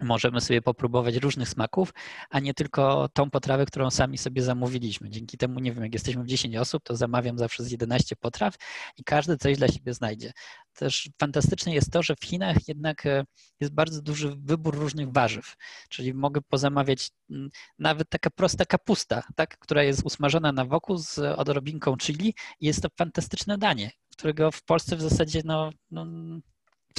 możemy 0.00 0.40
sobie 0.40 0.62
popróbować 0.62 1.16
różnych 1.16 1.48
smaków, 1.48 1.94
a 2.30 2.40
nie 2.40 2.54
tylko 2.54 3.08
tą 3.12 3.30
potrawę, 3.30 3.66
którą 3.66 3.90
sami 3.90 4.18
sobie 4.18 4.42
zamówiliśmy. 4.42 5.10
Dzięki 5.10 5.38
temu, 5.38 5.60
nie 5.60 5.72
wiem, 5.72 5.84
jak 5.84 5.92
jesteśmy 5.92 6.24
w 6.24 6.26
10 6.26 6.56
osób, 6.56 6.82
to 6.82 6.96
zamawiam 6.96 7.38
zawsze 7.38 7.64
z 7.64 7.70
11 7.70 8.16
potraw 8.16 8.54
i 8.96 9.04
każdy 9.04 9.36
coś 9.36 9.58
dla 9.58 9.68
siebie 9.68 9.94
znajdzie. 9.94 10.32
Też 10.74 11.10
fantastyczne 11.20 11.74
jest 11.74 11.92
to, 11.92 12.02
że 12.02 12.16
w 12.16 12.24
Chinach 12.24 12.68
jednak 12.68 13.06
e, 13.06 13.24
jest 13.60 13.74
bardzo 13.74 14.02
duży 14.02 14.36
wybór 14.38 14.74
różnych 14.78 15.12
warzyw, 15.12 15.56
czyli 15.88 16.14
mogę 16.14 16.40
pozamawiać 16.42 17.10
mm, 17.30 17.50
nawet 17.78 18.08
taka 18.08 18.30
prosta 18.30 18.64
kapusta, 18.64 19.22
tak, 19.36 19.58
która 19.58 19.82
jest 19.82 20.02
usmażona 20.04 20.52
na 20.52 20.64
wokół 20.64 20.96
z 20.96 21.18
odrobinką 21.18 21.96
chili 21.96 22.34
i 22.60 22.66
jest 22.66 22.82
to 22.82 22.88
fantastyczne 22.98 23.58
danie, 23.58 23.90
którego 24.10 24.50
w 24.50 24.62
Polsce 24.62 24.96
w 24.96 25.00
zasadzie 25.00 25.42
no, 25.44 25.70
no 25.90 26.06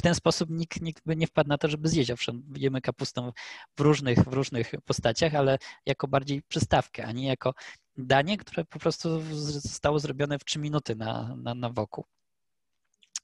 w 0.00 0.02
ten 0.02 0.14
sposób 0.14 0.50
nikt, 0.50 0.80
nikt 0.82 1.02
by 1.06 1.16
nie 1.16 1.26
wpadł 1.26 1.48
na 1.48 1.58
to, 1.58 1.68
żeby 1.68 1.88
zjeść. 1.88 2.10
Owszem, 2.10 2.42
jemy 2.56 2.80
kapustę 2.80 3.32
w 3.76 3.80
różnych, 3.80 4.18
w 4.18 4.32
różnych 4.32 4.72
postaciach, 4.84 5.34
ale 5.34 5.58
jako 5.86 6.08
bardziej 6.08 6.42
przystawkę, 6.42 7.06
a 7.06 7.12
nie 7.12 7.26
jako 7.26 7.54
danie, 7.96 8.36
które 8.36 8.64
po 8.64 8.78
prostu 8.78 9.20
zostało 9.32 9.98
zrobione 9.98 10.38
w 10.38 10.44
trzy 10.44 10.58
minuty 10.58 10.96
na, 10.96 11.36
na, 11.36 11.54
na 11.54 11.70
wokół. 11.70 12.04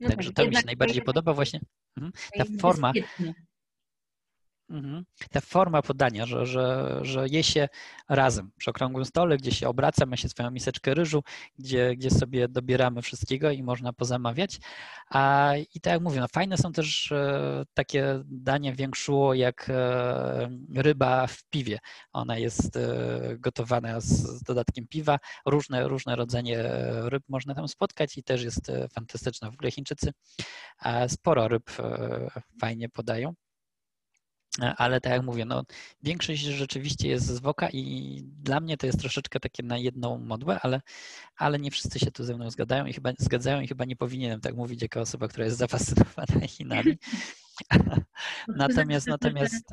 No 0.01 0.09
Także 0.09 0.33
tak, 0.33 0.45
to 0.45 0.51
mi 0.51 0.57
się 0.57 0.67
najbardziej 0.67 1.03
podoba 1.03 1.35
właśnie. 1.35 1.61
Mhm. 1.97 2.13
Ta 2.39 2.45
forma. 2.61 2.93
Mhm. 4.71 5.05
Ta 5.31 5.41
forma 5.41 5.83
podania, 5.83 6.27
że, 6.27 6.47
że, 6.47 6.99
że 7.03 7.27
je 7.29 7.43
się 7.43 7.69
razem 8.09 8.51
przy 8.57 8.71
okrągłym 8.71 9.05
stole, 9.05 9.37
gdzie 9.37 9.53
się 9.53 9.69
obraca, 9.69 10.07
ma 10.07 10.17
się 10.17 10.29
swoją 10.29 10.51
miseczkę 10.51 10.95
ryżu, 10.95 11.23
gdzie, 11.59 11.97
gdzie 11.97 12.11
sobie 12.11 12.49
dobieramy 12.49 13.03
wszystkiego 13.03 13.51
i 13.51 13.63
można 13.63 13.93
pozamawiać. 13.93 14.59
A, 15.11 15.53
I 15.75 15.81
tak 15.81 15.93
jak 15.93 16.03
mówię, 16.03 16.21
no 16.21 16.29
fajne 16.29 16.57
są 16.57 16.73
też 16.73 17.13
e, 17.13 17.65
takie 17.75 18.23
dania 18.25 18.73
większło 18.73 19.35
jak 19.35 19.71
e, 19.71 20.49
ryba 20.75 21.27
w 21.27 21.45
piwie. 21.45 21.79
Ona 22.13 22.39
jest 22.39 22.77
e, 22.77 22.89
gotowana 23.39 24.01
z, 24.01 24.43
dodatkiem 24.43 24.87
piwa. 24.89 25.19
Różne, 25.47 25.89
różne 25.89 26.17
rodzenie 26.17 26.63
ryb 27.09 27.23
można 27.29 27.55
tam 27.55 27.69
spotkać 27.69 28.19
i 28.19 28.23
też 28.23 28.43
jest 28.43 28.73
fantastyczna. 28.95 29.51
W 29.51 29.55
ogóle 29.55 29.71
Chińczycy 29.71 30.13
sporo 31.09 31.49
ryb 31.49 31.71
fajnie 32.61 32.89
podają. 32.89 33.35
Ale 34.77 35.01
tak 35.01 35.13
jak 35.13 35.23
mówię, 35.23 35.45
no, 35.45 35.63
większość 36.03 36.41
rzeczywiście 36.41 37.09
jest 37.09 37.27
z 37.27 37.41
woka 37.41 37.69
i 37.73 38.23
dla 38.25 38.61
mnie 38.61 38.77
to 38.77 38.87
jest 38.87 39.01
troszeczkę 39.01 39.41
takie 39.41 39.63
na 39.63 39.79
jedną 39.79 40.19
modłę, 40.19 40.59
ale, 40.63 40.81
ale 41.37 41.59
nie 41.59 41.71
wszyscy 41.71 41.99
się 41.99 42.11
tu 42.11 42.25
ze 42.25 42.37
mną 42.37 42.51
zgadzają 42.51 42.87
i 42.87 42.93
chyba 42.93 43.13
zgadzają 43.19 43.61
i 43.61 43.69
chyba 43.69 43.85
nie 43.85 43.97
powinienem 43.97 44.41
tak 44.41 44.57
mówić 44.57 44.83
jako 44.83 45.01
osoba, 45.01 45.29
która 45.29 45.45
jest 45.45 45.59
zafascynowana 45.59 46.47
Chinami. 46.57 46.99
natomiast, 48.49 49.07
natomiast 49.07 49.65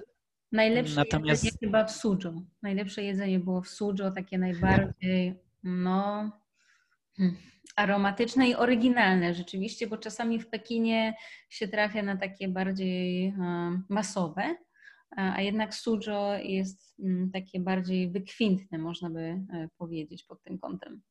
Najlepsze 0.53 0.95
natomiast... 0.95 1.43
jedzenie 1.43 1.59
chyba 1.59 1.85
w 1.85 1.91
Suzhou. 1.91 2.45
Najlepsze 2.61 3.03
jedzenie 3.03 3.39
było 3.39 3.61
w 3.61 3.67
Suzhou, 3.67 4.11
takie 4.11 4.37
najbardziej, 4.37 5.39
no, 5.63 6.31
hmm, 7.17 7.37
aromatyczne 7.75 8.49
i 8.49 8.55
oryginalne 8.55 9.33
rzeczywiście, 9.33 9.87
bo 9.87 9.97
czasami 9.97 10.39
w 10.39 10.47
Pekinie 10.47 11.13
się 11.49 11.67
trafia 11.67 12.03
na 12.03 12.17
takie 12.17 12.47
bardziej 12.47 13.33
masowe, 13.89 14.55
a 15.15 15.41
jednak 15.41 15.75
Sujo 15.75 16.33
jest 16.33 16.95
mm, 16.99 17.31
takie 17.31 17.59
bardziej 17.59 18.11
wykwintne, 18.11 18.77
można 18.77 19.09
by 19.09 19.19
e, 19.19 19.67
powiedzieć 19.77 20.23
pod 20.23 20.43
tym 20.43 20.59
kątem. 20.59 21.01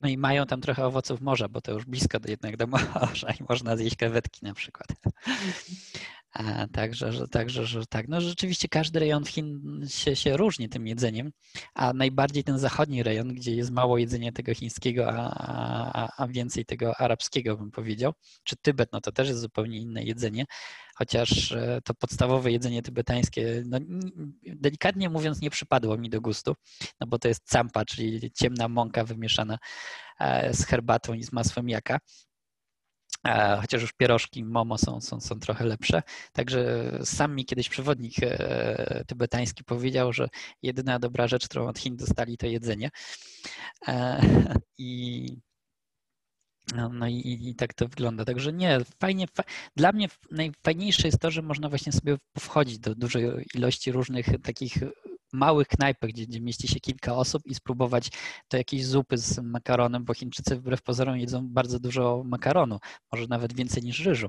No 0.00 0.08
i 0.08 0.18
mają 0.18 0.46
tam 0.46 0.60
trochę 0.60 0.86
owoców 0.86 1.20
morza, 1.20 1.48
bo 1.48 1.60
to 1.60 1.72
już 1.72 1.84
blisko 1.84 2.20
do 2.20 2.30
jednak 2.30 2.56
do 2.56 2.66
morza 2.76 3.30
i 3.40 3.44
można 3.48 3.76
zjeść 3.76 3.96
krewetki 3.96 4.44
na 4.44 4.54
przykład. 4.54 4.88
Także, 6.72 7.12
że, 7.12 7.28
także, 7.28 7.66
że 7.66 7.86
tak. 7.86 8.08
No 8.08 8.20
rzeczywiście 8.20 8.68
każdy 8.68 8.98
rejon 8.98 9.24
Chin 9.24 9.60
się, 9.88 10.16
się 10.16 10.36
różni 10.36 10.68
tym 10.68 10.86
jedzeniem, 10.86 11.32
a 11.74 11.92
najbardziej 11.92 12.44
ten 12.44 12.58
zachodni 12.58 13.02
rejon, 13.02 13.34
gdzie 13.34 13.54
jest 13.54 13.70
mało 13.70 13.98
jedzenia 13.98 14.32
tego 14.32 14.54
chińskiego, 14.54 15.08
a, 15.08 15.30
a, 15.92 16.22
a 16.22 16.28
więcej 16.28 16.64
tego 16.64 16.96
arabskiego, 17.00 17.56
bym 17.56 17.70
powiedział. 17.70 18.12
Czy 18.44 18.56
Tybet, 18.56 18.92
no 18.92 19.00
to 19.00 19.12
też 19.12 19.28
jest 19.28 19.40
zupełnie 19.40 19.78
inne 19.78 20.04
jedzenie, 20.04 20.44
chociaż 20.96 21.52
e, 21.52 21.80
to 21.84 21.94
podstawowe 21.94 22.52
jedzenie 22.52 22.82
tybetańskie, 22.82 23.62
no, 23.66 23.78
delikatnie 24.42 25.10
mówiąc, 25.10 25.40
nie 25.40 25.50
przypadło 25.50 25.96
mi 25.96 26.10
do 26.10 26.20
gustu, 26.20 26.54
no 27.00 27.06
bo 27.06 27.18
to 27.18 27.28
jest 27.28 27.48
campa, 27.50 27.84
czyli 27.84 28.32
ciemna 28.32 28.68
mąka 28.68 29.04
wymieszana 29.04 29.58
e, 30.20 30.54
z 30.54 30.66
herbatą 30.66 31.14
i 31.14 31.22
z 31.22 31.32
masłem 31.32 31.68
jaka. 31.68 31.98
E, 33.26 33.58
chociaż 33.60 33.82
już 33.82 33.92
pierożki 33.92 34.44
Momo 34.44 34.78
są, 34.78 35.00
są, 35.00 35.20
są 35.20 35.40
trochę 35.40 35.64
lepsze. 35.64 36.02
Także 36.32 36.90
sam 37.04 37.34
mi 37.34 37.44
kiedyś 37.44 37.68
przewodnik 37.68 38.14
e, 38.22 39.04
tybetański 39.06 39.64
powiedział, 39.64 40.12
że 40.12 40.28
jedyna 40.62 40.98
dobra 40.98 41.28
rzecz, 41.28 41.48
którą 41.48 41.66
od 41.68 41.78
Chin 41.78 41.96
dostali, 41.96 42.36
to 42.36 42.46
jedzenie. 42.46 42.90
E, 43.88 44.20
I 44.78 45.26
no, 46.74 46.88
no 46.88 47.08
i, 47.08 47.38
i, 47.42 47.54
tak 47.54 47.74
to 47.74 47.88
wygląda. 47.88 48.24
Także 48.24 48.52
nie, 48.52 48.78
fajnie. 49.00 49.26
Fa 49.26 49.42
dla 49.76 49.92
mnie 49.92 50.08
najfajniejsze 50.30 51.08
jest 51.08 51.20
to, 51.20 51.30
że 51.30 51.42
można 51.42 51.68
właśnie 51.68 51.92
sobie 51.92 52.16
wchodzić 52.38 52.78
do 52.78 52.94
dużej 52.94 53.46
ilości 53.54 53.92
różnych 53.92 54.26
takich 54.42 54.78
małych 55.34 55.68
knajpach, 55.68 56.10
gdzie, 56.10 56.26
gdzie 56.26 56.40
mieści 56.40 56.68
się 56.68 56.80
kilka 56.80 57.14
osób 57.14 57.46
i 57.46 57.54
spróbować 57.54 58.10
to 58.48 58.56
jakiejś 58.56 58.86
zupy 58.86 59.18
z 59.18 59.38
makaronem, 59.38 60.04
bo 60.04 60.14
Chińczycy 60.14 60.56
wbrew 60.56 60.82
pozorom 60.82 61.18
jedzą 61.18 61.48
bardzo 61.48 61.80
dużo 61.80 62.22
makaronu, 62.24 62.78
może 63.12 63.26
nawet 63.26 63.56
więcej 63.56 63.82
niż 63.82 64.00
ryżu. 64.00 64.28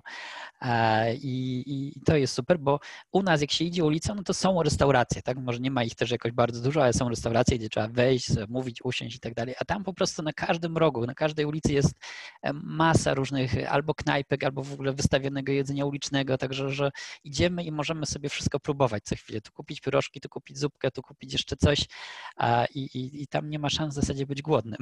I, 1.22 1.64
I, 1.68 2.02
to 2.06 2.18
jest 2.18 2.34
super, 2.34 2.60
bo 2.60 2.80
u 3.12 3.24
nas 3.24 3.42
jak 3.42 3.52
się 3.52 3.66
idzie 3.66 3.84
ulicą, 3.84 4.16
no 4.16 4.24
to 4.24 4.34
są 4.34 4.64
restauracje, 4.64 5.22
tak? 5.22 5.38
Może 5.38 5.60
nie 5.60 5.72
ma 5.72 5.84
ich 5.84 5.96
też 5.96 6.12
jakoś 6.12 6.32
bardzo 6.32 6.62
dużo, 6.62 6.84
ale 6.84 6.94
są 6.94 7.10
restauracje, 7.10 7.58
gdzie 7.60 7.70
trzeba 7.70 7.88
wejść, 7.88 8.28
mówić, 8.50 8.82
usiąść 8.84 9.16
i 9.16 9.20
tak 9.20 9.34
dalej. 9.34 9.56
A 9.60 9.66
tam 9.66 9.84
po 9.84 9.94
prostu 9.94 10.24
na 10.24 10.34
każdym 10.34 10.78
rogu, 10.78 11.06
na 11.06 11.14
każdej 11.14 11.46
ulicy 11.46 11.74
jest 11.74 11.94
e, 12.42 12.54
masa 12.54 13.14
różnych 13.14 13.54
albo 13.70 13.94
knajpek, 13.94 14.44
albo 14.44 14.64
w 14.64 14.74
ogóle 14.74 14.94
wystawionego 14.94 15.52
jedzenia 15.52 15.86
ulicznego, 15.86 16.38
także 16.38 16.70
że 16.70 16.92
idziemy 17.24 17.64
i 17.64 17.72
możemy 17.72 18.06
sobie 18.06 18.30
wszystko 18.30 18.60
próbować 18.60 19.04
co 19.04 19.16
chwilę. 19.16 19.42
Tu 19.42 19.52
kupić 19.52 19.82
pirożki, 19.82 20.22
tu 20.22 20.30
kupić 20.30 20.58
zupkę, 20.58 20.92
tu 20.96 21.02
kupić 21.02 21.34
jeszcze 21.34 21.56
coś 21.56 21.86
i, 22.76 22.80
i, 22.80 23.22
i 23.24 23.28
tam 23.28 23.50
nie 23.50 23.60
ma 23.60 23.70
szans 23.70 23.94
w 23.94 24.02
zasadzie 24.02 24.26
być 24.26 24.42
głodnym. 24.42 24.80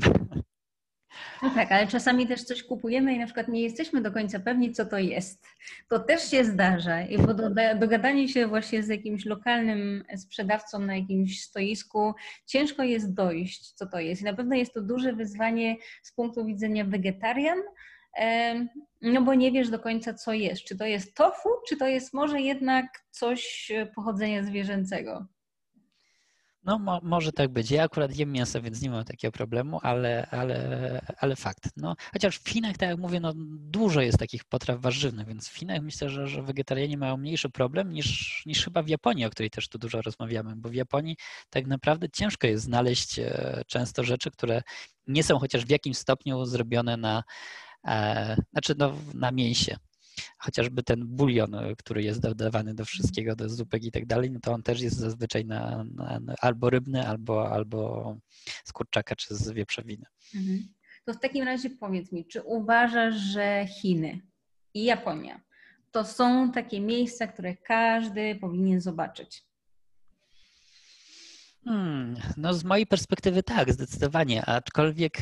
No 1.41 1.49
tak, 1.49 1.71
ale 1.71 1.87
czasami 1.87 2.27
też 2.27 2.43
coś 2.43 2.63
kupujemy 2.63 3.13
i 3.13 3.19
na 3.19 3.25
przykład 3.25 3.47
nie 3.47 3.61
jesteśmy 3.61 4.01
do 4.01 4.11
końca 4.11 4.39
pewni, 4.39 4.71
co 4.71 4.85
to 4.85 4.97
jest. 4.97 5.47
To 5.89 5.99
też 5.99 6.31
się 6.31 6.45
zdarza, 6.45 6.97
bo 7.27 7.33
do, 7.33 7.49
dogadanie 7.79 8.27
się 8.29 8.47
właśnie 8.47 8.83
z 8.83 8.87
jakimś 8.87 9.25
lokalnym 9.25 10.03
sprzedawcą 10.17 10.79
na 10.79 10.95
jakimś 10.95 11.41
stoisku, 11.41 12.13
ciężko 12.45 12.83
jest 12.83 13.13
dojść, 13.13 13.71
co 13.71 13.87
to 13.87 13.99
jest. 13.99 14.21
I 14.21 14.25
na 14.25 14.33
pewno 14.33 14.55
jest 14.55 14.73
to 14.73 14.81
duże 14.81 15.13
wyzwanie 15.13 15.75
z 16.03 16.11
punktu 16.11 16.45
widzenia 16.45 16.85
wegetarian, 16.85 17.57
no 19.01 19.21
bo 19.21 19.33
nie 19.33 19.51
wiesz 19.51 19.69
do 19.69 19.79
końca, 19.79 20.13
co 20.13 20.33
jest. 20.33 20.63
Czy 20.63 20.77
to 20.77 20.85
jest 20.85 21.15
tofu, 21.15 21.49
czy 21.67 21.77
to 21.77 21.87
jest 21.87 22.13
może 22.13 22.41
jednak 22.41 22.85
coś 23.11 23.71
pochodzenia 23.95 24.43
zwierzęcego. 24.43 25.27
No 26.65 26.79
mo, 26.79 26.99
może 27.03 27.31
tak 27.31 27.49
być. 27.49 27.71
Ja 27.71 27.83
akurat 27.83 28.15
jem 28.15 28.31
mięso, 28.31 28.61
więc 28.61 28.81
nie 28.81 28.89
mam 28.89 29.03
takiego 29.03 29.31
problemu, 29.31 29.79
ale, 29.81 30.27
ale, 30.31 31.01
ale 31.17 31.35
fakt. 31.35 31.69
No, 31.77 31.95
chociaż 32.13 32.37
w 32.37 32.49
Chinach, 32.49 32.77
tak 32.77 32.89
jak 32.89 32.99
mówię, 32.99 33.19
no, 33.19 33.33
dużo 33.59 34.01
jest 34.01 34.19
takich 34.19 34.43
potraw 34.43 34.81
warzywnych, 34.81 35.27
więc 35.27 35.49
w 35.49 35.57
Chinach 35.57 35.81
myślę, 35.81 36.09
że, 36.09 36.27
że 36.27 36.41
wegetarianie 36.43 36.97
mają 36.97 37.17
mniejszy 37.17 37.49
problem 37.49 37.93
niż, 37.93 38.41
niż 38.45 38.63
chyba 38.63 38.83
w 38.83 38.87
Japonii, 38.87 39.25
o 39.25 39.29
której 39.29 39.49
też 39.49 39.69
tu 39.69 39.77
dużo 39.77 40.01
rozmawiamy, 40.01 40.55
bo 40.55 40.69
w 40.69 40.73
Japonii 40.73 41.17
tak 41.49 41.67
naprawdę 41.67 42.09
ciężko 42.09 42.47
jest 42.47 42.63
znaleźć 42.63 43.19
e, 43.19 43.61
często 43.67 44.03
rzeczy, 44.03 44.31
które 44.31 44.61
nie 45.07 45.23
są 45.23 45.39
chociaż 45.39 45.65
w 45.65 45.69
jakimś 45.69 45.97
stopniu 45.97 46.45
zrobione 46.45 46.97
na, 46.97 47.23
e, 47.87 48.35
znaczy 48.51 48.75
no, 48.77 48.93
na 49.13 49.31
mięsie 49.31 49.77
chociażby 50.37 50.83
ten 50.83 51.07
bulion, 51.07 51.55
e, 51.55 51.75
który 51.75 52.03
jest 52.03 52.21
dodawany 52.21 52.73
do 52.73 52.85
wszystkiego, 52.85 53.35
do 53.35 53.49
zupek 53.49 53.83
i 53.83 53.91
tak 53.91 54.05
dalej, 54.05 54.31
no 54.31 54.39
to 54.39 54.53
on 54.53 54.63
też 54.63 54.81
jest 54.81 54.97
zazwyczaj 54.97 55.45
na, 55.45 55.85
na, 55.95 56.19
na 56.19 56.35
albo 56.41 56.69
rybny, 56.69 57.07
albo, 57.07 57.51
albo 57.51 58.17
z 58.65 58.73
kurczaka, 58.73 59.15
czy 59.15 59.35
z 59.35 59.51
wieprzowiny. 59.51 60.05
Mhm. 60.35 60.67
To 61.05 61.13
w 61.13 61.19
takim 61.19 61.45
razie 61.45 61.69
powiedz 61.69 62.11
mi, 62.11 62.25
czy 62.25 62.41
uważasz, 62.41 63.15
że 63.15 63.67
Chiny 63.81 64.21
i 64.73 64.83
Japonia 64.83 65.41
to 65.91 66.05
są 66.05 66.51
takie 66.51 66.81
miejsca, 66.81 67.27
które 67.27 67.55
każdy 67.55 68.35
powinien 68.35 68.81
zobaczyć? 68.81 69.45
Hmm, 71.65 72.15
no 72.37 72.53
z 72.53 72.63
mojej 72.63 72.87
perspektywy 72.87 73.43
tak, 73.43 73.73
zdecydowanie, 73.73 74.45
aczkolwiek 74.45 75.17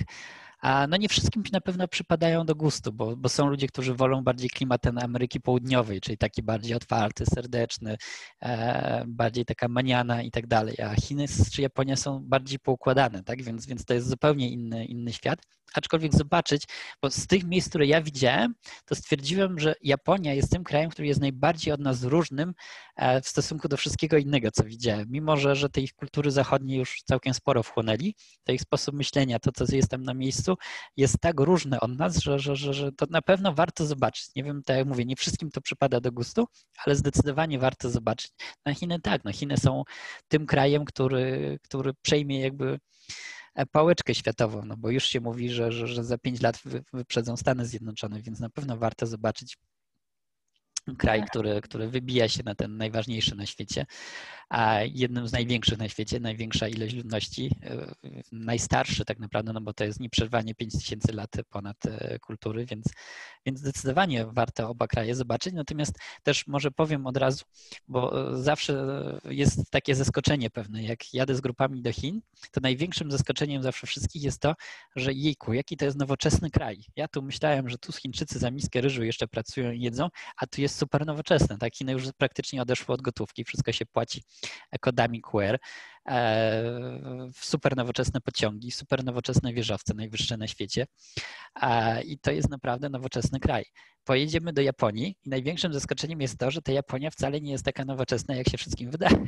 a 0.61 0.87
no 0.87 0.97
nie 0.97 1.09
wszystkim 1.09 1.43
na 1.51 1.61
pewno 1.61 1.87
przypadają 1.87 2.45
do 2.45 2.55
gustu, 2.55 2.93
bo, 2.93 3.15
bo 3.15 3.29
są 3.29 3.47
ludzie, 3.47 3.67
którzy 3.67 3.93
wolą 3.93 4.23
bardziej 4.23 4.49
klimat 4.49 4.87
Ameryki 4.87 5.41
Południowej, 5.41 6.01
czyli 6.01 6.17
taki 6.17 6.43
bardziej 6.43 6.75
otwarty, 6.75 7.25
serdeczny, 7.25 7.97
e, 8.41 9.03
bardziej 9.07 9.45
taka 9.45 9.67
maniana 9.67 10.21
i 10.21 10.31
tak 10.31 10.47
dalej, 10.47 10.81
a 10.81 10.95
Chiny 10.95 11.25
czy 11.51 11.61
Japonia 11.61 11.95
są 11.95 12.19
bardziej 12.23 12.59
poukładane, 12.59 13.23
tak, 13.23 13.43
więc, 13.43 13.65
więc 13.65 13.85
to 13.85 13.93
jest 13.93 14.07
zupełnie 14.07 14.49
inny, 14.49 14.85
inny 14.85 15.13
świat 15.13 15.39
aczkolwiek 15.73 16.15
zobaczyć, 16.15 16.63
bo 17.01 17.09
z 17.11 17.27
tych 17.27 17.43
miejsc, 17.43 17.69
które 17.69 17.85
ja 17.85 18.01
widziałem, 18.01 18.55
to 18.85 18.95
stwierdziłem, 18.95 19.59
że 19.59 19.75
Japonia 19.81 20.33
jest 20.33 20.51
tym 20.51 20.63
krajem, 20.63 20.89
który 20.89 21.07
jest 21.07 21.21
najbardziej 21.21 21.73
od 21.73 21.79
nas 21.79 22.03
różnym 22.03 22.53
e, 22.95 23.21
w 23.21 23.27
stosunku 23.27 23.67
do 23.67 23.77
wszystkiego 23.77 24.17
innego, 24.17 24.51
co 24.51 24.63
widziałem. 24.63 25.05
Mimo, 25.09 25.37
że, 25.37 25.55
że 25.55 25.69
tej 25.69 25.89
kultury 25.89 26.31
zachodniej 26.31 26.79
już 26.79 27.01
całkiem 27.05 27.33
sporo 27.33 27.63
wchłonęli, 27.63 28.15
to 28.43 28.51
ich 28.51 28.61
sposób 28.61 28.95
myślenia, 28.95 29.39
to 29.39 29.51
co 29.51 29.75
jest 29.75 29.89
tam 29.89 30.03
na 30.03 30.13
miejscu, 30.13 30.57
jest 30.97 31.19
tak 31.21 31.39
różne 31.39 31.79
od 31.79 31.97
nas, 31.97 32.17
że, 32.17 32.39
że, 32.39 32.55
że, 32.55 32.73
że 32.73 32.91
to 32.91 33.05
na 33.09 33.21
pewno 33.21 33.53
warto 33.53 33.85
zobaczyć. 33.85 34.25
Nie 34.35 34.43
wiem, 34.43 34.63
tak 34.63 34.77
jak 34.77 34.87
mówię, 34.87 35.05
nie 35.05 35.15
wszystkim 35.15 35.51
to 35.51 35.61
przypada 35.61 35.99
do 35.99 36.11
gustu, 36.11 36.47
ale 36.85 36.95
zdecydowanie 36.95 37.59
warto 37.59 37.89
zobaczyć. 37.89 38.31
Na 38.65 38.73
Chiny 38.73 38.99
tak, 38.99 39.23
no 39.23 39.33
Chiny 39.33 39.57
są 39.57 39.83
tym 40.27 40.45
krajem, 40.45 40.85
który, 40.85 41.59
który 41.63 41.93
przejmie 42.01 42.41
jakby 42.41 42.79
pałeczkę 43.71 44.15
światową, 44.15 44.65
no 44.65 44.77
bo 44.77 44.89
już 44.89 45.03
się 45.03 45.21
mówi, 45.21 45.49
że, 45.49 45.71
że, 45.71 45.87
że 45.87 46.03
za 46.03 46.17
pięć 46.17 46.41
lat 46.41 46.59
wyprzedzą 46.93 47.37
Stany 47.37 47.65
Zjednoczone, 47.65 48.21
więc 48.21 48.39
na 48.39 48.49
pewno 48.49 48.77
warto 48.77 49.05
zobaczyć 49.07 49.57
kraj, 50.95 51.19
tak. 51.19 51.29
który, 51.29 51.61
który 51.61 51.87
wybija 51.87 52.27
się 52.27 52.43
na 52.45 52.55
ten 52.55 52.77
najważniejszy 52.77 53.35
na 53.35 53.45
świecie, 53.45 53.85
a 54.51 54.79
jednym 54.83 55.27
z 55.27 55.31
największych 55.31 55.77
na 55.77 55.89
świecie, 55.89 56.19
największa 56.19 56.67
ilość 56.67 56.95
ludności, 56.95 57.51
e, 57.63 57.93
najstarszy 58.31 59.05
tak 59.05 59.19
naprawdę, 59.19 59.53
no 59.53 59.61
bo 59.61 59.73
to 59.73 59.83
jest 59.83 59.99
nieprzerwanie 59.99 60.55
5000 60.55 61.13
lat 61.13 61.31
ponad 61.49 61.85
e, 61.85 62.19
kultury, 62.19 62.65
więc, 62.65 62.85
więc 63.45 63.59
zdecydowanie 63.59 64.25
warto 64.25 64.69
oba 64.69 64.87
kraje 64.87 65.15
zobaczyć. 65.15 65.53
Natomiast 65.53 65.99
też 66.23 66.47
może 66.47 66.71
powiem 66.71 67.07
od 67.07 67.17
razu, 67.17 67.45
bo 67.87 68.31
e, 68.33 68.43
zawsze 68.43 68.85
jest 69.25 69.71
takie 69.71 69.95
zaskoczenie 69.95 70.49
pewne, 70.49 70.83
jak 70.83 71.13
jadę 71.13 71.35
z 71.35 71.41
grupami 71.41 71.81
do 71.81 71.91
Chin, 71.91 72.21
to 72.51 72.61
największym 72.61 73.11
zaskoczeniem 73.11 73.63
zawsze 73.63 73.87
wszystkich 73.87 74.23
jest 74.23 74.41
to, 74.41 74.55
że 74.95 75.13
jejku, 75.13 75.53
jaki 75.53 75.77
to 75.77 75.85
jest 75.85 75.97
nowoczesny 75.97 76.49
kraj. 76.49 76.77
Ja 76.95 77.07
tu 77.07 77.21
myślałem, 77.21 77.69
że 77.69 77.77
tu 77.77 77.91
Chińczycy 77.93 78.39
za 78.39 78.51
miskę 78.51 78.81
ryżu 78.81 79.03
jeszcze 79.03 79.27
pracują 79.27 79.71
i 79.71 79.81
jedzą, 79.81 80.09
a 80.37 80.47
tu 80.47 80.61
jest 80.61 80.77
super 80.81 81.05
nowoczesne. 81.05 81.57
Tak? 81.57 81.75
Chiny 81.75 81.91
już 81.91 82.03
praktycznie 82.17 82.61
odeszły 82.61 82.95
od 82.95 83.01
gotówki, 83.01 83.43
wszystko 83.43 83.71
się 83.71 83.85
płaci 83.85 84.23
kodami 84.79 85.21
QR, 85.21 85.59
e, 86.09 87.31
super 87.35 87.75
nowoczesne 87.77 88.21
pociągi, 88.21 88.71
super 88.71 89.03
nowoczesne 89.03 89.53
wieżowce, 89.53 89.93
najwyższe 89.93 90.37
na 90.37 90.47
świecie. 90.47 90.87
I 92.05 92.19
to 92.19 92.31
jest 92.31 92.49
naprawdę 92.49 92.89
nowoczesny 92.89 93.39
kraj. 93.39 93.65
Pojedziemy 94.03 94.53
do 94.53 94.61
Japonii 94.61 95.15
i 95.25 95.29
największym 95.29 95.73
zaskoczeniem 95.73 96.21
jest 96.21 96.37
to, 96.37 96.51
że 96.51 96.61
ta 96.61 96.71
Japonia 96.71 97.11
wcale 97.11 97.41
nie 97.41 97.51
jest 97.51 97.65
taka 97.65 97.85
nowoczesna, 97.85 98.35
jak 98.35 98.49
się 98.49 98.57
wszystkim 98.57 98.91
wydaje 98.91 99.27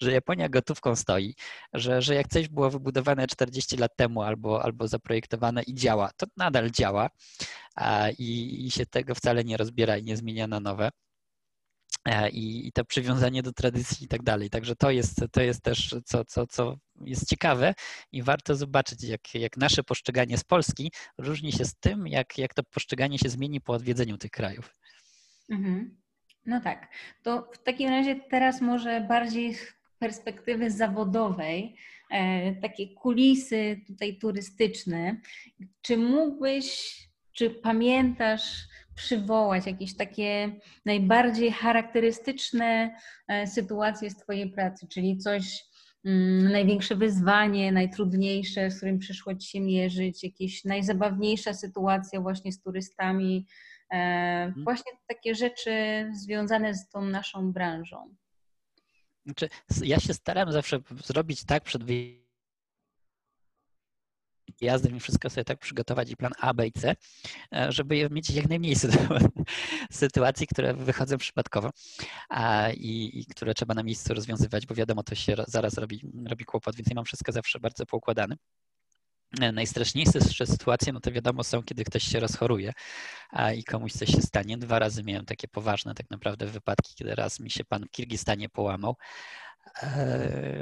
że 0.00 0.12
Japonia 0.12 0.48
gotówką 0.48 0.96
stoi, 0.96 1.34
że, 1.72 2.02
że 2.02 2.14
jak 2.14 2.28
coś 2.28 2.48
było 2.48 2.70
wybudowane 2.70 3.26
40 3.26 3.76
lat 3.76 3.96
temu 3.96 4.22
albo, 4.22 4.62
albo 4.62 4.88
zaprojektowane 4.88 5.62
i 5.62 5.74
działa, 5.74 6.10
to 6.16 6.26
nadal 6.36 6.70
działa 6.70 7.10
i, 8.18 8.66
i 8.66 8.70
się 8.70 8.86
tego 8.86 9.14
wcale 9.14 9.44
nie 9.44 9.56
rozbiera 9.56 9.96
i 9.96 10.02
nie 10.02 10.16
zmienia 10.16 10.46
na 10.46 10.60
nowe. 10.60 10.90
E, 12.08 12.30
i, 12.30 12.68
i 12.68 12.72
to 12.72 12.84
przywiązanie 12.84 13.42
do 13.42 13.52
tradycji 13.52 14.04
i 14.04 14.08
tak 14.08 14.22
dalej. 14.22 14.50
Także 14.50 14.76
to 14.76 14.90
jest, 14.90 15.24
to 15.32 15.42
jest 15.42 15.62
też 15.62 15.96
co, 16.04 16.24
co, 16.24 16.46
co 16.46 16.76
jest 17.04 17.28
ciekawe 17.28 17.74
i 18.12 18.22
warto 18.22 18.54
zobaczyć, 18.54 19.04
jak, 19.04 19.34
jak 19.34 19.56
nasze 19.56 19.82
postrzeganie 19.82 20.38
z 20.38 20.44
Polski 20.44 20.92
różni 21.18 21.52
się 21.52 21.64
z 21.64 21.74
tym, 21.74 22.06
jak, 22.06 22.38
jak 22.38 22.54
to 22.54 22.62
postrzeganie 22.62 23.18
się 23.18 23.28
zmieni 23.28 23.60
po 23.60 23.72
odwiedzeniu 23.72 24.18
tych 24.18 24.30
krajów. 24.30 24.76
Mhm. 25.50 26.00
No 26.46 26.60
tak. 26.60 26.88
To 27.22 27.50
w 27.52 27.62
takim 27.62 27.90
razie 27.90 28.20
teraz 28.30 28.60
może 28.60 29.00
bardziej 29.00 29.56
perspektywy 30.00 30.70
zawodowej, 30.70 31.76
e, 32.10 32.54
takie 32.54 32.88
kulisy 32.88 33.80
tutaj 33.86 34.18
turystyczne. 34.18 35.16
Czy 35.82 35.96
mógłbyś, 35.96 36.96
czy 37.32 37.50
pamiętasz 37.50 38.42
przywołać 38.94 39.66
jakieś 39.66 39.96
takie 39.96 40.52
najbardziej 40.84 41.52
charakterystyczne 41.52 42.94
e, 43.28 43.46
sytuacje 43.46 44.10
z 44.10 44.16
Twojej 44.16 44.50
pracy, 44.50 44.86
czyli 44.88 45.18
coś, 45.18 45.64
mm, 46.04 46.52
największe 46.52 46.96
wyzwanie, 46.96 47.72
najtrudniejsze, 47.72 48.70
z 48.70 48.76
którym 48.76 48.98
przyszło 48.98 49.34
Ci 49.34 49.48
się 49.50 49.60
mierzyć, 49.60 50.24
jakieś 50.24 50.64
najzabawniejsza 50.64 51.54
sytuacja 51.54 52.20
właśnie 52.20 52.52
z 52.52 52.62
turystami, 52.62 53.46
e, 53.90 53.96
mhm. 53.96 54.64
właśnie 54.64 54.92
takie 55.06 55.34
rzeczy 55.34 55.72
związane 56.12 56.74
z 56.74 56.88
tą 56.88 57.02
naszą 57.02 57.52
branżą. 57.52 58.14
Znaczy, 59.24 59.48
ja 59.82 60.00
się 60.00 60.14
staram 60.14 60.52
zawsze 60.52 60.80
zrobić 61.04 61.44
tak 61.44 61.64
przed 61.64 61.84
wyjazdem, 61.84 62.30
jazdem 64.60 64.96
i 64.96 65.00
wszystko 65.00 65.30
sobie 65.30 65.44
tak 65.44 65.58
przygotować 65.58 66.10
i 66.10 66.16
plan 66.16 66.32
A, 66.38 66.54
B 66.54 66.66
i 66.66 66.72
C, 66.72 66.96
e, 67.54 67.72
żeby 67.72 68.08
mieć 68.10 68.30
jak 68.30 68.48
najmniej 68.48 68.74
sytuacji, 69.90 70.46
które 70.46 70.74
wychodzą 70.74 71.18
przypadkowo 71.18 71.70
a, 72.28 72.70
i, 72.70 73.20
i, 73.20 73.26
które 73.26 73.54
trzeba 73.54 73.74
na 73.74 73.82
miejscu 73.82 74.14
rozwiązywać, 74.14 74.66
bo 74.66 74.74
wiadomo, 74.74 75.02
to 75.02 75.14
się 75.14 75.36
zaraz 75.48 75.78
robi, 75.78 76.00
robi 76.26 76.44
kłopot, 76.44 76.76
więc 76.76 76.88
ja 76.88 76.94
mam 76.94 77.04
wszystko 77.04 77.32
zawsze 77.32 77.60
bardzo 77.60 77.86
poukładane. 77.86 78.36
E, 79.38 79.52
najstraszniejsze 79.52 80.20
sytuacje, 80.46 80.92
no 80.92 81.00
to 81.00 81.12
wiadomo, 81.12 81.44
są, 81.44 81.62
kiedy 81.62 81.84
ktoś 81.84 82.02
się 82.02 82.20
rozchoruje 82.20 82.72
i 83.56 83.64
komuś 83.64 83.92
coś 83.92 84.08
się 84.08 84.22
stanie. 84.22 84.58
Dwa 84.58 84.78
razy 84.78 85.02
miałem 85.02 85.26
takie 85.26 85.48
poważne 85.48 85.94
tak 85.94 86.10
naprawdę 86.10 86.46
wypadki, 86.46 86.94
kiedy 86.94 87.14
raz 87.14 87.40
mi 87.40 87.50
się 87.50 87.64
pan 87.64 87.84
w 87.84 87.90
Kirgistanie 87.90 88.48
połamał, 88.48 88.96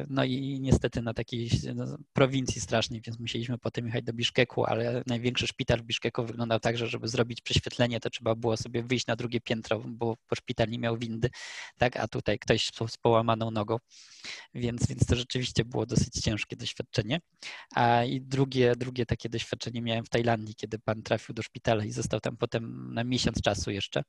no 0.09 0.25
i 0.25 0.61
niestety 0.61 1.03
na 1.03 1.15
takiej 1.15 1.51
no, 1.75 1.99
prowincji 2.13 2.61
strasznej, 2.61 3.01
więc 3.01 3.19
musieliśmy 3.19 3.59
potem 3.59 3.87
jechać 3.87 4.05
do 4.05 4.13
Biszkeku, 4.13 4.65
ale 4.65 5.03
największy 5.07 5.47
szpital 5.47 5.79
w 5.79 5.83
Biszkeku 5.83 6.25
wyglądał 6.25 6.61
tak, 6.61 6.79
że 6.79 6.87
żeby 6.87 7.09
zrobić 7.09 7.41
prześwietlenie, 7.41 8.01
to 8.01 8.11
trzeba 8.11 8.35
było 8.35 8.57
sobie 8.57 8.83
wyjść 8.83 9.07
na 9.07 9.17
drugie 9.17 9.41
piętro, 9.41 9.83
bo, 9.87 10.17
szpital 10.35 10.69
nie 10.69 10.79
miał 10.79 10.99
windy, 10.99 11.31
tak, 11.79 11.97
a 11.97 12.09
tutaj 12.09 12.39
ktoś 12.39 12.67
z, 12.67 12.93
z 12.93 12.97
połamaną 12.97 13.51
nogą, 13.51 13.77
więc, 14.55 14.87
więc 14.87 15.07
to 15.07 15.17
rzeczywiście 15.17 15.65
było 15.65 15.87
dosyć 15.87 16.15
ciężkie 16.15 16.57
doświadczenie. 16.57 17.21
A 17.75 18.05
i 18.05 18.21
drugie, 18.21 18.77
drugie 18.77 19.07
takie 19.07 19.29
doświadczenie 19.29 19.83
miałem 19.83 20.05
w 20.05 20.09
Tajlandii, 20.09 20.55
kiedy 20.55 20.79
pan 20.79 21.03
trafił 21.03 21.35
do 21.35 21.43
szpitala 21.43 21.85
i 21.85 21.93
został 21.93 22.21
tam 22.21 22.37
potem 22.37 22.95
na 22.95 23.05
miesiąc 23.05 23.41
czasu 23.43 23.71
jeszcze 23.71 24.03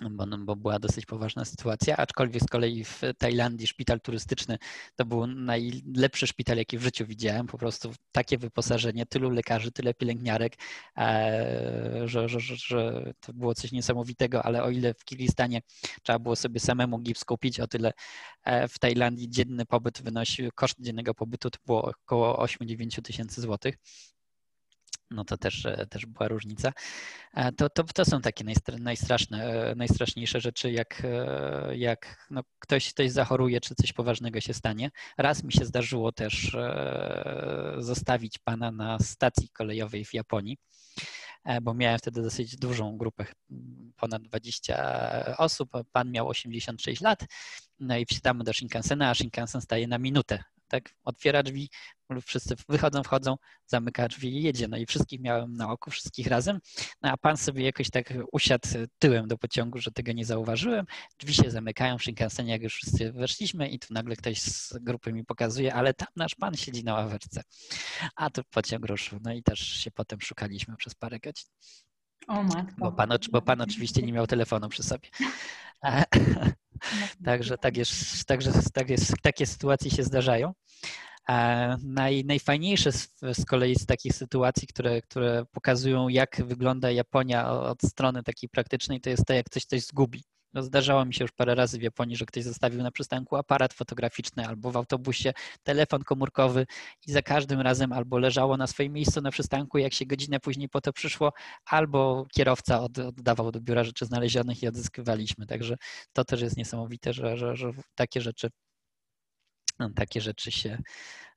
bo, 0.00 0.26
no, 0.26 0.38
bo 0.38 0.56
była 0.56 0.78
dosyć 0.78 1.06
poważna 1.06 1.44
sytuacja, 1.44 1.96
aczkolwiek 1.96 2.42
z 2.42 2.46
kolei 2.46 2.84
w 2.84 3.00
Tajlandii 3.18 3.66
szpital 3.66 4.00
turystyczny 4.00 4.58
to 4.96 5.04
był 5.04 5.26
najlepszy 5.26 6.26
szpital, 6.26 6.56
jaki 6.56 6.78
w 6.78 6.82
życiu 6.82 7.06
widziałem. 7.06 7.46
Po 7.46 7.58
prostu 7.58 7.92
takie 8.12 8.38
wyposażenie, 8.38 9.06
tylu 9.06 9.30
lekarzy, 9.30 9.72
tyle 9.72 9.94
pielęgniarek, 9.94 10.52
e, 10.96 12.02
że, 12.04 12.28
że, 12.28 12.40
że, 12.40 12.56
że 12.56 13.12
to 13.20 13.32
było 13.32 13.54
coś 13.54 13.72
niesamowitego, 13.72 14.42
ale 14.42 14.62
o 14.62 14.70
ile 14.70 14.94
w 14.94 15.04
Kirgistanie 15.04 15.60
trzeba 16.02 16.18
było 16.18 16.36
sobie 16.36 16.60
samemu 16.60 16.98
gips 16.98 17.24
kupić, 17.24 17.60
o 17.60 17.66
tyle 17.66 17.92
e, 18.44 18.68
w 18.68 18.78
Tajlandii 18.78 19.30
dzienny 19.30 19.66
pobyt 19.66 20.02
wynosił, 20.02 20.50
koszt 20.54 20.76
dziennego 20.80 21.14
pobytu 21.14 21.50
to 21.50 21.58
było 21.66 21.82
około 21.82 22.44
8-9 22.46 23.02
tysięcy 23.02 23.40
złotych 23.40 23.76
no 25.10 25.24
to 25.24 25.36
też, 25.36 25.66
e, 25.66 25.86
też 25.86 26.06
była 26.06 26.28
różnica. 26.28 26.72
E, 27.34 27.52
to, 27.52 27.70
to, 27.70 27.84
to 27.84 28.04
są 28.04 28.20
takie 28.20 28.44
najstraszne, 28.78 29.44
e, 29.44 29.74
najstraszniejsze 29.74 30.40
rzeczy, 30.40 30.70
jak, 30.70 31.02
jak 31.72 32.26
no 32.30 32.42
ktoś, 32.58 32.92
ktoś 32.92 33.10
zachoruje, 33.10 33.60
czy 33.60 33.74
coś 33.74 33.92
poważnego 33.92 34.40
się 34.40 34.54
stanie. 34.54 34.90
Raz 35.18 35.44
mi 35.44 35.52
się 35.52 35.64
zdarzyło 35.64 36.12
też 36.12 36.56
zostawić 37.78 38.38
pana 38.38 38.70
na 38.70 38.98
stacji 38.98 39.48
kolejowej 39.48 40.04
w 40.04 40.14
Japonii, 40.14 40.58
bo 41.62 41.74
miałem 41.74 41.98
wtedy 41.98 42.22
dosyć 42.22 42.56
dużą 42.56 42.96
grupę, 42.96 43.26
ponad 43.96 44.22
20 44.22 45.36
osób. 45.38 45.70
Pan 45.92 46.10
miał 46.10 46.28
86 46.28 47.00
lat, 47.00 47.24
no 47.80 47.96
i 47.96 48.06
wsiadamy 48.06 48.44
do 48.44 48.52
Shinkansena, 48.52 49.10
a 49.10 49.14
Shinkansen 49.14 49.60
staje 49.60 49.88
na 49.88 49.98
minutę 49.98 50.44
tak 50.68 50.94
otwiera 51.04 51.42
drzwi, 51.42 51.70
wszyscy 52.22 52.54
wychodzą, 52.68 53.02
wchodzą, 53.02 53.36
zamyka 53.66 54.08
drzwi 54.08 54.36
i 54.36 54.42
jedzie. 54.42 54.68
No 54.68 54.76
i 54.76 54.86
wszystkich 54.86 55.20
miałem 55.20 55.56
na 55.56 55.70
oku, 55.70 55.90
wszystkich 55.90 56.26
razem. 56.26 56.58
No 57.02 57.10
a 57.10 57.16
pan 57.16 57.36
sobie 57.36 57.64
jakoś 57.64 57.90
tak 57.90 58.14
usiadł 58.32 58.68
tyłem 58.98 59.28
do 59.28 59.38
pociągu, 59.38 59.78
że 59.78 59.90
tego 59.90 60.12
nie 60.12 60.24
zauważyłem. 60.24 60.86
Drzwi 61.18 61.34
się 61.34 61.50
zamykają 61.50 61.98
w 61.98 62.02
Shinkansenie, 62.02 62.52
jak 62.52 62.62
już 62.62 62.74
wszyscy 62.74 63.12
weszliśmy 63.12 63.68
i 63.68 63.78
tu 63.78 63.94
nagle 63.94 64.16
ktoś 64.16 64.42
z 64.42 64.78
grupy 64.80 65.12
mi 65.12 65.24
pokazuje, 65.24 65.74
ale 65.74 65.94
tam 65.94 66.08
nasz 66.16 66.34
pan 66.34 66.54
siedzi 66.54 66.84
na 66.84 66.94
ławeczce. 66.94 67.42
A 68.16 68.30
tu 68.30 68.42
pociąg 68.50 68.86
ruszył. 68.86 69.18
No 69.22 69.32
i 69.32 69.42
też 69.42 69.60
się 69.60 69.90
potem 69.90 70.20
szukaliśmy 70.20 70.76
przez 70.76 70.94
parę 70.94 71.18
godzin. 71.18 71.48
O 72.28 72.42
matko. 72.42 72.74
Bo 72.78 72.92
pan, 72.92 73.08
bo 73.30 73.42
pan 73.42 73.60
oczywiście 73.60 74.02
nie 74.02 74.12
miał 74.12 74.26
telefonu 74.26 74.68
przy 74.68 74.82
sobie. 74.82 75.08
Także 77.24 77.58
tak 77.58 77.76
jest, 77.76 78.24
także 78.24 78.52
tak 78.74 78.90
jest, 78.90 79.14
takie 79.22 79.46
sytuacje 79.46 79.90
się 79.90 80.02
zdarzają. 80.02 80.52
Naj, 81.82 82.24
najfajniejsze 82.24 82.92
z, 82.92 83.08
z, 83.32 83.44
kolei 83.44 83.74
z 83.76 83.86
takich 83.86 84.12
sytuacji, 84.12 84.68
które, 84.68 85.02
które 85.02 85.44
pokazują, 85.52 86.08
jak 86.08 86.42
wygląda 86.44 86.90
Japonia 86.90 87.50
od 87.50 87.82
strony 87.82 88.22
takiej 88.22 88.48
praktycznej, 88.48 89.00
to 89.00 89.10
jest 89.10 89.26
to, 89.26 89.32
jak 89.32 89.46
ktoś 89.46 89.64
coś 89.64 89.82
zgubi. 89.82 90.24
No, 90.54 90.62
zdarzało 90.62 91.04
mi 91.04 91.14
się 91.14 91.24
już 91.24 91.32
parę 91.32 91.54
razy 91.54 91.78
w 91.78 91.82
Japonii, 91.82 92.16
że 92.16 92.26
ktoś 92.26 92.44
zostawił 92.44 92.82
na 92.82 92.90
przystanku 92.90 93.36
aparat 93.36 93.74
fotograficzny 93.74 94.46
albo 94.46 94.70
w 94.70 94.76
autobusie 94.76 95.32
telefon 95.62 96.04
komórkowy 96.04 96.66
i 97.06 97.12
za 97.12 97.22
każdym 97.22 97.60
razem 97.60 97.92
albo 97.92 98.18
leżało 98.18 98.56
na 98.56 98.66
swoim 98.66 98.92
miejscu 98.92 99.20
na 99.20 99.30
przystanku, 99.30 99.78
jak 99.78 99.94
się 99.94 100.06
godzinę 100.06 100.40
później 100.40 100.68
po 100.68 100.80
to 100.80 100.92
przyszło, 100.92 101.32
albo 101.66 102.26
kierowca 102.32 102.80
oddawał 102.82 103.52
do 103.52 103.60
biura 103.60 103.84
rzeczy 103.84 104.06
znalezionych 104.06 104.62
i 104.62 104.68
odzyskiwaliśmy. 104.68 105.46
Także 105.46 105.76
to 106.12 106.24
też 106.24 106.40
jest 106.40 106.56
niesamowite, 106.56 107.12
że, 107.12 107.36
że, 107.36 107.56
że 107.56 107.72
takie 107.94 108.20
rzeczy 108.20 108.50
takie 109.94 110.20
rzeczy 110.20 110.50
się 110.50 110.78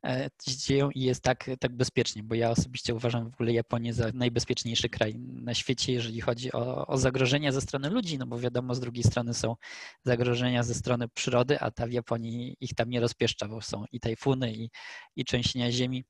e, 0.05 0.29
dzieją 0.47 0.89
i 0.89 1.01
jest 1.01 1.23
tak, 1.23 1.49
tak 1.59 1.75
bezpiecznie, 1.75 2.23
bo 2.23 2.35
ja 2.35 2.51
osobiście 2.51 2.95
uważam 2.95 3.31
w 3.31 3.33
ogóle 3.33 3.53
Japonię 3.53 3.93
za 3.93 4.11
najbezpieczniejszy 4.13 4.89
kraj 4.89 5.15
na 5.19 5.53
świecie, 5.53 5.93
jeżeli 5.93 6.21
chodzi 6.21 6.51
o, 6.51 6.87
o 6.87 6.97
zagrożenia 6.97 7.51
ze 7.51 7.61
strony 7.61 7.89
ludzi, 7.89 8.17
no 8.17 8.27
bo 8.27 8.39
wiadomo, 8.39 8.75
z 8.75 8.79
drugiej 8.79 9.03
strony 9.03 9.33
są 9.33 9.55
zagrożenia 10.03 10.63
ze 10.63 10.73
strony 10.73 11.07
przyrody, 11.07 11.59
a 11.59 11.71
ta 11.71 11.87
w 11.87 11.91
Japonii 11.91 12.55
ich 12.59 12.73
tam 12.75 12.89
nie 12.89 12.99
rozpieszcza, 12.99 13.47
bo 13.47 13.61
są 13.61 13.85
i 13.91 13.99
tajfuny, 13.99 14.53
i, 14.53 14.69
i 15.15 15.25
trzęsienia 15.25 15.71
ziemi, 15.71 16.03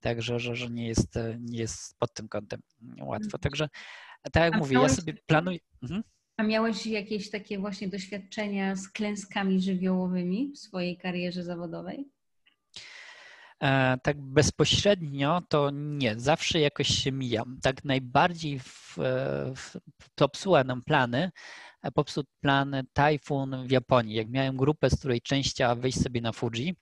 także 0.00 0.40
że, 0.40 0.56
że 0.56 0.70
nie, 0.70 0.88
jest, 0.88 1.14
nie 1.38 1.58
jest 1.58 1.98
pod 1.98 2.14
tym 2.14 2.28
kątem 2.28 2.60
łatwo. 3.00 3.26
Mhm. 3.26 3.40
Także 3.40 3.68
tak 4.32 4.42
jak 4.42 4.56
mówię, 4.56 4.78
ja 4.82 4.88
sobie 4.88 5.14
planuję... 5.26 5.58
Mhm. 5.82 6.02
A 6.36 6.42
miałeś 6.42 6.86
jakieś 6.86 7.30
takie 7.30 7.58
właśnie 7.58 7.88
doświadczenia 7.88 8.76
z 8.76 8.88
klęskami 8.88 9.60
żywiołowymi 9.60 10.52
w 10.54 10.58
swojej 10.58 10.96
karierze 10.96 11.44
zawodowej? 11.44 12.08
E, 13.62 13.98
tak 14.02 14.20
bezpośrednio 14.20 15.42
to 15.48 15.70
nie, 15.72 16.14
zawsze 16.16 16.60
jakoś 16.60 16.88
się 16.88 17.12
mijam. 17.12 17.58
Tak 17.62 17.84
najbardziej 17.84 18.58
w, 18.58 18.96
w, 19.56 19.76
popsuła 20.14 20.64
nam 20.64 20.82
plany, 20.82 21.18
e, 21.18 21.30
popsuł 21.90 22.24
plan 22.40 22.76
Typhoon 22.92 23.66
w 23.66 23.70
Japonii. 23.70 24.14
Jak 24.14 24.28
miałem 24.28 24.56
grupę, 24.56 24.90
z 24.90 24.98
której 24.98 25.20
część 25.20 25.50
chciała 25.50 25.74
wyjść 25.74 26.02
sobie 26.02 26.20
na 26.20 26.32
Fuji 26.32 26.74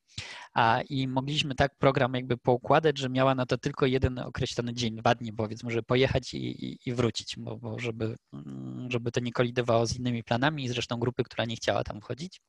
a, 0.55 0.81
i 0.89 1.09
mogliśmy 1.09 1.55
tak 1.55 1.77
program 1.79 2.15
jakby 2.15 2.37
poukładać, 2.37 2.99
że 2.99 3.09
miała 3.09 3.35
na 3.35 3.47
to 3.47 3.59
tylko 3.59 3.87
jeden 3.87 4.19
określony 4.19 4.75
dzień, 4.75 4.97
dwa 4.97 5.15
dni 5.15 5.33
powiedzmy, 5.33 5.71
żeby 5.71 5.83
pojechać 5.83 6.35
i, 6.35 6.67
i, 6.67 6.79
i 6.87 6.93
wrócić, 6.95 7.35
bo, 7.39 7.57
bo 7.57 7.79
żeby, 7.79 8.17
mm, 8.33 8.91
żeby 8.91 9.13
to 9.13 9.21
nie 9.21 9.33
kolidowało 9.33 9.87
z 9.87 9.99
innymi 9.99 10.25
planami 10.25 10.65
i 10.65 10.69
zresztą 10.69 10.97
grupy, 10.97 11.25
która 11.25 11.45
nie 11.45 11.57
chciała 11.57 11.85
tam 11.85 12.01
wchodzić. 12.01 12.41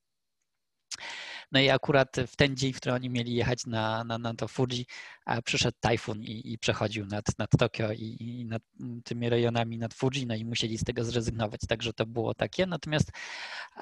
No 1.52 1.60
i 1.60 1.70
akurat 1.70 2.16
w 2.28 2.36
ten 2.36 2.58
dzień, 2.58 2.74
w 2.74 2.78
którym 2.78 2.96
oni 2.96 3.10
mieli 3.10 3.36
jechać 3.36 3.66
na, 3.66 4.04
na, 4.04 4.18
na 4.18 4.34
to 4.34 4.48
Fuji, 4.48 4.86
przyszedł 5.46 5.78
tajfun 5.80 6.24
i, 6.24 6.54
i 6.54 6.58
przechodził 6.58 7.06
nad, 7.06 7.26
nad 7.39 7.50
Tokio 7.60 7.91
i, 7.91 8.18
i 8.20 8.46
nad 8.46 8.62
tymi 9.04 9.30
rejonami 9.30 9.78
nad 9.78 9.94
Fuji, 9.94 10.28
no 10.28 10.36
i 10.36 10.46
musieli 10.46 10.78
z 10.78 10.84
tego 10.84 11.04
zrezygnować. 11.04 11.62
Także 11.68 11.94
to 11.94 12.06
było 12.06 12.34
takie. 12.34 12.66
Natomiast 12.66 13.12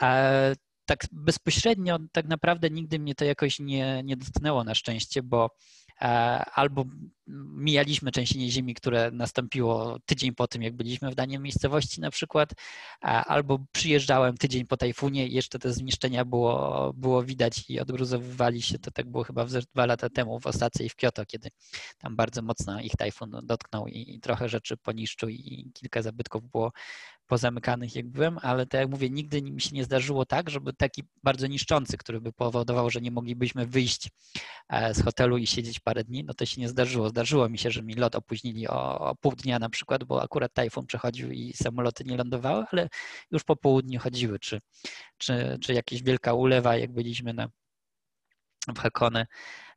e, 0.01 0.55
tak 0.85 0.99
bezpośrednio 1.11 1.99
tak 2.11 2.27
naprawdę 2.27 2.69
nigdy 2.69 2.99
mnie 2.99 3.15
to 3.15 3.25
jakoś 3.25 3.59
nie, 3.59 4.01
nie 4.03 4.17
dotknęło 4.17 4.63
na 4.63 4.75
szczęście, 4.75 5.23
bo 5.23 5.49
e, 6.01 6.05
albo 6.53 6.85
mijaliśmy 7.55 8.11
trzęsienie 8.11 8.51
ziemi, 8.51 8.73
które 8.73 9.11
nastąpiło 9.11 9.97
tydzień 10.05 10.35
po 10.35 10.47
tym, 10.47 10.61
jak 10.61 10.73
byliśmy 10.73 11.11
w 11.11 11.15
danej 11.15 11.39
miejscowości 11.39 12.01
na 12.01 12.11
przykład, 12.11 12.53
albo 13.01 13.59
przyjeżdżałem 13.71 14.37
tydzień 14.37 14.65
po 14.65 14.77
tajfunie 14.77 15.27
i 15.27 15.33
jeszcze 15.33 15.59
te 15.59 15.73
zniszczenia 15.73 16.25
było, 16.25 16.93
było 16.93 17.23
widać 17.23 17.69
i 17.69 17.79
odgruzowywali 17.79 18.61
się, 18.61 18.79
to 18.79 18.91
tak 18.91 19.09
było 19.09 19.23
chyba 19.23 19.45
dwa 19.45 19.85
lata 19.85 20.09
temu 20.09 20.39
w 20.39 20.47
Osace 20.47 20.83
i 20.83 20.89
w 20.89 20.95
Kyoto, 20.95 21.25
kiedy 21.25 21.49
tam 21.97 22.15
bardzo 22.15 22.41
mocno 22.41 22.81
ich 22.81 22.95
tajfun 22.97 23.39
dotknął 23.43 23.87
i 23.87 24.19
trochę 24.19 24.49
rzeczy 24.49 24.77
poniszczył 24.77 25.29
i 25.29 25.71
kilka 25.73 26.01
zabytków 26.01 26.51
było 26.51 26.71
pozamykanych 27.31 27.95
jak 27.95 28.07
byłem, 28.07 28.37
ale 28.41 28.65
tak 28.65 28.81
jak 28.81 28.89
mówię, 28.89 29.09
nigdy 29.09 29.41
mi 29.41 29.61
się 29.61 29.69
nie 29.75 29.83
zdarzyło 29.83 30.25
tak, 30.25 30.49
żeby 30.49 30.73
taki 30.73 31.03
bardzo 31.23 31.47
niszczący, 31.47 31.97
który 31.97 32.21
by 32.21 32.33
powodował, 32.33 32.89
że 32.89 33.01
nie 33.01 33.11
moglibyśmy 33.11 33.65
wyjść 33.65 34.09
e, 34.69 34.93
z 34.93 35.03
hotelu 35.03 35.37
i 35.37 35.47
siedzieć 35.47 35.79
parę 35.79 36.03
dni, 36.03 36.23
no 36.23 36.33
to 36.33 36.45
się 36.45 36.61
nie 36.61 36.69
zdarzyło. 36.69 37.11
Zdarzyło 37.21 37.49
mi 37.49 37.57
się, 37.57 37.71
że 37.71 37.83
mi 37.83 37.95
lot 37.95 38.15
opóźnili 38.15 38.67
o, 38.67 38.99
o 38.99 39.15
pół 39.15 39.35
dnia 39.35 39.59
na 39.59 39.69
przykład, 39.69 40.03
bo 40.03 40.23
akurat 40.23 40.53
tajfun 40.53 40.85
przechodził 40.85 41.31
i 41.31 41.53
samoloty 41.53 42.03
nie 42.03 42.17
lądowały, 42.17 42.65
ale 42.71 42.89
już 43.31 43.43
po 43.43 43.55
południu 43.55 43.99
chodziły, 43.99 44.39
czy, 44.39 44.61
czy, 45.17 45.57
czy 45.61 45.73
jakaś 45.73 46.03
wielka 46.03 46.33
ulewa, 46.33 46.77
jak 46.77 46.91
byliśmy 46.91 47.33
na, 47.33 47.47
w 48.75 48.79
Hakone, 48.79 49.27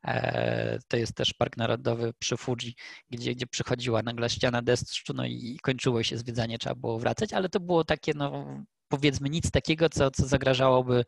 e, 0.05 0.78
to 0.88 0.97
jest 0.97 1.14
też 1.14 1.34
park 1.34 1.57
narodowy 1.57 2.12
przy 2.18 2.36
Fuji, 2.36 2.74
gdzie, 3.11 3.34
gdzie 3.34 3.47
przychodziła 3.47 4.03
nagle 4.03 4.30
ściana 4.30 4.62
deszczu, 4.62 5.12
no 5.14 5.26
i 5.26 5.59
kończyło 5.62 6.03
się 6.03 6.18
zwiedzanie, 6.18 6.59
trzeba 6.59 6.74
było 6.74 6.99
wracać, 6.99 7.32
ale 7.32 7.49
to 7.49 7.61
było 7.61 7.84
takie, 7.84 8.12
no 8.16 8.45
powiedzmy 8.97 9.30
nic 9.30 9.51
takiego, 9.51 9.88
co, 9.88 10.11
co 10.11 10.26
zagrażałoby 10.26 11.05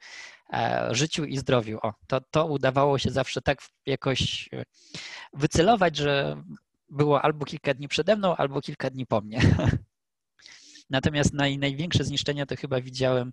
e, 0.53 0.89
życiu 0.91 1.25
i 1.25 1.37
zdrowiu. 1.37 1.79
O, 1.83 1.95
to, 2.07 2.21
to 2.31 2.47
udawało 2.47 2.99
się 2.99 3.11
zawsze 3.11 3.43
tak 3.43 3.59
jakoś 3.87 4.49
e, 4.53 4.65
wycelować, 5.33 5.97
że 5.97 6.43
było 6.91 7.23
albo 7.23 7.45
kilka 7.45 7.75
dni 7.75 7.89
przede 7.89 8.17
mną, 8.17 8.37
albo 8.37 8.61
kilka 8.61 8.91
dni 8.91 9.07
po 9.07 9.21
mnie. 9.21 9.41
Natomiast 10.91 11.33
naj, 11.33 11.59
największe 11.59 12.05
zniszczenia 12.05 12.47
to 12.47 12.57
chyba 12.57 12.81
widziałem, 12.81 13.33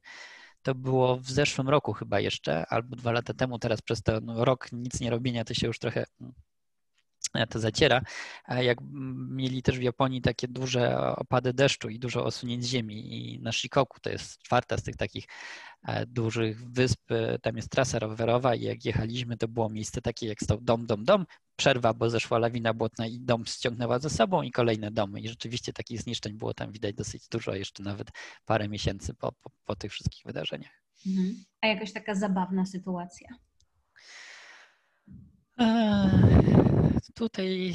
to 0.62 0.76
było 0.76 1.18
w 1.18 1.30
zeszłym 1.30 1.70
roku 1.70 1.94
chyba 1.94 2.20
jeszcze, 2.20 2.66
albo 2.70 2.96
dwa 2.96 3.12
lata 3.12 3.34
temu, 3.34 3.60
teraz 3.60 3.82
przez 3.82 4.04
ten 4.04 4.30
rok 4.30 4.72
nic 4.72 5.00
nie 5.00 5.10
robienia 5.10 5.46
to 5.46 5.54
się 5.54 5.68
już 5.68 5.80
trochę 5.80 6.06
to 7.50 7.60
zaciera, 7.60 8.02
jak 8.62 8.78
mieli 9.30 9.64
też 9.64 9.80
w 9.80 9.82
Japonii 9.82 10.22
takie 10.22 10.48
duże 10.48 11.16
opady 11.16 11.54
deszczu 11.54 11.90
i 11.90 12.00
dużo 12.00 12.26
osunięć 12.26 12.66
ziemi 12.66 13.16
i 13.16 13.40
na 13.40 13.52
Shikoku, 13.52 14.00
to 14.00 14.10
jest 14.10 14.38
czwarta 14.38 14.78
z 14.78 14.84
tych 14.84 14.96
takich 14.96 15.26
e, 15.84 16.06
dużych 16.06 16.72
wysp, 16.72 17.12
e, 17.12 17.40
tam 17.40 17.56
jest 17.56 17.70
trasa 17.70 18.00
rowerowa 18.00 18.56
i 18.56 18.62
jak 18.62 18.86
jechaliśmy, 18.86 19.38
to 19.38 19.48
było 19.48 19.70
miejsce 19.70 20.02
takie 20.02 20.28
jak 20.28 20.40
stał 20.42 20.62
dom, 20.62 20.86
dom, 20.86 21.06
dom, 21.06 21.26
przerwa, 21.56 21.94
bo 21.94 22.10
zeszła 22.10 22.40
lawina 22.40 22.74
błotna 22.74 23.08
i 23.08 23.20
dom 23.20 23.46
ściągnęła 23.46 24.00
ze 24.00 24.10
sobą 24.10 24.42
i 24.42 24.52
kolejne 24.52 24.92
domy 24.92 25.22
i 25.22 25.28
rzeczywiście 25.28 25.74
takich 25.74 26.02
zniszczeń 26.02 26.34
było 26.34 26.54
tam 26.54 26.72
widać 26.72 26.96
dosyć 26.96 27.28
dużo, 27.28 27.56
jeszcze 27.56 27.84
nawet 27.84 28.08
parę 28.46 28.70
miesięcy 28.70 29.14
po, 29.14 29.32
po, 29.32 29.50
po 29.66 29.76
tych 29.76 29.92
wszystkich 29.92 30.26
wydarzeniach. 30.26 30.84
Mhm. 31.08 31.44
A 31.62 31.68
jakaś 31.68 31.94
taka 31.94 32.16
zabawna 32.16 32.66
sytuacja? 32.66 33.28
Tutaj 37.16 37.74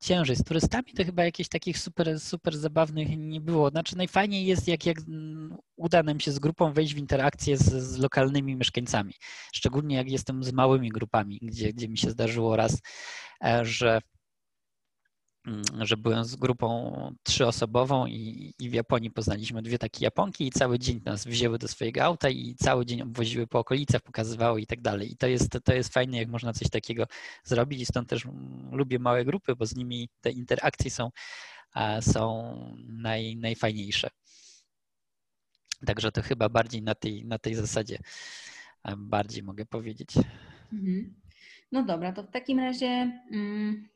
ciężej. 0.00 0.36
Z 0.36 0.44
turystami 0.44 0.92
to 0.92 1.04
chyba 1.04 1.24
jakichś 1.24 1.48
takich 1.48 1.78
super, 1.78 2.20
super 2.20 2.56
zabawnych 2.58 3.08
nie 3.18 3.40
było. 3.40 3.70
Znaczy 3.70 3.96
najfajniej 3.96 4.46
jest, 4.46 4.68
jak, 4.68 4.86
jak 4.86 4.96
uda 5.76 6.02
nam 6.02 6.20
się 6.20 6.32
z 6.32 6.38
grupą 6.38 6.72
wejść 6.72 6.94
w 6.94 6.98
interakcję 6.98 7.56
z, 7.56 7.64
z 7.64 7.98
lokalnymi 7.98 8.56
mieszkańcami. 8.56 9.14
Szczególnie 9.52 9.96
jak 9.96 10.10
jestem 10.10 10.44
z 10.44 10.52
małymi 10.52 10.88
grupami, 10.88 11.38
gdzie, 11.42 11.72
gdzie 11.72 11.88
mi 11.88 11.98
się 11.98 12.10
zdarzyło 12.10 12.56
raz, 12.56 12.80
e, 13.44 13.64
że 13.64 14.00
że 15.78 15.96
byłem 15.96 16.24
z 16.24 16.36
grupą 16.36 17.14
trzyosobową 17.22 18.06
i, 18.06 18.52
i 18.58 18.70
w 18.70 18.72
Japonii 18.72 19.10
poznaliśmy 19.10 19.62
dwie 19.62 19.78
takie 19.78 20.04
Japonki 20.04 20.46
i 20.46 20.50
cały 20.50 20.78
dzień 20.78 21.00
nas 21.04 21.24
wzięły 21.24 21.58
do 21.58 21.68
swojego 21.68 22.04
auta 22.04 22.28
i 22.28 22.54
cały 22.54 22.86
dzień 22.86 23.02
obwoziły 23.02 23.46
po 23.46 23.58
okolicach, 23.58 24.02
pokazywały 24.02 24.60
i 24.60 24.66
tak 24.66 24.80
dalej. 24.80 25.12
I 25.12 25.16
to 25.16 25.26
jest, 25.26 25.58
to 25.64 25.74
jest 25.74 25.92
fajne, 25.92 26.18
jak 26.18 26.28
można 26.28 26.52
coś 26.52 26.70
takiego 26.70 27.06
zrobić 27.44 27.80
i 27.80 27.86
stąd 27.86 28.08
też 28.08 28.26
lubię 28.72 28.98
małe 28.98 29.24
grupy, 29.24 29.56
bo 29.56 29.66
z 29.66 29.76
nimi 29.76 30.08
te 30.20 30.30
interakcje 30.30 30.90
są, 30.90 31.10
są 32.00 32.52
naj, 32.88 33.36
najfajniejsze. 33.36 34.08
Także 35.86 36.12
to 36.12 36.22
chyba 36.22 36.48
bardziej 36.48 36.82
na 36.82 36.94
tej, 36.94 37.24
na 37.24 37.38
tej 37.38 37.54
zasadzie 37.54 37.98
bardziej 38.96 39.42
mogę 39.42 39.66
powiedzieć. 39.66 40.08
Mhm. 40.72 41.14
No 41.72 41.82
dobra, 41.82 42.12
to 42.12 42.22
w 42.22 42.30
takim 42.30 42.58
razie... 42.58 42.86
Mm 43.32 43.95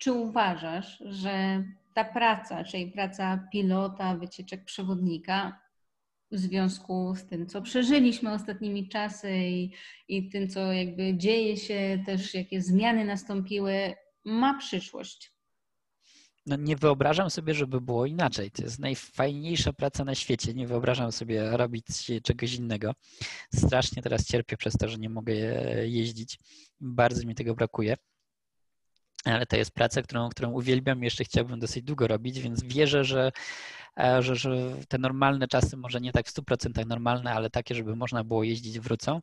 czy 0.00 0.12
uważasz, 0.12 1.02
że 1.06 1.64
ta 1.94 2.04
praca, 2.04 2.64
czyli 2.64 2.86
praca 2.86 3.48
pilota, 3.52 4.16
wycieczek 4.16 4.64
przewodnika, 4.64 5.60
w 6.30 6.38
związku 6.38 7.14
z 7.16 7.26
tym, 7.26 7.46
co 7.46 7.62
przeżyliśmy 7.62 8.32
ostatnimi 8.32 8.88
czasy 8.88 9.36
i, 9.38 9.72
i 10.08 10.28
tym, 10.28 10.48
co 10.48 10.72
jakby 10.72 11.16
dzieje 11.16 11.56
się, 11.56 12.02
też 12.06 12.34
jakie 12.34 12.62
zmiany 12.62 13.04
nastąpiły, 13.04 13.94
ma 14.24 14.58
przyszłość? 14.58 15.32
No 16.46 16.56
nie 16.56 16.76
wyobrażam 16.76 17.30
sobie, 17.30 17.54
żeby 17.54 17.80
było 17.80 18.06
inaczej. 18.06 18.50
To 18.50 18.62
jest 18.62 18.78
najfajniejsza 18.78 19.72
praca 19.72 20.04
na 20.04 20.14
świecie. 20.14 20.54
Nie 20.54 20.66
wyobrażam 20.66 21.12
sobie 21.12 21.56
robić 21.56 21.86
czegoś 22.22 22.54
innego. 22.54 22.92
Strasznie 23.54 24.02
teraz 24.02 24.26
cierpię 24.26 24.56
przez 24.56 24.76
to, 24.76 24.88
że 24.88 24.98
nie 24.98 25.10
mogę 25.10 25.34
jeździć. 25.86 26.38
Bardzo 26.80 27.26
mi 27.26 27.34
tego 27.34 27.54
brakuje 27.54 27.96
ale 29.24 29.46
to 29.46 29.56
jest 29.56 29.74
praca, 29.74 30.02
którą, 30.02 30.28
którą 30.28 30.50
uwielbiam 30.50 31.00
i 31.00 31.04
jeszcze 31.04 31.24
chciałbym 31.24 31.60
dosyć 31.60 31.84
długo 31.84 32.06
robić, 32.06 32.40
więc 32.40 32.62
wierzę, 32.62 33.04
że 33.04 33.32
że, 33.96 34.36
że 34.36 34.76
te 34.88 34.98
normalne 34.98 35.48
czasy, 35.48 35.76
może 35.76 36.00
nie 36.00 36.12
tak 36.12 36.26
w 36.26 36.34
100% 36.34 36.86
normalne, 36.86 37.32
ale 37.32 37.50
takie, 37.50 37.74
żeby 37.74 37.96
można 37.96 38.24
było 38.24 38.44
jeździć, 38.44 38.80
wrócą. 38.80 39.20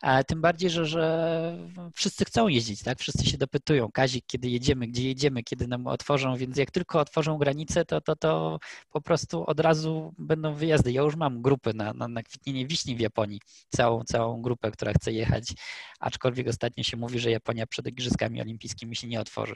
A 0.00 0.24
tym 0.24 0.40
bardziej, 0.40 0.70
że, 0.70 0.86
że 0.86 1.58
wszyscy 1.94 2.24
chcą 2.24 2.48
jeździć, 2.48 2.82
tak? 2.82 2.98
Wszyscy 2.98 3.26
się 3.26 3.38
dopytują, 3.38 3.92
Kazik, 3.92 4.24
kiedy 4.26 4.48
jedziemy, 4.48 4.86
gdzie 4.86 5.08
jedziemy, 5.08 5.42
kiedy 5.42 5.68
nam 5.68 5.86
otworzą, 5.86 6.36
więc 6.36 6.56
jak 6.56 6.70
tylko 6.70 7.00
otworzą 7.00 7.38
granice, 7.38 7.84
to, 7.84 8.00
to, 8.00 8.16
to 8.16 8.58
po 8.90 9.00
prostu 9.00 9.44
od 9.46 9.60
razu 9.60 10.14
będą 10.18 10.54
wyjazdy. 10.54 10.92
Ja 10.92 11.02
już 11.02 11.16
mam 11.16 11.42
grupy 11.42 11.74
na, 11.74 11.92
na, 11.92 12.08
na 12.08 12.22
kwitnienie 12.22 12.66
wiśni 12.66 12.96
w 12.96 13.00
Japonii, 13.00 13.40
całą, 13.68 14.04
całą 14.04 14.42
grupę, 14.42 14.70
która 14.70 14.92
chce 14.92 15.12
jechać, 15.12 15.52
aczkolwiek 16.00 16.48
ostatnio 16.48 16.84
się 16.84 16.96
mówi, 16.96 17.18
że 17.18 17.30
Japonia 17.30 17.66
przed 17.66 17.86
Igrzyskami 17.86 18.40
Olimpijskimi 18.40 18.96
się 18.96 19.06
nie 19.06 19.20
otworzy. 19.20 19.54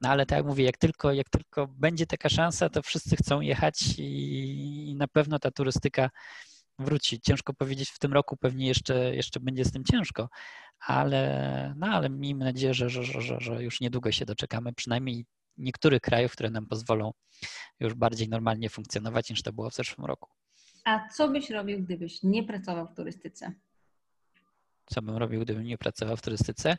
No 0.00 0.08
ale 0.08 0.26
tak 0.26 0.36
jak 0.36 0.46
mówię, 0.46 0.64
jak 0.64 0.78
tylko, 0.78 1.12
jak 1.12 1.30
tylko 1.30 1.66
będzie 1.66 2.06
taka 2.06 2.28
szansa, 2.28 2.68
to 2.68 2.82
wszyscy 2.82 3.16
chcą 3.16 3.40
jechać 3.40 3.83
i 3.98 4.94
na 4.98 5.08
pewno 5.08 5.38
ta 5.38 5.50
turystyka 5.50 6.10
wróci. 6.78 7.20
Ciężko 7.20 7.54
powiedzieć 7.54 7.90
w 7.90 7.98
tym 7.98 8.12
roku, 8.12 8.36
pewnie 8.36 8.66
jeszcze, 8.66 9.14
jeszcze 9.14 9.40
będzie 9.40 9.64
z 9.64 9.72
tym 9.72 9.84
ciężko, 9.84 10.28
ale, 10.80 11.74
no, 11.76 11.86
ale 11.86 12.10
miejmy 12.10 12.44
nadzieję, 12.44 12.74
że, 12.74 12.90
że, 12.90 13.04
że, 13.04 13.40
że 13.40 13.62
już 13.62 13.80
niedługo 13.80 14.12
się 14.12 14.24
doczekamy, 14.24 14.72
przynajmniej 14.72 15.26
niektórych 15.56 16.00
krajów, 16.00 16.32
które 16.32 16.50
nam 16.50 16.66
pozwolą 16.66 17.12
już 17.80 17.94
bardziej 17.94 18.28
normalnie 18.28 18.70
funkcjonować 18.70 19.30
niż 19.30 19.42
to 19.42 19.52
było 19.52 19.70
w 19.70 19.74
zeszłym 19.74 20.06
roku. 20.06 20.30
A 20.84 21.08
co 21.08 21.28
byś 21.28 21.50
robił, 21.50 21.82
gdybyś 21.82 22.22
nie 22.22 22.44
pracował 22.44 22.86
w 22.86 22.94
turystyce? 22.96 23.52
Co 24.86 25.02
bym 25.02 25.16
robił, 25.16 25.40
gdybym 25.40 25.64
nie 25.64 25.78
pracował 25.78 26.16
w 26.16 26.22
turystyce. 26.22 26.76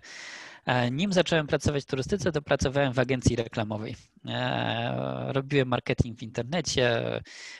E, 0.65 0.91
nim 0.91 1.13
zacząłem 1.13 1.47
pracować 1.47 1.83
w 1.83 1.87
turystyce, 1.87 2.31
to 2.31 2.41
pracowałem 2.41 2.93
w 2.93 2.99
agencji 2.99 3.35
reklamowej. 3.35 3.95
E, 4.25 5.33
robiłem 5.33 5.67
marketing 5.67 6.19
w 6.19 6.23
internecie, 6.23 7.01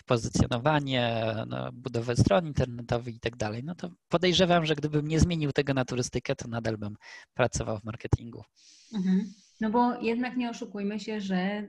pozycjonowanie, 0.06 1.26
no, 1.48 1.72
budowę 1.72 2.16
stron 2.16 2.48
internetowych 2.48 3.16
i 3.16 3.20
tak 3.20 3.36
dalej. 3.36 3.64
No 3.64 3.76
to 3.76 3.90
podejrzewam, 4.10 4.66
że 4.66 4.76
gdybym 4.76 5.08
nie 5.08 5.20
zmienił 5.20 5.52
tego 5.52 5.74
na 5.74 5.86
turystykę, 5.86 6.36
to 6.36 6.48
nadal 6.48 6.78
bym 6.78 6.96
pracował 7.34 7.80
w 7.80 7.84
marketingu. 7.84 8.44
Mhm. 8.94 9.34
No 9.62 9.70
bo 9.70 10.02
jednak 10.02 10.38
nie 10.38 10.50
oszukujmy 10.50 11.00
się, 11.00 11.22
że 11.22 11.68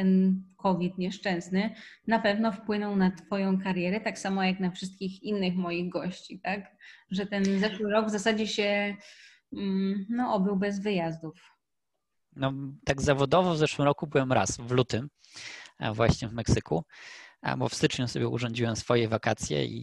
ten 0.00 0.42
COVID 0.56 0.98
nieszczęsny 0.98 1.74
na 2.06 2.18
pewno 2.18 2.52
wpłynął 2.52 2.96
na 2.96 3.10
Twoją 3.10 3.60
karierę, 3.60 4.00
tak 4.00 4.18
samo 4.18 4.42
jak 4.42 4.60
na 4.60 4.70
wszystkich 4.70 5.22
innych 5.22 5.54
moich 5.54 5.88
gości, 5.88 6.40
tak? 6.40 6.76
Że 7.10 7.26
ten 7.26 7.44
zeszły 7.60 7.90
rok 7.90 8.06
w 8.06 8.10
zasadzie 8.10 8.46
się 8.46 8.96
mm, 9.52 10.06
no, 10.08 10.34
obył 10.34 10.56
bez 10.56 10.80
wyjazdów. 10.80 11.34
No, 12.36 12.52
tak 12.84 13.02
zawodowo 13.02 13.54
w 13.54 13.58
zeszłym 13.58 13.86
roku 13.86 14.06
byłem 14.06 14.32
raz, 14.32 14.56
w 14.56 14.70
lutym, 14.70 15.08
właśnie 15.94 16.28
w 16.28 16.32
Meksyku 16.32 16.84
bo 17.58 17.68
w 17.68 17.74
styczniu 17.74 18.08
sobie 18.08 18.28
urządziłem 18.28 18.76
swoje 18.76 19.08
wakacje 19.08 19.64
i, 19.64 19.76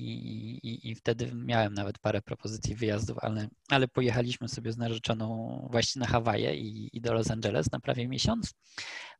i, 0.68 0.90
i, 0.90 0.96
wtedy 0.96 1.32
miałem 1.36 1.74
nawet 1.74 2.00
parę 2.00 2.22
propozycji 2.22 2.76
wyjazdów, 2.76 3.18
ale, 3.22 3.48
ale 3.70 3.88
pojechaliśmy 3.88 4.50
sobie 4.50 4.72
z 4.72 4.78
narzeczoną 4.78 5.68
właśnie 5.72 6.00
na 6.00 6.08
Hawaje 6.08 6.56
i, 6.56 6.90
i, 6.98 7.02
do 7.02 7.14
Los 7.14 7.32
Angeles 7.32 7.72
na 7.72 7.80
prawie 7.80 8.08
miesiąc. 8.08 8.54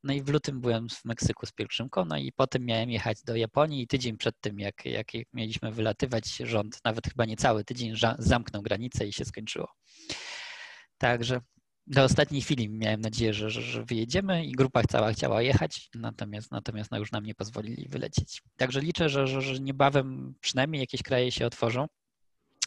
No 0.04 0.14
i 0.14 0.22
w 0.22 0.30
lutym 0.30 0.62
byłem 0.62 0.90
w 0.90 1.06
Meksyku 1.06 1.46
z 1.46 1.52
pielgrzymką, 1.52 2.06
no 2.06 2.18
i 2.18 2.32
potem 2.32 2.66
miałem 2.66 2.90
jechać 2.90 3.24
do 3.24 3.36
Japonii 3.36 3.82
i 3.82 3.88
tydzień 3.88 4.18
przed 4.18 4.40
tym, 4.42 4.60
jak, 4.60 4.86
jak 4.86 5.08
mieliśmy 5.34 5.72
wylatywać, 5.72 6.38
rząd 6.38 6.80
nawet 6.84 7.08
chyba 7.08 7.26
nie 7.26 7.38
cały 7.38 7.64
tydzień 7.64 7.96
zamknął 8.20 8.62
granicę 8.62 9.08
i 9.08 9.14
się 9.14 9.26
skończyło. 9.26 9.68
Także 10.98 11.42
do 11.88 12.04
ostatniej 12.04 12.42
chwili 12.42 12.70
miałem 12.70 13.02
nadzieję, 13.02 13.34
że, 13.34 13.50
że, 13.50 13.62
że, 13.62 13.86
wyjedziemy 13.86 14.46
i 14.46 14.52
grupa 14.52 14.84
cała 14.84 15.14
chciała 15.14 15.42
jechać, 15.42 15.90
natomiast, 15.96 16.52
natomiast 16.52 16.92
no 16.92 16.98
już 16.98 17.12
nam 17.12 17.26
nie 17.26 17.36
pozwolili 17.36 17.88
wylecieć. 17.90 18.42
Także 18.58 18.82
liczę, 18.82 19.10
że, 19.10 19.28
że, 19.28 19.42
że 19.42 19.60
niebawem 19.60 20.36
przynajmniej 20.42 20.80
jakieś 20.80 21.04
kraje 21.04 21.32
się 21.32 21.46
otworzą, 21.46 21.86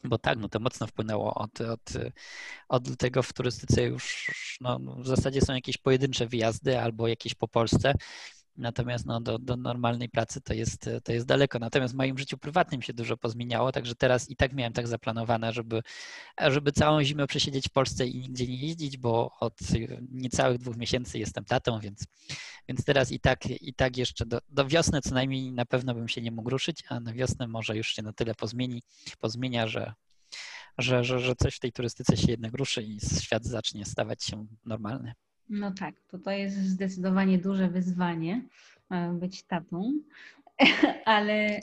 bo 0.04 0.18
tak, 0.18 0.38
no 0.38 0.48
to 0.48 0.60
mocno 0.60 0.86
wpłynęło 0.86 1.34
od, 1.34 1.60
od, 1.60 1.92
od 2.68 2.96
tego 2.98 3.22
w 3.22 3.32
turystyce 3.32 3.82
już 3.82 4.32
no, 4.60 4.80
w 4.98 5.06
zasadzie 5.06 5.40
są 5.40 5.54
jakieś 5.54 5.78
pojedyncze 5.78 6.26
wyjazdy 6.26 6.80
albo 6.80 7.08
jakieś 7.08 7.34
po 7.34 7.48
Polsce 7.48 7.94
Natomiast 8.56 9.06
no, 9.06 9.20
do, 9.20 9.38
do 9.38 9.56
normalnej 9.56 10.08
pracy 10.08 10.40
to 10.40 10.54
jest, 10.54 10.90
to 11.04 11.12
jest 11.12 11.26
daleko. 11.26 11.58
Natomiast 11.58 11.94
w 11.94 11.96
moim 11.96 12.18
życiu 12.18 12.38
prywatnym 12.38 12.82
się 12.82 12.92
dużo 12.92 13.16
pozmieniało, 13.16 13.72
także 13.72 13.94
teraz 13.94 14.30
i 14.30 14.36
tak 14.36 14.52
miałem 14.52 14.72
tak 14.72 14.88
zaplanowane, 14.88 15.52
żeby, 15.52 15.82
żeby 16.40 16.72
całą 16.72 17.02
zimę 17.02 17.26
przesiedzieć 17.26 17.68
w 17.68 17.72
Polsce 17.72 18.06
i 18.06 18.20
nigdzie 18.20 18.46
nie 18.46 18.56
jeździć, 18.56 18.96
bo 18.96 19.30
od 19.40 19.58
niecałych 20.10 20.58
dwóch 20.58 20.76
miesięcy 20.76 21.18
jestem 21.18 21.44
tatą, 21.44 21.80
więc, 21.80 22.06
więc 22.68 22.84
teraz 22.84 23.12
i 23.12 23.20
tak, 23.20 23.46
i 23.46 23.74
tak 23.74 23.96
jeszcze 23.96 24.26
do, 24.26 24.38
do 24.48 24.66
wiosny 24.66 25.00
co 25.00 25.14
najmniej 25.14 25.52
na 25.52 25.66
pewno 25.66 25.94
bym 25.94 26.08
się 26.08 26.22
nie 26.22 26.30
mógł 26.30 26.50
ruszyć, 26.50 26.84
a 26.88 27.00
na 27.00 27.12
wiosnę 27.12 27.48
może 27.48 27.76
już 27.76 27.88
się 27.88 28.02
na 28.02 28.12
tyle 28.12 28.34
pozmieni, 28.34 28.82
pozmienia, 29.18 29.66
że, 29.66 29.92
że, 30.78 31.04
że, 31.04 31.20
że 31.20 31.36
coś 31.36 31.56
w 31.56 31.60
tej 31.60 31.72
turystyce 31.72 32.16
się 32.16 32.30
jednak 32.30 32.54
ruszy 32.54 32.82
i 32.82 33.00
świat 33.20 33.44
zacznie 33.44 33.84
stawać 33.84 34.24
się 34.24 34.46
normalny. 34.64 35.12
No 35.50 35.72
tak, 35.72 35.94
to 36.10 36.18
to 36.18 36.30
jest 36.30 36.56
zdecydowanie 36.56 37.38
duże 37.38 37.68
wyzwanie 37.68 38.42
e, 38.90 39.12
być 39.12 39.42
tatą, 39.42 39.92
ale 41.04 41.60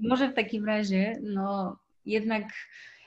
może 0.00 0.28
w 0.28 0.34
takim 0.34 0.64
razie, 0.64 1.18
no 1.22 1.76
jednak 2.06 2.44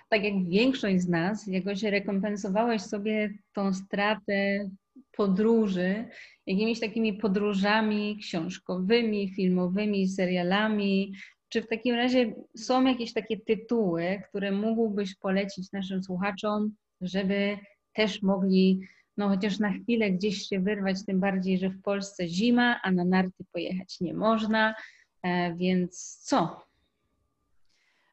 tak 0.09 0.23
jak 0.23 0.49
większość 0.49 1.01
z 1.01 1.09
nas, 1.09 1.47
jakoś 1.47 1.83
rekompensowałeś 1.83 2.81
sobie 2.81 3.33
tą 3.53 3.73
stratę 3.73 4.69
podróży 5.11 6.05
jakimiś 6.47 6.79
takimi 6.79 7.13
podróżami 7.13 8.17
książkowymi, 8.21 9.33
filmowymi, 9.35 10.07
serialami. 10.07 11.13
Czy 11.49 11.61
w 11.61 11.67
takim 11.67 11.95
razie 11.95 12.33
są 12.57 12.85
jakieś 12.85 13.13
takie 13.13 13.37
tytuły, 13.37 14.21
które 14.29 14.51
mógłbyś 14.51 15.15
polecić 15.15 15.71
naszym 15.71 16.03
słuchaczom, 16.03 16.75
żeby 17.01 17.57
też 17.93 18.21
mogli 18.21 18.79
no 19.21 19.29
chociaż 19.29 19.59
na 19.59 19.73
chwilę 19.73 20.11
gdzieś 20.11 20.47
się 20.47 20.59
wyrwać, 20.59 21.05
tym 21.05 21.19
bardziej, 21.19 21.57
że 21.57 21.69
w 21.69 21.81
Polsce 21.81 22.27
zima, 22.27 22.79
a 22.83 22.91
na 22.91 23.05
narty 23.05 23.45
pojechać 23.51 23.99
nie 23.99 24.13
można, 24.13 24.75
e, 25.23 25.55
więc 25.55 26.17
co? 26.23 26.65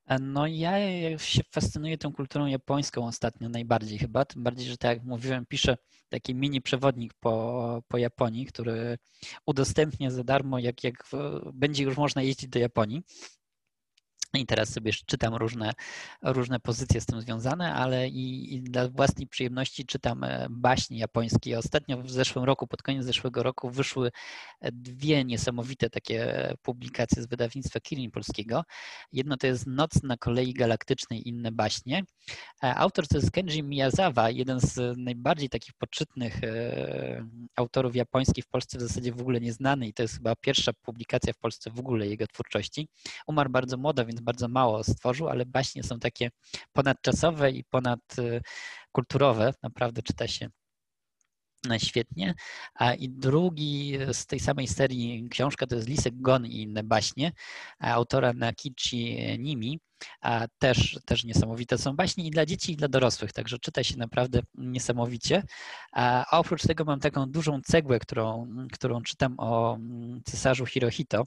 E, 0.06 0.18
no 0.18 0.46
ja 0.46 0.72
się 1.18 1.42
fascynuję 1.50 1.98
tą 1.98 2.12
kulturą 2.12 2.46
japońską 2.46 3.06
ostatnio 3.06 3.48
najbardziej 3.48 3.98
chyba, 3.98 4.24
tym 4.24 4.42
bardziej, 4.42 4.66
że 4.66 4.76
tak 4.76 4.98
jak 4.98 5.06
mówiłem, 5.06 5.46
piszę 5.46 5.76
taki 6.09 6.34
mini 6.34 6.61
przewodnik 6.61 7.14
po, 7.20 7.82
po 7.88 7.98
Japonii, 7.98 8.46
który 8.46 8.98
udostępnię 9.46 10.11
za 10.11 10.24
darmo, 10.24 10.59
jak, 10.59 10.84
jak 10.84 11.04
będzie 11.52 11.84
już 11.84 11.96
można 11.96 12.22
jeździć 12.22 12.48
do 12.48 12.59
Japonii. 12.59 13.02
I 14.35 14.47
teraz 14.47 14.68
sobie 14.68 14.93
czytam 15.07 15.35
różne, 15.35 15.72
różne 16.22 16.61
pozycje 16.61 17.01
z 17.01 17.07
tym 17.07 17.20
związane, 17.20 17.74
ale 17.74 18.09
i, 18.09 18.55
i, 18.55 18.62
dla 18.62 18.89
własnej 18.89 19.26
przyjemności 19.26 19.87
czytam 19.87 20.24
e, 20.24 20.47
baśnie 20.51 20.99
japońskie. 20.99 21.59
Ostatnio 21.59 22.03
w 22.03 22.11
zeszłym 22.11 22.45
roku, 22.45 22.66
pod 22.66 22.83
koniec 22.83 23.05
zeszłego 23.05 23.43
roku, 23.43 23.70
wyszły 23.70 24.11
e, 24.61 24.72
dwie 24.72 25.24
niesamowite 25.24 25.91
takie 25.91 26.53
publikacje 26.62 27.22
z 27.22 27.26
wydawnictwa 27.26 27.81
Kirin 27.81 28.11
Polskiego. 28.11 28.64
Jedno 29.12 29.37
to 29.37 29.47
jest 29.47 29.66
Noc 29.66 30.03
na 30.03 30.16
kolei 30.16 30.55
galaktycznej 30.55 31.29
inne 31.29 31.53
baśnie. 31.53 32.03
E, 32.64 32.74
autor 32.74 33.09
to 33.09 33.16
jest 33.16 33.31
Kenji 33.31 33.62
Miyazawa, 33.62 34.31
jeden 34.31 34.61
z 34.61 34.99
najbardziej 34.99 35.49
takich 35.49 35.74
poczytnych 35.74 36.41
autorów 37.57 37.97
japońskich 37.97 38.45
w 38.45 38.49
Polsce 38.49 38.79
w 38.79 38.81
zasadzie 38.81 39.12
w 39.12 39.20
ogóle 39.20 39.41
nieznany 39.41 39.87
i 39.87 39.93
to 39.93 40.03
jest 40.03 40.14
chyba 40.14 40.37
pierwsza 40.37 40.72
publikacja 40.72 41.33
w 41.33 41.39
Polsce 41.39 41.70
w 41.70 41.79
ogóle 41.79 42.07
jego 42.07 42.26
twórczości. 42.26 42.89
Umarł 43.26 43.51
bardzo 43.51 43.76
młodo, 43.76 44.07
więc 44.07 44.18
bardzo 44.23 44.49
mało 44.49 44.85
stworzył, 44.85 45.29
ale 45.29 45.47
baśnie 45.47 45.83
są 45.83 45.99
takie 45.99 46.31
ponadczasowe 46.73 47.51
i 47.51 47.64
ponadkulturowe. 47.64 49.55
Naprawdę 49.62 50.03
czyta 50.03 50.29
się 50.29 50.49
świetnie. 51.79 52.35
A 52.75 52.95
i 52.95 53.09
drugi 53.09 53.99
z 54.12 54.27
tej 54.27 54.41
samej 54.41 54.69
serii 54.69 55.29
książka 55.31 55.66
to 55.66 55.75
jest 55.75 55.89
Lisek 55.89 56.14
Gon 56.21 56.47
i 56.47 56.62
inne 56.62 56.85
baśnie 56.85 57.33
autora 57.79 58.33
Nakichi 58.33 59.19
Nimi. 59.39 59.81
A 60.21 60.47
też, 60.59 60.99
też 61.07 61.25
niesamowite 61.25 61.79
są 61.79 61.97
baśnie 61.97 62.27
i 62.27 62.31
dla 62.31 62.47
dzieci, 62.47 62.73
i 62.73 62.77
dla 62.77 62.89
dorosłych, 62.89 63.33
także 63.33 63.59
czyta 63.59 63.85
się 63.85 63.97
naprawdę 63.97 64.41
niesamowicie. 64.55 65.43
A 65.93 66.25
oprócz 66.31 66.62
tego 66.62 66.85
mam 66.85 67.01
taką 67.01 67.27
dużą 67.27 67.61
cegłę, 67.61 67.99
którą, 67.99 68.49
którą 68.73 69.03
czytam 69.03 69.35
o 69.39 69.79
cesarzu 70.25 70.66
Hirohito 70.66 71.25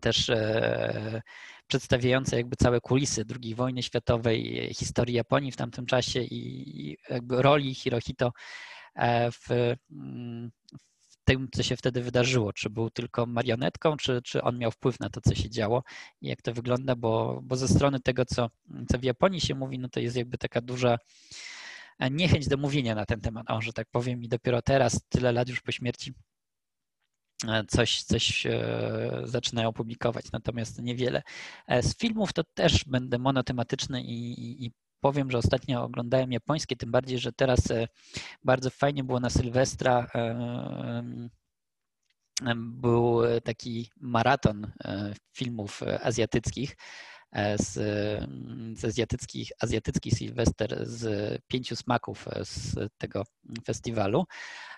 też 0.00 0.30
e, 0.30 1.22
przedstawiające 1.66 2.36
jakby 2.36 2.56
całe 2.56 2.80
kulisy 2.80 3.24
II 3.42 3.54
wojny 3.54 3.82
światowej, 3.82 4.70
historii 4.74 5.14
Japonii 5.14 5.52
w 5.52 5.56
tamtym 5.56 5.86
czasie 5.86 6.20
i 6.22 6.96
jakby 7.10 7.42
roli 7.42 7.74
Hirohito 7.74 8.32
e, 8.94 9.30
w, 9.30 9.48
mm, 9.90 10.50
w 11.08 11.24
tym, 11.24 11.48
co 11.52 11.62
się 11.62 11.76
wtedy 11.76 12.02
wydarzyło. 12.02 12.52
Czy 12.52 12.70
był 12.70 12.90
tylko 12.90 13.26
marionetką, 13.26 13.96
czy, 13.96 14.22
czy 14.22 14.42
on 14.42 14.58
miał 14.58 14.70
wpływ 14.70 15.00
na 15.00 15.10
to, 15.10 15.20
co 15.20 15.34
się 15.34 15.50
działo 15.50 15.82
i 16.20 16.28
jak 16.28 16.42
to 16.42 16.52
wygląda, 16.52 16.96
bo, 16.96 17.40
bo 17.42 17.56
ze 17.56 17.68
strony 17.68 18.00
tego, 18.00 18.24
co, 18.24 18.50
co 18.88 18.98
w 18.98 19.04
Japonii 19.04 19.40
się 19.40 19.54
mówi, 19.54 19.78
no 19.78 19.88
to 19.88 20.00
jest 20.00 20.16
jakby 20.16 20.38
taka 20.38 20.60
duża 20.60 20.98
e, 21.98 22.10
niechęć 22.10 22.48
do 22.48 22.56
mówienia 22.56 22.94
na 22.94 23.06
ten 23.06 23.20
temat, 23.20 23.50
o, 23.50 23.60
że 23.60 23.72
tak 23.72 23.88
powiem, 23.90 24.22
i 24.22 24.28
dopiero 24.28 24.62
teraz, 24.62 25.00
tyle 25.08 25.32
lat 25.32 25.48
już 25.48 25.60
po 25.60 25.72
śmierci, 25.72 26.14
coś, 27.68 28.02
coś 28.02 28.46
e, 28.46 29.22
zaczynają 29.24 29.72
publikować, 29.72 30.32
natomiast 30.32 30.82
niewiele. 30.82 31.22
E, 31.66 31.82
z 31.82 31.96
filmów 31.96 32.32
to 32.32 32.44
też 32.44 32.84
będę 32.84 33.18
monotematyczny 33.18 34.02
i, 34.02 34.32
i, 34.32 34.66
i 34.66 34.72
powiem, 35.00 35.30
że 35.30 35.38
ostatnio 35.38 35.82
oglądałem 35.82 36.32
japońskie, 36.32 36.76
tym 36.76 36.90
bardziej, 36.90 37.18
że 37.18 37.32
teraz 37.32 37.60
bardzo 38.44 38.70
fajnie 38.70 39.04
było 39.04 39.20
na 39.20 39.30
Sylwestra. 39.30 40.06
Był 42.56 43.20
taki 43.44 43.90
maraton 44.00 44.72
filmów 45.32 45.80
azjatyckich 46.02 46.76
z, 47.58 47.72
z 48.78 48.84
azjatyckich, 48.84 49.52
azjatycki 49.60 50.10
Sylwester 50.10 50.86
z 50.88 51.38
pięciu 51.48 51.76
smaków 51.76 52.28
z 52.42 52.76
tego 52.98 53.24
festiwalu. 53.64 54.24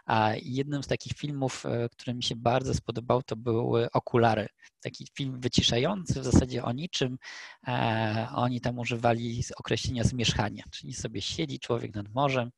A 0.07 0.33
jednym 0.43 0.83
z 0.83 0.87
takich 0.87 1.13
filmów, 1.13 1.65
który 1.93 2.15
mi 2.15 2.23
się 2.23 2.37
bardzo 2.37 2.75
spodobał, 2.75 3.23
to 3.23 3.37
były 3.37 3.91
Okulary. 3.91 4.49
Taki 4.83 5.07
film 5.17 5.41
wyciszający 5.41 6.21
w 6.21 6.25
zasadzie 6.25 6.65
o 6.65 6.73
niczym. 6.73 7.19
Oni 8.35 8.61
tam 8.61 8.79
używali 8.79 9.43
określenia 9.57 10.05
zmierzchania, 10.05 10.65
czyli 10.71 10.95
sobie 10.95 11.21
siedzi 11.23 11.59
człowiek 11.59 11.95
nad 11.95 12.15
morzem, 12.15 12.51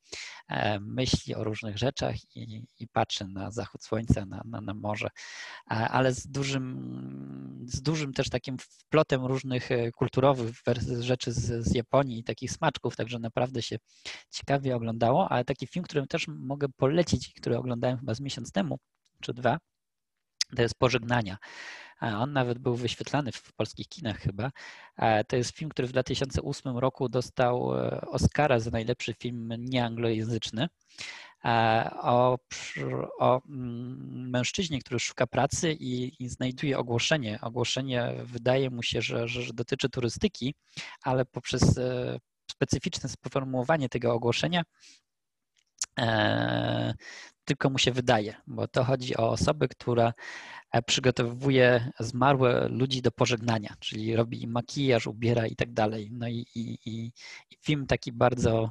myśli 0.81 1.35
o 1.35 1.45
różnych 1.45 1.79
rzeczach 1.79 2.15
i, 2.37 2.63
i 2.79 2.89
patrzy 2.89 3.29
na 3.29 3.51
zachód 3.51 3.85
słońca, 3.85 4.27
na, 4.27 4.43
na, 4.45 4.61
na 4.61 4.75
morze, 4.75 5.09
ale 5.67 6.13
z 6.13 6.27
dużym, 6.27 7.65
z 7.67 7.83
dużym 7.83 8.13
też 8.13 8.31
takim 8.31 8.57
wplotem 8.59 9.25
różnych 9.25 9.69
kulturowych 9.95 10.57
rzeczy 11.01 11.33
z, 11.33 11.67
z 11.67 11.75
Japonii 11.75 12.19
i 12.19 12.25
takich 12.25 12.53
smaczków, 12.53 12.97
także 12.97 13.19
naprawdę 13.19 13.63
się 13.63 13.77
ciekawie 14.31 14.77
oglądało, 14.77 15.29
ale 15.29 15.45
taki 15.45 15.67
film, 15.67 15.85
który 15.85 16.07
też 16.07 16.29
mogę 16.29 16.69
polecić, 16.77 17.33
który 17.35 17.59
oglądałem 17.59 17.99
chyba 17.99 18.15
z 18.15 18.21
miesiąc 18.21 18.53
temu, 18.53 18.79
czy 19.21 19.35
dwa, 19.35 19.59
to 20.55 20.63
jest 20.63 20.79
Pożegnania. 20.79 21.37
On 22.01 22.33
nawet 22.33 22.59
był 22.59 22.77
wyświetlany 22.77 23.33
w 23.33 23.53
polskich 23.53 23.89
kinach 23.89 24.19
chyba. 24.19 24.51
To 25.29 25.37
jest 25.37 25.57
film, 25.57 25.71
który 25.71 25.89
w 25.89 25.93
2008 25.93 26.79
roku 26.79 27.09
dostał 27.09 27.79
e, 27.79 28.01
Oscara 28.01 28.61
za 28.61 28.71
najlepszy 28.71 29.15
film 29.15 29.53
nieanglojęzyczny. 29.59 30.69
O, 32.03 32.39
o 33.19 33.43
mm, 33.49 34.31
mężczyźnie, 34.31 34.81
który 34.81 35.01
szuka 35.01 35.27
pracy 35.27 35.73
i, 35.73 36.23
i, 36.25 36.29
znajduje 36.29 36.79
ogłoszenie. 36.79 37.39
Ogłoszenie 37.43 38.15
wydaje 38.25 38.71
mu 38.71 38.83
się, 38.83 39.03
że, 39.03 39.29
że, 39.29 39.53
dotyczy 39.55 39.89
turystyki, 39.89 40.55
ale 41.03 41.25
poprzez 41.25 41.79
e, 41.79 42.19
specyficzne 42.51 43.09
sformułowanie 43.09 43.89
tego 43.89 44.13
ogłoszenia 44.15 44.63
e, 45.99 46.95
tylko 47.45 47.71
mu 47.71 47.79
się 47.79 47.93
wydaje, 47.93 48.35
bo 48.47 48.69
to 48.69 48.85
chodzi 48.85 49.17
o 49.17 49.31
osobę, 49.31 49.69
która 49.69 50.15
e, 50.73 50.83
przygotowuje 50.83 51.91
zmarłe 52.01 52.69
ludzi 52.69 53.03
do 53.03 53.11
pożegnania, 53.11 53.75
czyli 53.81 54.17
robi 54.17 54.47
makijaż, 54.47 55.07
ubiera 55.07 55.47
i 55.47 55.57
tak 55.57 55.73
dalej. 55.73 56.09
No 56.13 56.29
i, 56.29 56.47
i, 56.55 56.79
i 56.87 57.13
film 57.63 57.87
taki 57.87 58.13
bardzo 58.13 58.71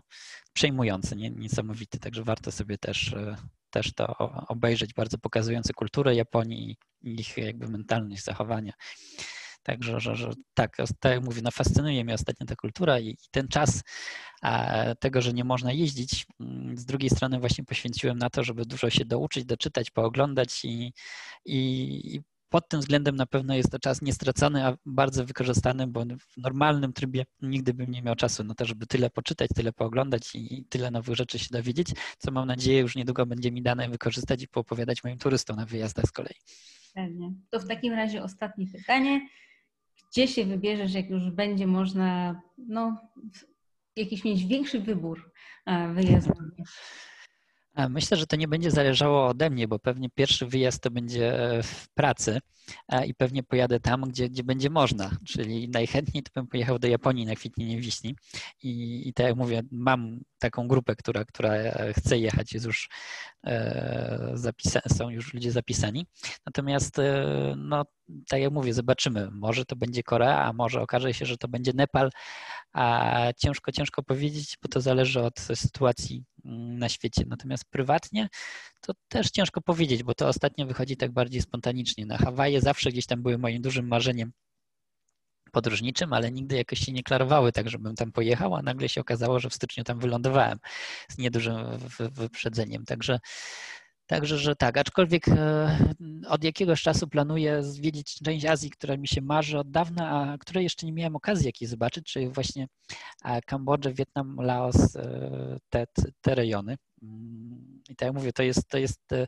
przejmujący, 0.53 1.15
niesamowity, 1.15 1.99
także 1.99 2.23
warto 2.23 2.51
sobie 2.51 2.77
też, 2.77 3.13
e, 3.13 3.35
też 3.69 3.93
to 3.93 4.17
obejrzeć, 4.47 4.93
bardzo 4.93 5.17
pokazujący 5.17 5.73
kulturę 5.73 6.15
Japonii 6.15 6.77
i 7.01 7.19
ich 7.19 7.37
jakby 7.37 7.67
mentalność, 7.67 8.23
zachowania. 8.23 8.73
Także, 9.63 9.99
że, 9.99 10.15
że 10.15 10.31
tak, 10.53 10.77
tak 10.99 11.11
jak 11.11 11.23
mówię, 11.23 11.41
no 11.43 11.51
fascynuje 11.51 12.03
mnie 12.03 12.13
ostatnio 12.13 12.45
ta 12.45 12.55
kultura 12.55 12.99
i, 12.99 13.09
i 13.09 13.17
ten 13.31 13.47
czas 13.47 13.83
tego, 14.99 15.21
że 15.21 15.33
nie 15.33 15.43
można 15.43 15.71
jeździć, 15.71 16.25
mm, 16.39 16.77
z 16.77 16.85
drugiej 16.85 17.09
strony 17.09 17.39
właśnie 17.39 17.63
poświęciłem 17.63 18.17
na 18.17 18.29
to, 18.29 18.43
żeby 18.43 18.65
dużo 18.65 18.89
się 18.89 19.05
douczyć, 19.05 19.45
doczytać, 19.45 19.91
pooglądać 19.91 20.65
i, 20.65 20.93
i, 21.45 22.15
i 22.15 22.21
pod 22.53 22.69
tym 22.69 22.79
względem 22.79 23.15
na 23.15 23.25
pewno 23.25 23.55
jest 23.55 23.71
to 23.71 23.79
czas 23.79 24.01
niestracony, 24.01 24.65
a 24.65 24.77
bardzo 24.85 25.25
wykorzystany, 25.25 25.87
bo 25.87 26.05
w 26.05 26.37
normalnym 26.37 26.93
trybie 26.93 27.25
nigdy 27.41 27.73
bym 27.73 27.91
nie 27.91 28.01
miał 28.01 28.15
czasu 28.15 28.43
na 28.43 28.55
to, 28.55 28.65
żeby 28.65 28.87
tyle 28.87 29.09
poczytać, 29.09 29.49
tyle 29.55 29.73
pooglądać 29.73 30.35
i 30.35 30.65
tyle 30.69 30.91
nowych 30.91 31.15
rzeczy 31.15 31.39
się 31.39 31.47
dowiedzieć, 31.51 31.87
co 32.17 32.31
mam 32.31 32.47
nadzieję 32.47 32.79
już 32.79 32.95
niedługo 32.95 33.25
będzie 33.25 33.51
mi 33.51 33.61
dane 33.61 33.89
wykorzystać 33.89 34.43
i 34.43 34.47
poopowiadać 34.47 35.03
moim 35.03 35.17
turystom 35.17 35.55
na 35.55 35.65
wyjazdach 35.65 36.05
z 36.05 36.11
kolei. 36.11 36.35
Pewnie. 36.93 37.33
To 37.49 37.59
w 37.59 37.67
takim 37.67 37.93
razie 37.93 38.23
ostatnie 38.23 38.67
pytanie 38.67 39.27
gdzie 40.13 40.27
się 40.27 40.45
wybierzesz, 40.45 40.93
jak 40.93 41.09
już 41.09 41.31
będzie 41.31 41.67
można 41.67 42.41
no, 42.57 42.97
jakiś 43.95 44.23
mieć 44.23 44.45
większy 44.45 44.79
wybór 44.79 45.31
e, 45.65 45.93
wyjazdów? 45.93 46.37
Myślę, 47.89 48.17
że 48.17 48.27
to 48.27 48.35
nie 48.35 48.47
będzie 48.47 48.71
zależało 48.71 49.27
ode 49.27 49.49
mnie, 49.49 49.67
bo 49.67 49.79
pewnie 49.79 50.09
pierwszy 50.09 50.45
wyjazd 50.45 50.83
to 50.83 50.91
będzie 50.91 51.51
e, 51.57 51.63
w 51.63 51.87
pracy 51.93 52.39
i 53.07 53.15
pewnie 53.15 53.43
pojadę 53.43 53.79
tam, 53.79 54.01
gdzie, 54.01 54.29
gdzie 54.29 54.43
będzie 54.43 54.69
można. 54.69 55.11
Czyli 55.27 55.69
najchętniej 55.69 56.23
to 56.23 56.31
bym 56.35 56.47
pojechał 56.47 56.79
do 56.79 56.87
Japonii 56.87 57.25
na 57.25 57.35
kwitnienie 57.35 57.81
wiśni. 57.81 58.15
I, 58.63 59.01
i 59.09 59.13
tak 59.13 59.25
jak 59.25 59.35
mówię, 59.35 59.61
mam 59.71 60.19
taką 60.39 60.67
grupę, 60.67 60.95
która, 60.95 61.25
która 61.25 61.53
chce 61.93 62.17
jechać, 62.17 62.53
jest 62.53 62.65
już 62.65 62.89
e, 63.45 64.31
zapisani, 64.33 64.83
są 64.87 65.09
już 65.09 65.33
ludzie 65.33 65.51
zapisani. 65.51 66.05
Natomiast, 66.45 66.99
e, 66.99 67.25
no, 67.57 67.85
tak 68.27 68.41
jak 68.41 68.53
mówię, 68.53 68.73
zobaczymy. 68.73 69.29
Może 69.31 69.65
to 69.65 69.75
będzie 69.75 70.03
Korea, 70.03 70.45
a 70.45 70.53
może 70.53 70.81
okaże 70.81 71.13
się, 71.13 71.25
że 71.25 71.37
to 71.37 71.47
będzie 71.47 71.71
Nepal, 71.75 72.09
a 72.73 73.17
ciężko, 73.37 73.71
ciężko 73.71 74.03
powiedzieć, 74.03 74.57
bo 74.61 74.69
to 74.69 74.81
zależy 74.81 75.21
od 75.21 75.39
sytuacji 75.39 76.23
mm, 76.45 76.79
na 76.79 76.89
świecie. 76.89 77.23
Natomiast 77.27 77.65
prywatnie 77.69 78.29
to 78.81 78.93
też 79.07 79.31
ciężko 79.31 79.61
powiedzieć, 79.61 80.03
bo 80.03 80.13
to 80.13 80.27
ostatnio 80.27 80.65
wychodzi 80.65 80.97
tak 80.97 81.11
bardziej 81.11 81.41
spontanicznie. 81.41 82.05
Na 82.05 82.17
Hawaje 82.17 82.61
zawsze 82.61 82.91
gdzieś 82.91 83.05
tam 83.05 83.23
były 83.23 83.37
moim 83.37 83.61
dużym 83.61 83.87
marzeniem 83.87 84.31
podróżniczym, 85.51 86.13
ale 86.13 86.31
nigdy 86.31 86.55
jakoś 86.55 86.79
się 86.79 86.91
nie 86.91 87.03
klarowały 87.03 87.51
tak, 87.51 87.69
żebym 87.69 87.95
tam 87.95 88.11
pojechał, 88.11 88.55
a 88.55 88.61
nagle 88.61 88.89
się 88.89 89.01
okazało, 89.01 89.39
że 89.39 89.49
w 89.49 89.53
styczniu 89.53 89.83
tam 89.83 89.99
wylądowałem 89.99 90.57
z 91.09 91.17
niedużym 91.17 91.55
wyprzedzeniem. 91.99 92.85
Także 92.85 93.19
Także, 94.07 94.37
że 94.37 94.55
tak, 94.55 94.77
aczkolwiek 94.77 95.27
e, 95.27 95.77
od 96.27 96.43
jakiegoś 96.43 96.81
czasu 96.81 97.07
planuję 97.07 97.63
zwiedzić 97.63 98.19
część 98.23 98.45
Azji, 98.45 98.69
która 98.69 98.97
mi 98.97 99.07
się 99.07 99.21
marzy 99.21 99.59
od 99.59 99.71
dawna, 99.71 100.09
a 100.09 100.37
której 100.37 100.63
jeszcze 100.63 100.85
nie 100.85 100.93
miałem 100.93 101.15
okazji 101.15 101.45
jakiej 101.45 101.67
zobaczyć, 101.67 102.05
czyli 102.05 102.29
właśnie 102.29 102.67
Kambodżę, 103.45 103.93
Wietnam, 103.93 104.35
Laos, 104.35 104.95
e, 104.95 105.57
te, 105.69 105.85
te 106.21 106.35
rejony. 106.35 106.77
Mm, 107.03 107.81
I 107.89 107.95
tak 107.95 108.07
jak 108.07 108.15
mówię, 108.15 108.33
to 108.33 108.43
jest, 108.43 108.67
to 108.67 108.77
jest 108.77 109.13
e, 109.13 109.27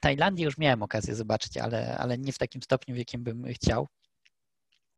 Tajlandię 0.00 0.44
już 0.44 0.58
miałem 0.58 0.82
okazję 0.82 1.14
zobaczyć, 1.14 1.56
ale, 1.56 1.98
ale 1.98 2.18
nie 2.18 2.32
w 2.32 2.38
takim 2.38 2.62
stopniu, 2.62 2.94
w 2.94 2.98
jakim 2.98 3.24
bym 3.24 3.44
chciał. 3.44 3.88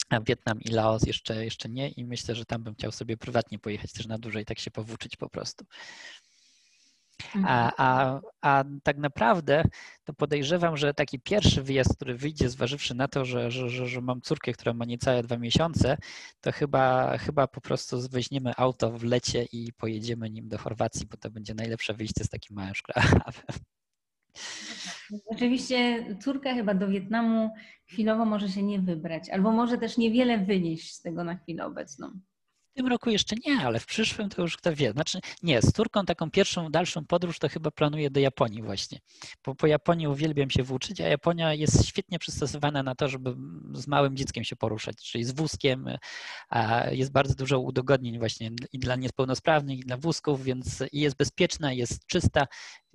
A 0.09 0.21
Wietnam 0.21 0.61
i 0.61 0.69
Laos 0.69 1.07
jeszcze, 1.07 1.45
jeszcze 1.45 1.69
nie 1.69 1.89
i 1.89 2.05
myślę, 2.05 2.35
że 2.35 2.45
tam 2.45 2.63
bym 2.63 2.75
chciał 2.75 2.93
sobie 2.93 3.17
prywatnie 3.17 3.59
pojechać 3.59 3.93
też 3.93 4.07
na 4.07 4.19
dłużej, 4.19 4.45
tak 4.45 4.59
się 4.59 4.71
powłóczyć 4.71 5.17
po 5.17 5.29
prostu. 5.29 5.65
A, 7.35 7.39
mhm. 7.39 7.73
a, 7.77 8.21
a 8.41 8.65
tak 8.83 8.99
naprawdę 8.99 9.65
to 10.05 10.13
podejrzewam, 10.13 10.77
że 10.77 10.95
taki 10.95 11.21
pierwszy 11.21 11.63
wyjazd, 11.63 11.97
który 11.97 12.15
wyjdzie, 12.15 12.49
zważywszy 12.49 12.95
na 12.95 13.09
to, 13.09 13.25
że, 13.25 13.51
że, 13.51 13.71
że, 13.71 13.87
że 13.87 14.01
mam 14.01 14.21
córkę, 14.21 14.53
która 14.53 14.75
ma 14.75 14.85
niecałe 14.85 15.23
dwa 15.23 15.37
miesiące, 15.37 15.97
to 16.41 16.53
chyba, 16.53 17.19
chyba 17.19 17.47
po 17.47 17.61
prostu 17.61 18.01
weźmiemy 18.11 18.53
auto 18.57 18.91
w 18.99 19.05
lecie 19.05 19.47
i 19.53 19.73
pojedziemy 19.73 20.31
nim 20.31 20.49
do 20.49 20.59
Chorwacji, 20.59 21.07
bo 21.07 21.17
to 21.17 21.31
będzie 21.31 21.55
najlepsze 21.55 21.95
wyjście 21.95 22.25
z 22.25 22.29
takim 22.29 22.57
małym 22.57 22.75
szklarem. 22.75 23.21
Oczywiście 25.27 26.07
córka 26.21 26.55
chyba 26.55 26.75
do 26.75 26.89
Wietnamu 26.89 27.51
chwilowo 27.87 28.25
może 28.25 28.49
się 28.49 28.63
nie 28.63 28.81
wybrać, 28.81 29.31
albo 29.31 29.53
może 29.53 29.79
też 29.79 29.97
niewiele 29.97 30.39
wynieść 30.39 30.95
z 30.95 31.03
tego 31.03 31.25
na 31.25 31.37
chwilę 31.37 31.67
obecną 31.67 32.21
tym 32.77 32.87
roku 32.87 33.11
jeszcze 33.11 33.37
nie, 33.47 33.61
ale 33.61 33.81
w 33.81 33.87
przyszłym 33.87 34.29
to 34.29 34.43
już 34.43 34.57
kto 34.57 34.75
wie. 34.75 34.93
Znaczy 34.93 35.21
nie, 35.43 35.63
z 35.63 35.73
Turką 35.73 36.05
taką 36.05 36.31
pierwszą, 36.31 36.71
dalszą 36.71 37.05
podróż 37.05 37.39
to 37.39 37.49
chyba 37.49 37.71
planuję 37.71 38.11
do 38.11 38.21
Japonii 38.21 38.63
właśnie. 38.63 38.99
Bo 39.45 39.55
po 39.55 39.67
Japonii 39.67 40.09
uwielbiam 40.09 40.51
się 40.51 40.63
włóczyć, 40.63 41.01
a 41.01 41.09
Japonia 41.09 41.55
jest 41.55 41.87
świetnie 41.87 42.19
przystosowana 42.19 42.83
na 42.83 42.95
to, 42.95 43.09
żeby 43.09 43.37
z 43.73 43.87
małym 43.87 44.17
dzieckiem 44.17 44.45
się 44.45 44.57
poruszać, 44.57 44.97
czyli 44.97 45.25
z 45.25 45.33
wózkiem. 45.33 45.89
Jest 46.91 47.13
bardzo 47.13 47.35
dużo 47.35 47.61
udogodnień 47.61 48.19
właśnie 48.19 48.51
i 48.73 48.79
dla 48.79 48.97
niepełnosprawnych, 48.97 49.79
i 49.79 49.83
dla 49.83 49.97
wózków, 49.97 50.45
więc 50.45 50.85
jest 50.93 51.17
bezpieczna, 51.17 51.73
jest 51.73 52.07
czysta, 52.07 52.47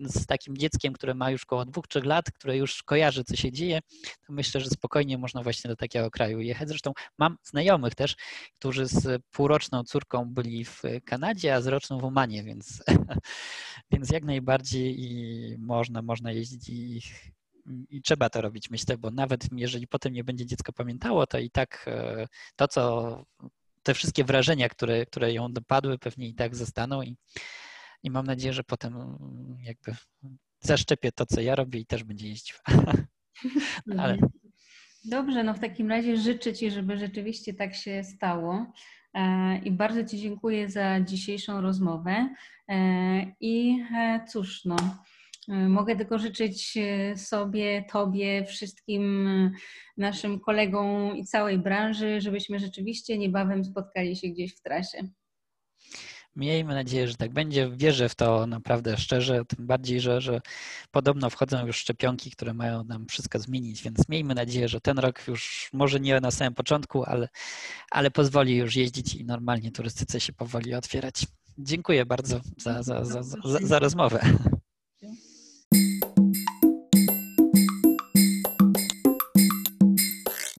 z 0.06 0.26
takim 0.26 0.58
dzieckiem, 0.58 0.94
które 0.94 1.14
ma 1.14 1.32
już 1.32 1.44
około 1.44 1.66
dwóch, 1.66 1.88
trzech 1.88 2.06
lat, 2.06 2.32
które 2.32 2.58
już 2.58 2.84
kojarzy, 2.84 3.24
co 3.24 3.36
się 3.36 3.52
dzieje, 3.52 3.80
to 4.28 4.34
myślę, 4.34 4.62
że 4.62 4.70
spokojnie 4.70 5.18
można 5.18 5.44
właśnie 5.44 5.68
do 5.68 5.76
takiego 5.76 6.12
kraju 6.12 6.40
jechać. 6.40 6.68
Zresztą 6.68 6.94
mam 7.18 7.38
znajomych 7.44 7.96
też, 7.96 8.16
którzy 8.60 8.86
z 8.86 9.22
półroczną 9.32 9.84
córką 9.84 10.26
byli 10.26 10.66
w 10.66 10.82
Kanadzie, 11.06 11.56
a 11.56 11.62
z 11.62 11.68
roczną 11.68 12.00
w 12.00 12.06
Omanie, 12.06 12.44
więc, 12.44 12.84
więc 13.92 14.10
jak 14.10 14.24
najbardziej 14.24 15.02
i 15.02 15.58
można, 15.60 16.02
można 16.02 16.32
jeździć 16.32 16.70
i, 16.70 17.02
i 17.90 18.02
trzeba 18.02 18.30
to 18.30 18.42
robić, 18.42 18.70
myślę, 18.70 18.98
bo 18.98 19.12
nawet 19.12 19.48
jeżeli 19.56 19.88
potem 19.88 20.14
nie 20.14 20.24
będzie 20.24 20.46
dziecko 20.46 20.74
pamiętało, 20.74 21.28
to 21.28 21.40
i 21.40 21.50
tak 21.50 21.86
e, 21.88 22.28
to, 22.56 22.68
co 22.68 23.26
te 23.84 23.94
wszystkie 23.94 24.24
wrażenia, 24.24 24.70
które, 24.70 25.06
które 25.06 25.34
ją 25.34 25.54
dopadły, 25.54 25.98
pewnie 25.98 26.28
i 26.28 26.36
tak 26.36 26.56
zostaną 26.56 27.02
i 27.02 27.16
i 28.04 28.12
mam 28.12 28.26
nadzieję, 28.26 28.54
że 28.54 28.64
potem 28.64 28.96
mm, 28.96 29.58
jakby 29.62 29.96
zaszczepię 30.60 31.12
to, 31.12 31.26
co 31.26 31.42
ja 31.42 31.56
robię 31.56 31.80
i 31.80 31.86
też 31.86 32.04
będzie 32.04 32.28
jeździł. 32.28 32.56
Ale... 33.98 34.18
Dobrze, 35.06 35.44
no 35.44 35.54
w 35.54 35.60
takim 35.60 35.90
razie 35.90 36.18
życzę 36.18 36.54
Ci, 36.54 36.72
żeby 36.72 36.98
rzeczywiście 36.98 37.54
tak 37.54 37.76
się 37.76 38.04
stało. 38.04 38.66
E, 39.14 39.58
I 39.58 39.72
bardzo 39.72 40.04
Ci 40.04 40.18
dziękuję 40.18 40.70
za 40.70 41.02
dzisiejszą 41.02 41.62
rozmowę. 41.62 42.30
E, 42.70 42.76
I 43.40 43.84
e, 43.96 44.26
cóż, 44.28 44.66
no, 44.66 44.76
mogę 45.48 45.96
tylko 45.96 46.20
życzyć 46.20 46.78
sobie, 47.16 47.86
Tobie, 47.92 48.46
wszystkim 48.46 49.30
naszym 49.98 50.40
kolegom 50.40 51.16
i 51.18 51.26
całej 51.26 51.58
branży, 51.60 52.22
żebyśmy 52.22 52.60
rzeczywiście 52.60 53.18
niebawem 53.18 53.66
spotkali 53.66 54.16
się 54.16 54.28
gdzieś 54.28 54.56
w 54.56 54.62
trasie. 54.62 55.08
Miejmy 56.36 56.74
nadzieję, 56.74 57.08
że 57.08 57.16
tak 57.16 57.34
będzie. 57.34 57.70
Wierzę 57.70 58.10
w 58.10 58.16
to 58.16 58.48
naprawdę 58.48 58.98
szczerze, 58.98 59.46
tym 59.46 59.68
bardziej, 59.68 60.02
że, 60.02 60.22
że 60.22 60.42
podobno 60.92 61.30
wchodzą 61.30 61.66
już 61.66 61.78
szczepionki, 61.78 62.32
które 62.32 62.54
mają 62.54 62.84
nam 62.84 63.08
wszystko 63.08 63.40
zmienić, 63.40 63.84
więc 63.84 64.10
miejmy 64.10 64.36
nadzieję, 64.36 64.68
że 64.68 64.82
ten 64.82 65.00
rok 65.00 65.28
już 65.28 65.70
może 65.74 66.00
nie 66.00 66.20
na 66.20 66.32
samym 66.32 66.54
początku, 66.54 67.04
ale, 67.04 67.30
ale 67.92 68.12
pozwoli 68.12 68.58
już 68.58 68.76
jeździć 68.76 69.16
i 69.16 69.26
normalnie 69.26 69.72
turystyce 69.72 70.20
się 70.20 70.34
powoli 70.34 70.74
otwierać. 70.74 71.26
Dziękuję 71.58 72.06
bardzo 72.06 72.42
za, 72.58 72.84
za, 72.84 73.06
za, 73.06 73.24
za, 73.24 73.38
za 73.62 73.80
rozmowę. 73.80 74.22